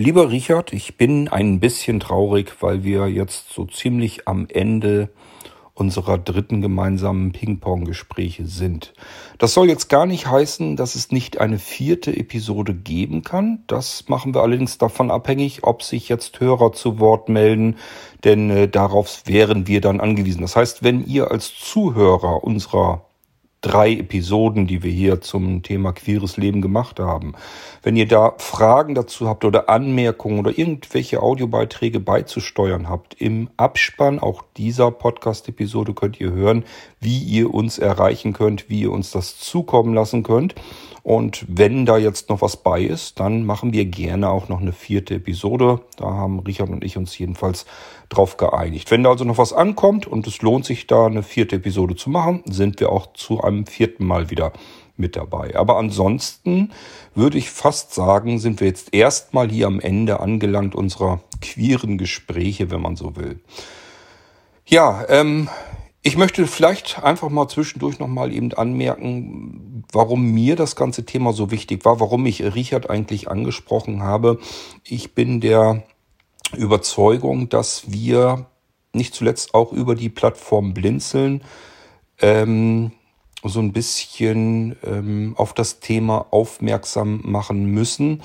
Lieber 0.00 0.30
Richard, 0.30 0.72
ich 0.72 0.96
bin 0.96 1.28
ein 1.28 1.60
bisschen 1.60 2.00
traurig, 2.00 2.54
weil 2.60 2.84
wir 2.84 3.08
jetzt 3.08 3.50
so 3.52 3.66
ziemlich 3.66 4.26
am 4.26 4.46
Ende 4.48 5.10
unserer 5.74 6.16
dritten 6.16 6.62
gemeinsamen 6.62 7.32
Ping-Pong-Gespräche 7.32 8.46
sind. 8.46 8.94
Das 9.36 9.52
soll 9.52 9.68
jetzt 9.68 9.90
gar 9.90 10.06
nicht 10.06 10.26
heißen, 10.26 10.76
dass 10.76 10.94
es 10.94 11.12
nicht 11.12 11.38
eine 11.38 11.58
vierte 11.58 12.16
Episode 12.16 12.72
geben 12.72 13.24
kann. 13.24 13.62
Das 13.66 14.08
machen 14.08 14.32
wir 14.32 14.40
allerdings 14.40 14.78
davon 14.78 15.10
abhängig, 15.10 15.64
ob 15.64 15.82
sich 15.82 16.08
jetzt 16.08 16.40
Hörer 16.40 16.72
zu 16.72 16.98
Wort 16.98 17.28
melden, 17.28 17.76
denn 18.24 18.48
äh, 18.48 18.68
darauf 18.68 19.24
wären 19.26 19.66
wir 19.66 19.82
dann 19.82 20.00
angewiesen. 20.00 20.40
Das 20.40 20.56
heißt, 20.56 20.82
wenn 20.82 21.06
ihr 21.06 21.30
als 21.30 21.54
Zuhörer 21.54 22.42
unserer 22.42 23.04
drei 23.60 23.92
Episoden, 23.92 24.66
die 24.66 24.82
wir 24.82 24.90
hier 24.90 25.20
zum 25.20 25.62
Thema 25.62 25.92
queeres 25.92 26.36
Leben 26.36 26.62
gemacht 26.62 26.98
haben. 26.98 27.34
Wenn 27.82 27.96
ihr 27.96 28.08
da 28.08 28.34
Fragen 28.38 28.94
dazu 28.94 29.28
habt 29.28 29.44
oder 29.44 29.68
Anmerkungen 29.68 30.38
oder 30.38 30.56
irgendwelche 30.56 31.22
Audiobeiträge 31.22 32.00
beizusteuern 32.00 32.88
habt, 32.88 33.20
im 33.20 33.50
Abspann 33.56 34.18
auch 34.18 34.42
dieser 34.56 34.90
Podcast-Episode 34.90 35.92
könnt 35.92 36.20
ihr 36.20 36.32
hören, 36.32 36.64
wie 37.00 37.18
ihr 37.18 37.52
uns 37.52 37.78
erreichen 37.78 38.32
könnt, 38.32 38.70
wie 38.70 38.82
ihr 38.82 38.92
uns 38.92 39.10
das 39.10 39.38
zukommen 39.38 39.94
lassen 39.94 40.22
könnt. 40.22 40.54
Und 41.02 41.44
wenn 41.48 41.86
da 41.86 41.96
jetzt 41.96 42.28
noch 42.28 42.42
was 42.42 42.56
bei 42.56 42.82
ist, 42.82 43.20
dann 43.20 43.44
machen 43.44 43.72
wir 43.72 43.86
gerne 43.86 44.30
auch 44.30 44.48
noch 44.48 44.60
eine 44.60 44.72
vierte 44.72 45.14
Episode. 45.14 45.80
Da 45.96 46.06
haben 46.06 46.40
Richard 46.40 46.70
und 46.70 46.84
ich 46.84 46.96
uns 46.96 47.16
jedenfalls 47.16 47.66
drauf 48.08 48.36
geeinigt. 48.36 48.90
Wenn 48.90 49.02
da 49.02 49.10
also 49.10 49.24
noch 49.24 49.38
was 49.38 49.52
ankommt 49.52 50.06
und 50.06 50.26
es 50.26 50.42
lohnt 50.42 50.64
sich 50.64 50.86
da 50.86 51.06
eine 51.06 51.22
vierte 51.22 51.56
Episode 51.56 51.96
zu 51.96 52.10
machen, 52.10 52.42
sind 52.46 52.80
wir 52.80 52.90
auch 52.92 53.12
zu 53.14 53.42
einem 53.42 53.66
vierten 53.66 54.04
Mal 54.04 54.30
wieder 54.30 54.52
mit 54.96 55.16
dabei. 55.16 55.56
Aber 55.56 55.78
ansonsten 55.78 56.72
würde 57.14 57.38
ich 57.38 57.50
fast 57.50 57.94
sagen, 57.94 58.38
sind 58.38 58.60
wir 58.60 58.68
jetzt 58.68 58.94
erstmal 58.94 59.48
hier 59.48 59.66
am 59.66 59.80
Ende 59.80 60.20
angelangt 60.20 60.74
unserer 60.74 61.20
queeren 61.40 61.98
Gespräche, 61.98 62.70
wenn 62.70 62.82
man 62.82 62.96
so 62.96 63.16
will. 63.16 63.40
Ja, 64.66 65.04
ähm, 65.08 65.48
ich 66.02 66.16
möchte 66.16 66.46
vielleicht 66.46 67.02
einfach 67.02 67.28
mal 67.28 67.48
zwischendurch 67.48 67.98
nochmal 67.98 68.32
eben 68.32 68.52
anmerken, 68.54 69.84
warum 69.92 70.32
mir 70.32 70.56
das 70.56 70.74
ganze 70.74 71.04
Thema 71.04 71.32
so 71.32 71.50
wichtig 71.50 71.84
war, 71.84 72.00
warum 72.00 72.24
ich 72.24 72.42
Richard 72.42 72.88
eigentlich 72.88 73.28
angesprochen 73.28 74.02
habe. 74.02 74.38
Ich 74.84 75.14
bin 75.14 75.40
der 75.40 75.82
Überzeugung, 76.56 77.48
dass 77.50 77.92
wir 77.92 78.46
nicht 78.92 79.14
zuletzt 79.14 79.54
auch 79.54 79.72
über 79.72 79.94
die 79.94 80.08
Plattform 80.08 80.72
Blinzeln 80.72 81.42
ähm, 82.20 82.92
so 83.44 83.60
ein 83.60 83.72
bisschen 83.72 84.76
ähm, 84.84 85.34
auf 85.36 85.52
das 85.52 85.80
Thema 85.80 86.26
aufmerksam 86.30 87.20
machen 87.24 87.66
müssen 87.66 88.22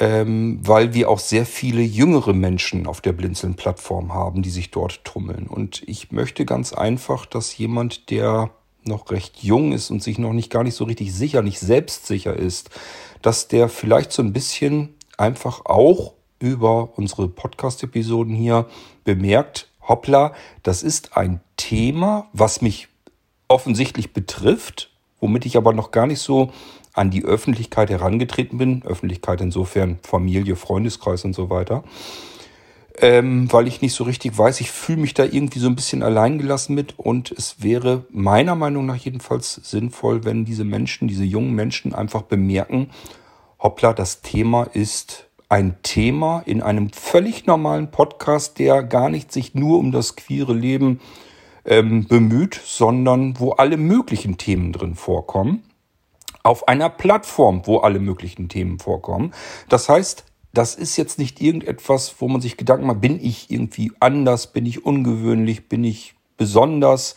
ähm, 0.00 0.58
weil 0.62 0.94
wir 0.94 1.10
auch 1.10 1.18
sehr 1.18 1.46
viele 1.46 1.82
jüngere 1.82 2.32
Menschen 2.32 2.86
auf 2.86 3.00
der 3.00 3.12
Blinzeln-Plattform 3.12 4.12
haben, 4.12 4.42
die 4.42 4.50
sich 4.50 4.70
dort 4.70 5.04
tummeln. 5.04 5.46
Und 5.46 5.82
ich 5.86 6.12
möchte 6.12 6.44
ganz 6.44 6.72
einfach, 6.72 7.26
dass 7.26 7.56
jemand, 7.56 8.10
der 8.10 8.50
noch 8.84 9.10
recht 9.10 9.42
jung 9.42 9.72
ist 9.72 9.90
und 9.90 10.02
sich 10.02 10.18
noch 10.18 10.32
nicht 10.32 10.50
gar 10.50 10.64
nicht 10.64 10.74
so 10.74 10.84
richtig 10.84 11.14
sicher, 11.14 11.42
nicht 11.42 11.60
selbstsicher 11.60 12.34
ist, 12.34 12.70
dass 13.22 13.48
der 13.48 13.68
vielleicht 13.68 14.12
so 14.12 14.22
ein 14.22 14.32
bisschen 14.32 14.94
einfach 15.16 15.64
auch 15.64 16.14
über 16.38 16.90
unsere 16.98 17.28
Podcast-Episoden 17.28 18.34
hier 18.34 18.66
bemerkt, 19.04 19.68
hoppla, 19.88 20.34
das 20.62 20.82
ist 20.82 21.16
ein 21.16 21.40
Thema, 21.56 22.28
was 22.32 22.60
mich 22.60 22.88
offensichtlich 23.48 24.12
betrifft, 24.12 24.90
womit 25.20 25.46
ich 25.46 25.56
aber 25.56 25.72
noch 25.72 25.90
gar 25.90 26.06
nicht 26.06 26.20
so 26.20 26.52
an 26.94 27.10
die 27.10 27.24
Öffentlichkeit 27.24 27.90
herangetreten 27.90 28.56
bin. 28.56 28.82
Öffentlichkeit 28.84 29.40
insofern 29.40 29.98
Familie, 30.02 30.56
Freundeskreis 30.56 31.24
und 31.24 31.34
so 31.34 31.50
weiter. 31.50 31.82
Ähm, 33.00 33.52
weil 33.52 33.66
ich 33.66 33.82
nicht 33.82 33.92
so 33.92 34.04
richtig 34.04 34.38
weiß, 34.38 34.60
ich 34.60 34.70
fühle 34.70 35.00
mich 35.00 35.14
da 35.14 35.24
irgendwie 35.24 35.58
so 35.58 35.66
ein 35.66 35.74
bisschen 35.74 36.04
alleingelassen 36.04 36.76
mit 36.76 36.96
und 36.96 37.32
es 37.32 37.60
wäre 37.60 38.04
meiner 38.10 38.54
Meinung 38.54 38.86
nach 38.86 38.94
jedenfalls 38.94 39.54
sinnvoll, 39.64 40.24
wenn 40.24 40.44
diese 40.44 40.64
Menschen, 40.64 41.08
diese 41.08 41.24
jungen 41.24 41.54
Menschen 41.54 41.92
einfach 41.92 42.22
bemerken, 42.22 42.90
hoppla, 43.58 43.94
das 43.94 44.22
Thema 44.22 44.62
ist 44.62 45.26
ein 45.48 45.74
Thema 45.82 46.44
in 46.46 46.62
einem 46.62 46.92
völlig 46.92 47.46
normalen 47.46 47.90
Podcast, 47.90 48.60
der 48.60 48.84
gar 48.84 49.08
nicht 49.08 49.32
sich 49.32 49.56
nur 49.56 49.80
um 49.80 49.90
das 49.90 50.14
queere 50.14 50.54
Leben 50.54 51.00
ähm, 51.64 52.06
bemüht, 52.06 52.60
sondern 52.64 53.40
wo 53.40 53.50
alle 53.50 53.76
möglichen 53.76 54.38
Themen 54.38 54.72
drin 54.72 54.94
vorkommen 54.94 55.64
auf 56.44 56.68
einer 56.68 56.90
Plattform, 56.90 57.62
wo 57.64 57.78
alle 57.78 57.98
möglichen 57.98 58.48
Themen 58.48 58.78
vorkommen. 58.78 59.32
Das 59.68 59.88
heißt, 59.88 60.24
das 60.52 60.76
ist 60.76 60.96
jetzt 60.96 61.18
nicht 61.18 61.40
irgendetwas, 61.40 62.14
wo 62.18 62.28
man 62.28 62.40
sich 62.40 62.56
Gedanken 62.56 62.86
macht, 62.86 63.00
bin 63.00 63.18
ich 63.20 63.50
irgendwie 63.50 63.90
anders, 63.98 64.52
bin 64.52 64.66
ich 64.66 64.84
ungewöhnlich, 64.84 65.68
bin 65.68 65.82
ich 65.82 66.14
besonders. 66.36 67.16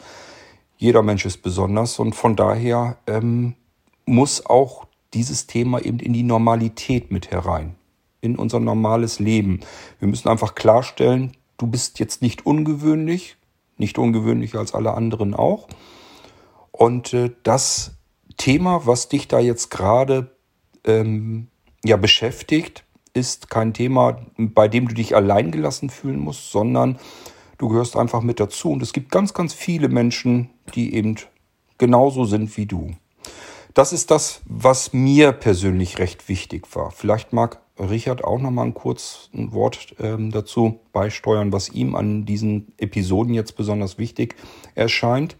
Jeder 0.78 1.03
Mensch 1.03 1.25
ist 1.25 1.43
besonders 1.43 1.99
und 1.99 2.15
von 2.15 2.36
daher 2.36 2.97
ähm, 3.05 3.53
muss 4.05 4.45
auch 4.45 4.88
dieses 5.13 5.45
Thema 5.45 5.84
eben 5.84 5.99
in 5.99 6.13
die 6.13 6.23
Normalität 6.23 7.11
mit 7.11 7.30
herein, 7.30 7.75
in 8.21 8.38
unser 8.38 8.59
normales 8.59 9.19
Leben. 9.19 9.59
Wir 9.99 10.07
müssen 10.07 10.30
einfach 10.30 10.55
klarstellen, 10.55 11.36
du 11.57 11.67
bist 11.67 11.99
jetzt 11.99 12.21
nicht 12.21 12.45
ungewöhnlich, 12.45 13.38
nicht 13.78 13.97
ungewöhnlicher 13.97 14.59
als 14.59 14.73
alle 14.73 14.93
anderen 14.93 15.34
auch. 15.34 15.67
Und 16.71 17.13
äh, 17.13 17.32
das 17.43 17.97
Thema, 18.38 18.86
was 18.86 19.10
dich 19.10 19.28
da 19.28 19.40
jetzt 19.40 19.70
gerade 19.72 20.36
ähm, 20.86 21.48
ja 21.84 21.98
beschäftigt, 21.98 22.84
ist 23.14 23.50
kein 23.50 23.74
Thema, 23.74 24.26
bei 24.38 24.68
dem 24.68 24.88
du 24.88 24.94
dich 24.94 25.16
alleingelassen 25.16 25.90
fühlen 25.90 26.20
musst, 26.20 26.52
sondern 26.52 27.00
du 27.58 27.70
gehörst 27.70 27.98
einfach 27.98 28.22
mit 28.22 28.40
dazu. 28.40 28.72
Und 28.72 28.84
es 28.84 28.94
gibt 28.94 29.12
ganz, 29.12 29.34
ganz 29.34 29.54
viele 29.54 29.90
Menschen, 29.90 30.52
die 30.76 30.94
eben 30.94 31.16
genauso 31.78 32.26
sind 32.26 32.56
wie 32.58 32.66
du. 32.66 32.92
Das 33.74 33.94
ist 33.94 34.10
das, 34.10 34.42
was 34.46 34.94
mir 34.94 35.32
persönlich 35.32 36.00
recht 36.00 36.30
wichtig 36.30 36.68
war. 36.76 36.92
Vielleicht 36.92 37.34
mag 37.34 37.62
Richard 37.80 38.24
auch 38.24 38.40
noch 38.40 38.50
mal 38.50 38.64
ein 38.64 38.74
kurzes 38.74 39.30
Wort 39.34 39.96
ähm, 40.00 40.32
dazu 40.32 40.80
beisteuern, 40.94 41.52
was 41.52 41.70
ihm 41.70 41.96
an 41.96 42.26
diesen 42.26 42.74
Episoden 42.78 43.36
jetzt 43.36 43.56
besonders 43.56 44.00
wichtig 44.00 44.36
erscheint. 44.74 45.38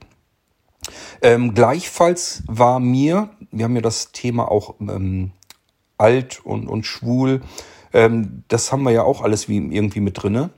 Ähm, 1.22 1.54
gleichfalls 1.54 2.44
war 2.48 2.80
mir, 2.80 3.30
wir 3.52 3.66
haben 3.66 3.76
ja 3.76 3.82
das 3.82 4.12
Thema 4.12 4.52
auch 4.52 4.76
ähm, 4.80 5.32
alt 5.98 6.42
und, 6.44 6.68
und 6.68 6.86
schwul, 6.86 7.42
ähm, 7.94 8.44
das 8.48 8.72
haben 8.72 8.84
wir 8.84 8.92
ja 8.92 9.04
auch 9.04 9.22
alles 9.22 9.50
wie 9.50 9.58
irgendwie 9.58 10.02
mit 10.02 10.22
drinne. 10.22 10.50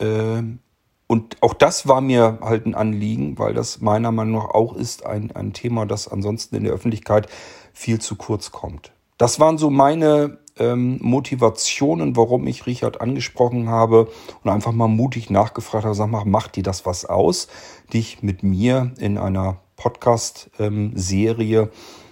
Ähm, 0.00 0.60
und 1.06 1.42
auch 1.42 1.54
das 1.54 1.88
war 1.88 2.00
mir 2.02 2.38
halt 2.42 2.66
ein 2.66 2.74
Anliegen, 2.74 3.38
weil 3.38 3.54
das 3.54 3.80
meiner 3.80 4.12
Meinung 4.12 4.42
nach 4.42 4.50
auch 4.50 4.76
ist 4.76 5.06
ein, 5.06 5.32
ein 5.32 5.54
Thema, 5.54 5.86
das 5.86 6.06
ansonsten 6.06 6.56
in 6.56 6.64
der 6.64 6.74
Öffentlichkeit 6.74 7.28
viel 7.72 7.98
zu 7.98 8.16
kurz 8.16 8.52
kommt. 8.52 8.92
Das 9.16 9.40
waren 9.40 9.56
so 9.56 9.70
meine 9.70 10.38
ähm, 10.58 10.98
Motivationen, 11.00 12.16
warum 12.16 12.46
ich 12.46 12.66
Richard 12.66 13.00
angesprochen 13.00 13.68
habe 13.68 14.08
und 14.44 14.50
einfach 14.50 14.72
mal 14.72 14.88
mutig 14.88 15.30
nachgefragt 15.30 15.84
habe, 15.84 15.94
sag 15.94 16.08
mal, 16.08 16.24
macht 16.24 16.56
dir 16.56 16.62
das 16.62 16.84
was 16.84 17.04
aus, 17.04 17.48
dich 17.92 18.22
mit 18.22 18.42
mir 18.42 18.92
in 18.98 19.16
einer 19.18 19.60
Podcast-Serie 19.78 21.60
ähm, 21.60 21.70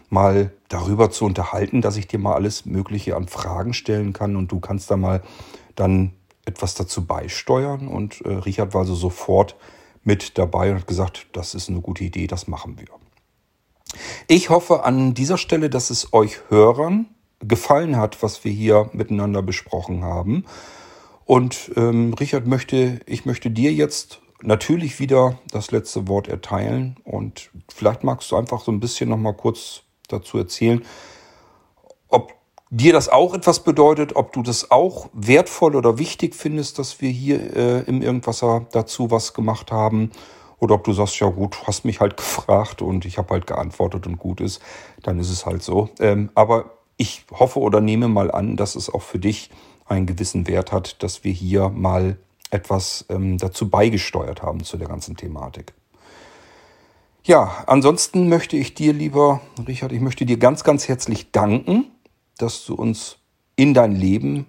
mal 0.08 0.52
darüber 0.68 1.10
zu 1.10 1.24
unterhalten, 1.24 1.82
dass 1.82 1.96
ich 1.96 2.06
dir 2.06 2.18
mal 2.18 2.34
alles 2.34 2.64
Mögliche 2.64 3.16
an 3.16 3.28
Fragen 3.28 3.74
stellen 3.74 4.12
kann 4.12 4.36
und 4.36 4.50
du 4.50 4.60
kannst 4.60 4.90
da 4.90 4.96
mal 4.96 5.22
dann 5.74 6.12
etwas 6.44 6.74
dazu 6.74 7.04
beisteuern. 7.04 7.88
Und 7.88 8.22
äh, 8.22 8.30
Richard 8.30 8.72
war 8.72 8.82
also 8.82 8.94
sofort 8.94 9.56
mit 10.02 10.38
dabei 10.38 10.70
und 10.70 10.78
hat 10.78 10.86
gesagt, 10.86 11.26
das 11.32 11.54
ist 11.54 11.68
eine 11.68 11.80
gute 11.80 12.04
Idee, 12.04 12.26
das 12.26 12.46
machen 12.46 12.78
wir. 12.78 12.86
Ich 14.28 14.50
hoffe 14.50 14.84
an 14.84 15.14
dieser 15.14 15.38
Stelle, 15.38 15.68
dass 15.68 15.90
es 15.90 16.12
euch 16.12 16.38
Hörern 16.48 17.06
gefallen 17.40 17.96
hat, 17.96 18.22
was 18.22 18.44
wir 18.44 18.52
hier 18.52 18.90
miteinander 18.92 19.42
besprochen 19.42 20.04
haben. 20.04 20.44
Und 21.24 21.72
ähm, 21.76 22.14
Richard 22.14 22.46
möchte, 22.46 23.00
ich 23.06 23.26
möchte 23.26 23.50
dir 23.50 23.72
jetzt 23.72 24.20
natürlich 24.42 25.00
wieder 25.00 25.38
das 25.50 25.70
letzte 25.70 26.08
Wort 26.08 26.28
erteilen 26.28 26.96
und 27.04 27.50
vielleicht 27.68 28.04
magst 28.04 28.30
du 28.30 28.36
einfach 28.36 28.60
so 28.62 28.72
ein 28.72 28.80
bisschen 28.80 29.08
noch 29.08 29.16
mal 29.16 29.34
kurz 29.34 29.82
dazu 30.08 30.38
erzählen, 30.38 30.84
ob 32.08 32.34
dir 32.70 32.92
das 32.92 33.08
auch 33.08 33.34
etwas 33.34 33.60
bedeutet, 33.60 34.16
ob 34.16 34.32
du 34.32 34.42
das 34.42 34.70
auch 34.70 35.08
wertvoll 35.12 35.76
oder 35.76 35.98
wichtig 35.98 36.34
findest, 36.34 36.78
dass 36.78 37.00
wir 37.00 37.10
hier 37.10 37.56
äh, 37.56 37.80
im 37.82 38.02
Irgendwasser 38.02 38.66
dazu 38.72 39.10
was 39.10 39.34
gemacht 39.34 39.72
haben. 39.72 40.10
Oder 40.58 40.76
ob 40.76 40.84
du 40.84 40.92
sagst, 40.92 41.20
ja 41.20 41.28
gut, 41.28 41.66
hast 41.66 41.84
mich 41.84 42.00
halt 42.00 42.16
gefragt 42.16 42.82
und 42.82 43.04
ich 43.04 43.18
habe 43.18 43.34
halt 43.34 43.46
geantwortet 43.46 44.06
und 44.06 44.18
gut 44.18 44.40
ist, 44.40 44.60
dann 45.02 45.18
ist 45.18 45.30
es 45.30 45.46
halt 45.46 45.62
so. 45.62 45.90
Ähm, 46.00 46.30
aber 46.34 46.76
ich 46.96 47.24
hoffe 47.30 47.60
oder 47.60 47.80
nehme 47.80 48.08
mal 48.08 48.30
an, 48.30 48.56
dass 48.56 48.74
es 48.74 48.92
auch 48.92 49.02
für 49.02 49.18
dich 49.18 49.50
einen 49.84 50.06
gewissen 50.06 50.48
Wert 50.48 50.72
hat, 50.72 51.02
dass 51.02 51.24
wir 51.24 51.32
hier 51.32 51.68
mal 51.68 52.18
etwas 52.50 53.06
ähm, 53.08 53.38
dazu 53.38 53.68
beigesteuert 53.68 54.42
haben 54.42 54.62
zu 54.64 54.76
der 54.76 54.88
ganzen 54.88 55.16
Thematik. 55.16 55.72
Ja, 57.24 57.64
ansonsten 57.66 58.28
möchte 58.28 58.56
ich 58.56 58.74
dir, 58.74 58.92
lieber 58.92 59.40
Richard, 59.66 59.92
ich 59.92 60.00
möchte 60.00 60.26
dir 60.26 60.36
ganz, 60.36 60.62
ganz 60.62 60.86
herzlich 60.86 61.32
danken 61.32 61.90
dass 62.38 62.64
du 62.64 62.74
uns 62.74 63.18
in 63.56 63.74
dein 63.74 63.92
Leben 63.92 64.46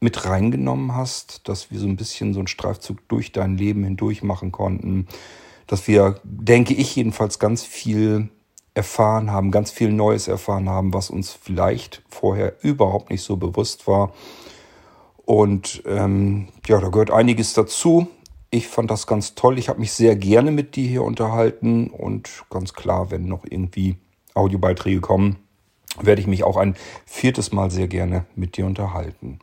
mit 0.00 0.24
reingenommen 0.24 0.94
hast, 0.94 1.48
dass 1.48 1.70
wir 1.70 1.78
so 1.78 1.86
ein 1.86 1.96
bisschen 1.96 2.34
so 2.34 2.40
einen 2.40 2.48
Streifzug 2.48 3.06
durch 3.08 3.32
dein 3.32 3.56
Leben 3.56 3.84
hindurch 3.84 4.22
machen 4.22 4.52
konnten, 4.52 5.06
dass 5.66 5.86
wir, 5.86 6.20
denke 6.24 6.74
ich 6.74 6.96
jedenfalls, 6.96 7.38
ganz 7.38 7.62
viel 7.62 8.28
erfahren 8.74 9.30
haben, 9.30 9.50
ganz 9.50 9.70
viel 9.70 9.92
Neues 9.92 10.28
erfahren 10.28 10.68
haben, 10.68 10.92
was 10.92 11.08
uns 11.08 11.30
vielleicht 11.30 12.02
vorher 12.08 12.56
überhaupt 12.62 13.10
nicht 13.10 13.22
so 13.22 13.36
bewusst 13.36 13.86
war. 13.86 14.12
Und 15.24 15.82
ähm, 15.86 16.48
ja, 16.66 16.80
da 16.80 16.88
gehört 16.88 17.10
einiges 17.10 17.54
dazu. 17.54 18.08
Ich 18.50 18.68
fand 18.68 18.90
das 18.90 19.06
ganz 19.06 19.34
toll. 19.34 19.58
Ich 19.58 19.68
habe 19.68 19.80
mich 19.80 19.92
sehr 19.92 20.16
gerne 20.16 20.50
mit 20.50 20.76
dir 20.76 20.86
hier 20.86 21.02
unterhalten 21.04 21.88
und 21.88 22.44
ganz 22.50 22.74
klar, 22.74 23.10
wenn 23.10 23.26
noch 23.26 23.44
irgendwie 23.48 23.96
Audiobeiträge 24.34 25.00
kommen, 25.00 25.36
werde 26.00 26.20
ich 26.20 26.26
mich 26.26 26.44
auch 26.44 26.56
ein 26.56 26.74
viertes 27.06 27.52
Mal 27.52 27.70
sehr 27.70 27.88
gerne 27.88 28.26
mit 28.34 28.56
dir 28.56 28.66
unterhalten. 28.66 29.38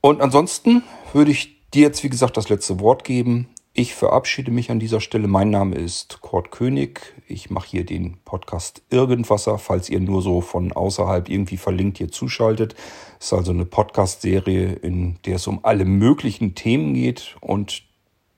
Und 0.00 0.20
ansonsten 0.20 0.82
würde 1.12 1.30
ich 1.30 1.58
dir 1.70 1.82
jetzt, 1.82 2.02
wie 2.02 2.08
gesagt, 2.08 2.36
das 2.36 2.48
letzte 2.48 2.80
Wort 2.80 3.04
geben. 3.04 3.48
Ich 3.80 3.94
verabschiede 3.94 4.50
mich 4.50 4.72
an 4.72 4.80
dieser 4.80 5.00
Stelle. 5.00 5.28
Mein 5.28 5.50
Name 5.50 5.76
ist 5.76 6.20
Kurt 6.20 6.50
König. 6.50 7.14
Ich 7.28 7.48
mache 7.48 7.68
hier 7.68 7.86
den 7.86 8.18
Podcast 8.24 8.82
Irgendwasser, 8.90 9.56
falls 9.56 9.88
ihr 9.88 10.00
nur 10.00 10.20
so 10.20 10.40
von 10.40 10.72
außerhalb 10.72 11.28
irgendwie 11.28 11.58
verlinkt 11.58 11.98
hier 11.98 12.10
zuschaltet. 12.10 12.74
Es 13.20 13.26
ist 13.26 13.34
also 13.34 13.52
eine 13.52 13.66
Podcast-Serie, 13.66 14.72
in 14.72 15.22
der 15.26 15.36
es 15.36 15.46
um 15.46 15.60
alle 15.64 15.84
möglichen 15.84 16.56
Themen 16.56 16.92
geht. 16.92 17.36
Und 17.40 17.84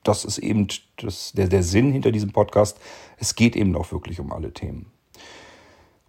das 0.03 0.25
ist 0.25 0.37
eben 0.37 0.67
das, 0.97 1.31
der, 1.31 1.47
der 1.47 1.63
Sinn 1.63 1.91
hinter 1.91 2.11
diesem 2.11 2.31
Podcast. 2.31 2.77
Es 3.17 3.33
geht 3.33 3.55
eben 3.55 3.75
auch 3.75 3.91
wirklich 3.91 4.19
um 4.19 4.31
alle 4.31 4.53
Themen. 4.53 4.91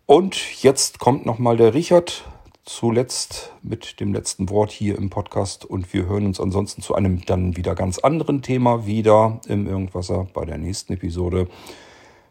Und 0.05 0.63
jetzt 0.63 0.99
kommt 0.99 1.25
nochmal 1.25 1.57
der 1.57 1.73
Richard 1.73 2.31
zuletzt 2.65 3.53
mit 3.63 4.01
dem 4.01 4.13
letzten 4.13 4.49
Wort 4.51 4.71
hier 4.71 4.97
im 4.97 5.11
Podcast 5.11 5.65
und 5.65 5.93
wir 5.93 6.07
hören 6.07 6.27
uns 6.27 6.41
ansonsten 6.41 6.83
zu 6.83 6.95
einem 6.95 7.25
dann 7.25 7.57
wieder 7.57 7.75
ganz 7.75 7.99
anderen 7.99 8.43
Thema 8.43 8.87
wieder 8.87 9.41
im 9.47 9.67
Irgendwasser 9.67 10.29
bei 10.33 10.45
der 10.45 10.59
nächsten 10.59 10.93
Episode. 10.93 11.49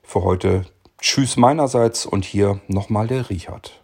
Für 0.04 0.24
heute 0.24 0.66
Tschüss 1.00 1.38
meinerseits 1.38 2.06
und 2.06 2.26
hier 2.26 2.62
nochmal 2.68 3.08
der 3.08 3.30
Richard. 3.30 3.82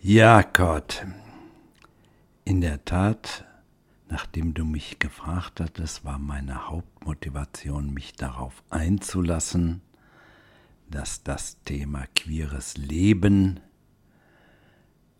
Ja, 0.00 0.42
Gott. 0.42 1.06
In 2.44 2.60
der 2.60 2.84
Tat 2.84 3.44
Nachdem 4.10 4.54
du 4.54 4.64
mich 4.64 4.98
gefragt 4.98 5.60
hattest, 5.60 6.04
war 6.04 6.18
meine 6.18 6.68
Hauptmotivation, 6.68 7.92
mich 7.92 8.14
darauf 8.14 8.62
einzulassen, 8.70 9.82
dass 10.90 11.22
das 11.22 11.62
Thema 11.64 12.06
queeres 12.14 12.76
Leben 12.76 13.60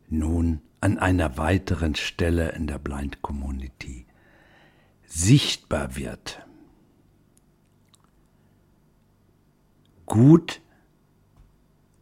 nun 0.08 0.62
an 0.80 0.98
einer 0.98 1.36
weiteren 1.36 1.94
Stelle 1.94 2.50
in 2.50 2.66
der 2.66 2.78
Blind 2.78 3.22
Community 3.22 4.06
sichtbar 5.04 5.96
wird. 5.96 6.46
Gut, 10.06 10.60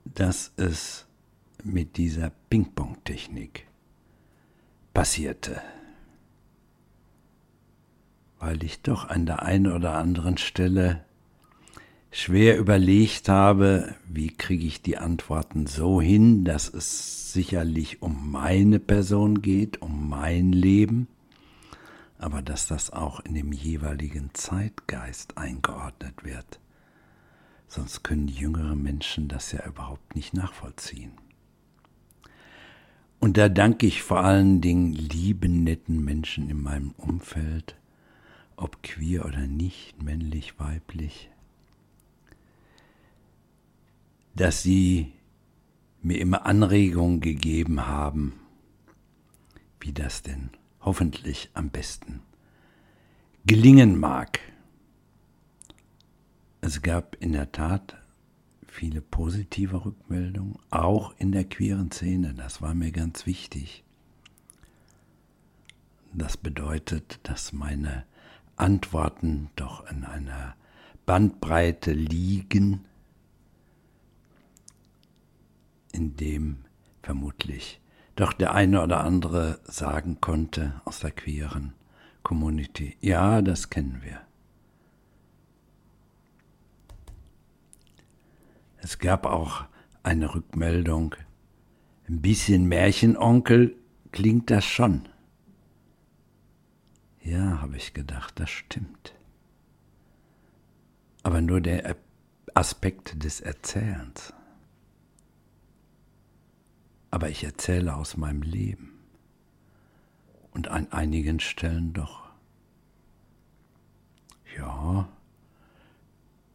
dass 0.04 0.52
es 0.56 1.06
mit 1.64 1.96
dieser 1.96 2.30
Ping-Pong-Technik 2.48 3.66
passierte 4.94 5.60
weil 8.38 8.62
ich 8.62 8.82
doch 8.82 9.08
an 9.08 9.26
der 9.26 9.42
einen 9.42 9.72
oder 9.72 9.94
anderen 9.94 10.36
Stelle 10.36 11.04
schwer 12.16 12.56
überlegt 12.56 13.28
habe, 13.28 13.94
wie 14.08 14.28
kriege 14.28 14.66
ich 14.66 14.80
die 14.80 14.96
Antworten 14.96 15.66
so 15.66 16.00
hin, 16.00 16.44
dass 16.44 16.72
es 16.72 17.34
sicherlich 17.34 18.00
um 18.00 18.30
meine 18.30 18.80
Person 18.80 19.42
geht, 19.42 19.82
um 19.82 20.08
mein 20.08 20.50
Leben, 20.50 21.08
aber 22.18 22.40
dass 22.40 22.66
das 22.66 22.90
auch 22.90 23.20
in 23.20 23.34
dem 23.34 23.52
jeweiligen 23.52 24.30
Zeitgeist 24.32 25.36
eingeordnet 25.36 26.24
wird. 26.24 26.58
Sonst 27.68 28.02
können 28.02 28.28
jüngere 28.28 28.76
Menschen 28.76 29.28
das 29.28 29.52
ja 29.52 29.66
überhaupt 29.66 30.16
nicht 30.16 30.32
nachvollziehen. 30.32 31.12
Und 33.20 33.36
da 33.36 33.50
danke 33.50 33.86
ich 33.86 34.02
vor 34.02 34.20
allen 34.20 34.62
Dingen 34.62 34.94
lieben, 34.94 35.64
netten 35.64 36.02
Menschen 36.02 36.48
in 36.48 36.62
meinem 36.62 36.92
Umfeld, 36.96 37.76
ob 38.56 38.82
queer 38.82 39.26
oder 39.26 39.46
nicht, 39.46 40.02
männlich, 40.02 40.58
weiblich, 40.58 41.28
dass 44.36 44.62
sie 44.62 45.12
mir 46.02 46.20
immer 46.20 46.46
Anregungen 46.46 47.20
gegeben 47.20 47.86
haben, 47.86 48.34
wie 49.80 49.92
das 49.92 50.22
denn 50.22 50.50
hoffentlich 50.80 51.50
am 51.54 51.70
besten 51.70 52.20
gelingen 53.46 53.98
mag. 53.98 54.40
Es 56.60 56.82
gab 56.82 57.16
in 57.16 57.32
der 57.32 57.50
Tat 57.50 57.96
viele 58.66 59.00
positive 59.00 59.84
Rückmeldungen, 59.84 60.58
auch 60.70 61.14
in 61.18 61.32
der 61.32 61.44
queeren 61.44 61.90
Szene, 61.90 62.34
das 62.34 62.60
war 62.60 62.74
mir 62.74 62.92
ganz 62.92 63.24
wichtig. 63.24 63.84
Das 66.12 66.36
bedeutet, 66.36 67.20
dass 67.22 67.52
meine 67.52 68.04
Antworten 68.56 69.50
doch 69.56 69.90
in 69.90 70.04
einer 70.04 70.56
Bandbreite 71.04 71.92
liegen, 71.92 72.84
in 75.96 76.16
dem 76.16 76.64
vermutlich 77.02 77.80
doch 78.16 78.32
der 78.32 78.54
eine 78.54 78.82
oder 78.82 79.04
andere 79.04 79.60
sagen 79.64 80.20
konnte 80.20 80.80
aus 80.84 81.00
der 81.00 81.10
queeren 81.10 81.74
Community, 82.22 82.96
ja, 83.00 83.42
das 83.42 83.70
kennen 83.70 84.00
wir. 84.02 84.20
Es 88.78 88.98
gab 88.98 89.26
auch 89.26 89.64
eine 90.02 90.34
Rückmeldung, 90.34 91.14
ein 92.08 92.22
bisschen 92.22 92.66
Märchenonkel 92.68 93.76
klingt 94.12 94.50
das 94.50 94.64
schon. 94.64 95.08
Ja, 97.22 97.60
habe 97.60 97.76
ich 97.76 97.92
gedacht, 97.92 98.38
das 98.40 98.50
stimmt. 98.50 99.14
Aber 101.22 101.40
nur 101.40 101.60
der 101.60 101.96
Aspekt 102.54 103.22
des 103.24 103.40
Erzählens. 103.40 104.32
Aber 107.10 107.28
ich 107.28 107.44
erzähle 107.44 107.94
aus 107.94 108.16
meinem 108.16 108.42
Leben. 108.42 108.92
Und 110.52 110.68
an 110.68 110.90
einigen 110.92 111.40
Stellen 111.40 111.92
doch. 111.92 112.26
Ja, 114.56 115.08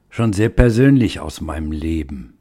schon 0.10 0.34
sehr 0.34 0.50
persönlich 0.50 1.20
aus 1.20 1.42
meinem 1.42 1.72
Leben. 1.72 2.38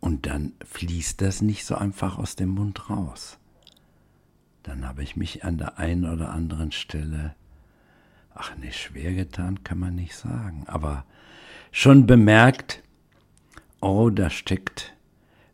Und 0.00 0.26
dann 0.26 0.54
fließt 0.64 1.20
das 1.20 1.42
nicht 1.42 1.64
so 1.64 1.76
einfach 1.76 2.18
aus 2.18 2.34
dem 2.34 2.48
Mund 2.48 2.90
raus. 2.90 3.38
Dann 4.62 4.86
habe 4.86 5.02
ich 5.02 5.16
mich 5.16 5.44
an 5.44 5.58
der 5.58 5.78
einen 5.78 6.06
oder 6.06 6.30
anderen 6.30 6.72
Stelle, 6.72 7.34
ach 8.34 8.56
ne, 8.56 8.72
schwer 8.72 9.12
getan 9.12 9.64
kann 9.64 9.78
man 9.78 9.94
nicht 9.94 10.16
sagen, 10.16 10.64
aber 10.66 11.04
schon 11.70 12.06
bemerkt, 12.06 12.82
oh, 13.80 14.10
da 14.10 14.30
steckt 14.30 14.94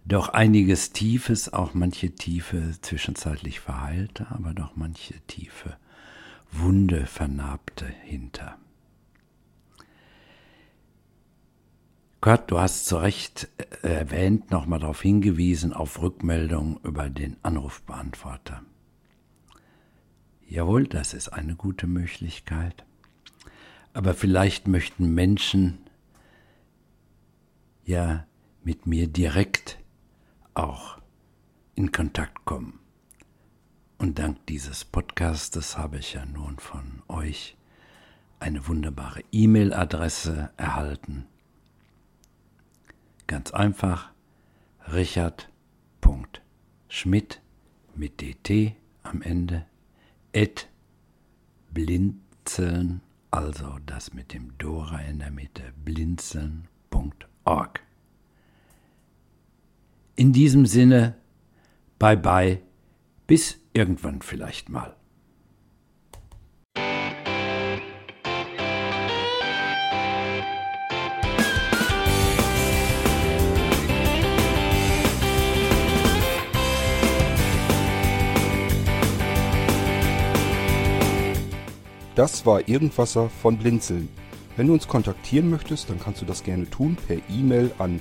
doch 0.08 0.30
einiges 0.30 0.92
Tiefes, 0.92 1.52
auch 1.52 1.74
manche 1.74 2.10
Tiefe 2.14 2.74
zwischenzeitlich 2.80 3.60
verheilte, 3.60 4.26
aber 4.30 4.54
doch 4.54 4.74
manche 4.74 5.14
Tiefe 5.26 5.76
Wunde 6.50 7.04
vernarbte 7.04 7.86
hinter. 8.04 8.56
Gott, 12.22 12.50
du 12.50 12.58
hast 12.58 12.86
zu 12.86 12.96
Recht 12.96 13.48
äh, 13.82 13.88
erwähnt, 13.88 14.50
nochmal 14.50 14.80
darauf 14.80 15.02
hingewiesen, 15.02 15.72
auf 15.72 16.00
Rückmeldung 16.02 16.80
über 16.82 17.10
den 17.10 17.36
Anrufbeantworter. 17.42 18.62
Jawohl, 20.48 20.88
das 20.88 21.12
ist 21.12 21.28
eine 21.28 21.54
gute 21.54 21.86
Möglichkeit. 21.86 22.84
Aber 23.92 24.14
vielleicht 24.14 24.66
möchten 24.66 25.14
Menschen 25.14 25.78
ja 27.84 28.26
mit 28.64 28.86
mir 28.86 29.06
direkt 29.06 29.78
auch 30.58 30.98
in 31.74 31.92
Kontakt 31.92 32.44
kommen. 32.44 32.80
Und 33.98 34.18
dank 34.18 34.46
dieses 34.46 34.84
Podcastes 34.84 35.78
habe 35.78 35.98
ich 35.98 36.14
ja 36.14 36.24
nun 36.24 36.58
von 36.58 37.02
euch 37.08 37.56
eine 38.40 38.66
wunderbare 38.68 39.22
E-Mail-Adresse 39.32 40.50
erhalten 40.56 41.26
Ganz 43.28 43.52
einfach 43.52 44.10
richard.schmidt 44.90 47.40
mit 47.94 48.20
dt 48.22 48.74
am 49.02 49.20
Ende 49.20 49.66
at 50.34 50.66
blinzeln, 51.70 53.02
also 53.30 53.78
das 53.84 54.14
mit 54.14 54.32
dem 54.32 54.56
Dora 54.56 55.00
in 55.00 55.18
der 55.18 55.30
Mitte, 55.30 55.74
blinzeln.org. 55.84 57.82
In 60.18 60.32
diesem 60.32 60.66
Sinne, 60.66 61.14
bye 62.00 62.16
bye, 62.16 62.60
bis 63.28 63.60
irgendwann 63.72 64.20
vielleicht 64.20 64.68
mal. 64.68 64.96
Das 82.16 82.44
war 82.44 82.68
Irgendwasser 82.68 83.30
von 83.30 83.56
Blinzeln. 83.56 84.08
Wenn 84.56 84.66
du 84.66 84.72
uns 84.72 84.88
kontaktieren 84.88 85.48
möchtest, 85.48 85.88
dann 85.88 86.00
kannst 86.00 86.22
du 86.22 86.26
das 86.26 86.42
gerne 86.42 86.68
tun 86.68 86.96
per 87.06 87.18
E-Mail 87.30 87.70
an 87.78 88.00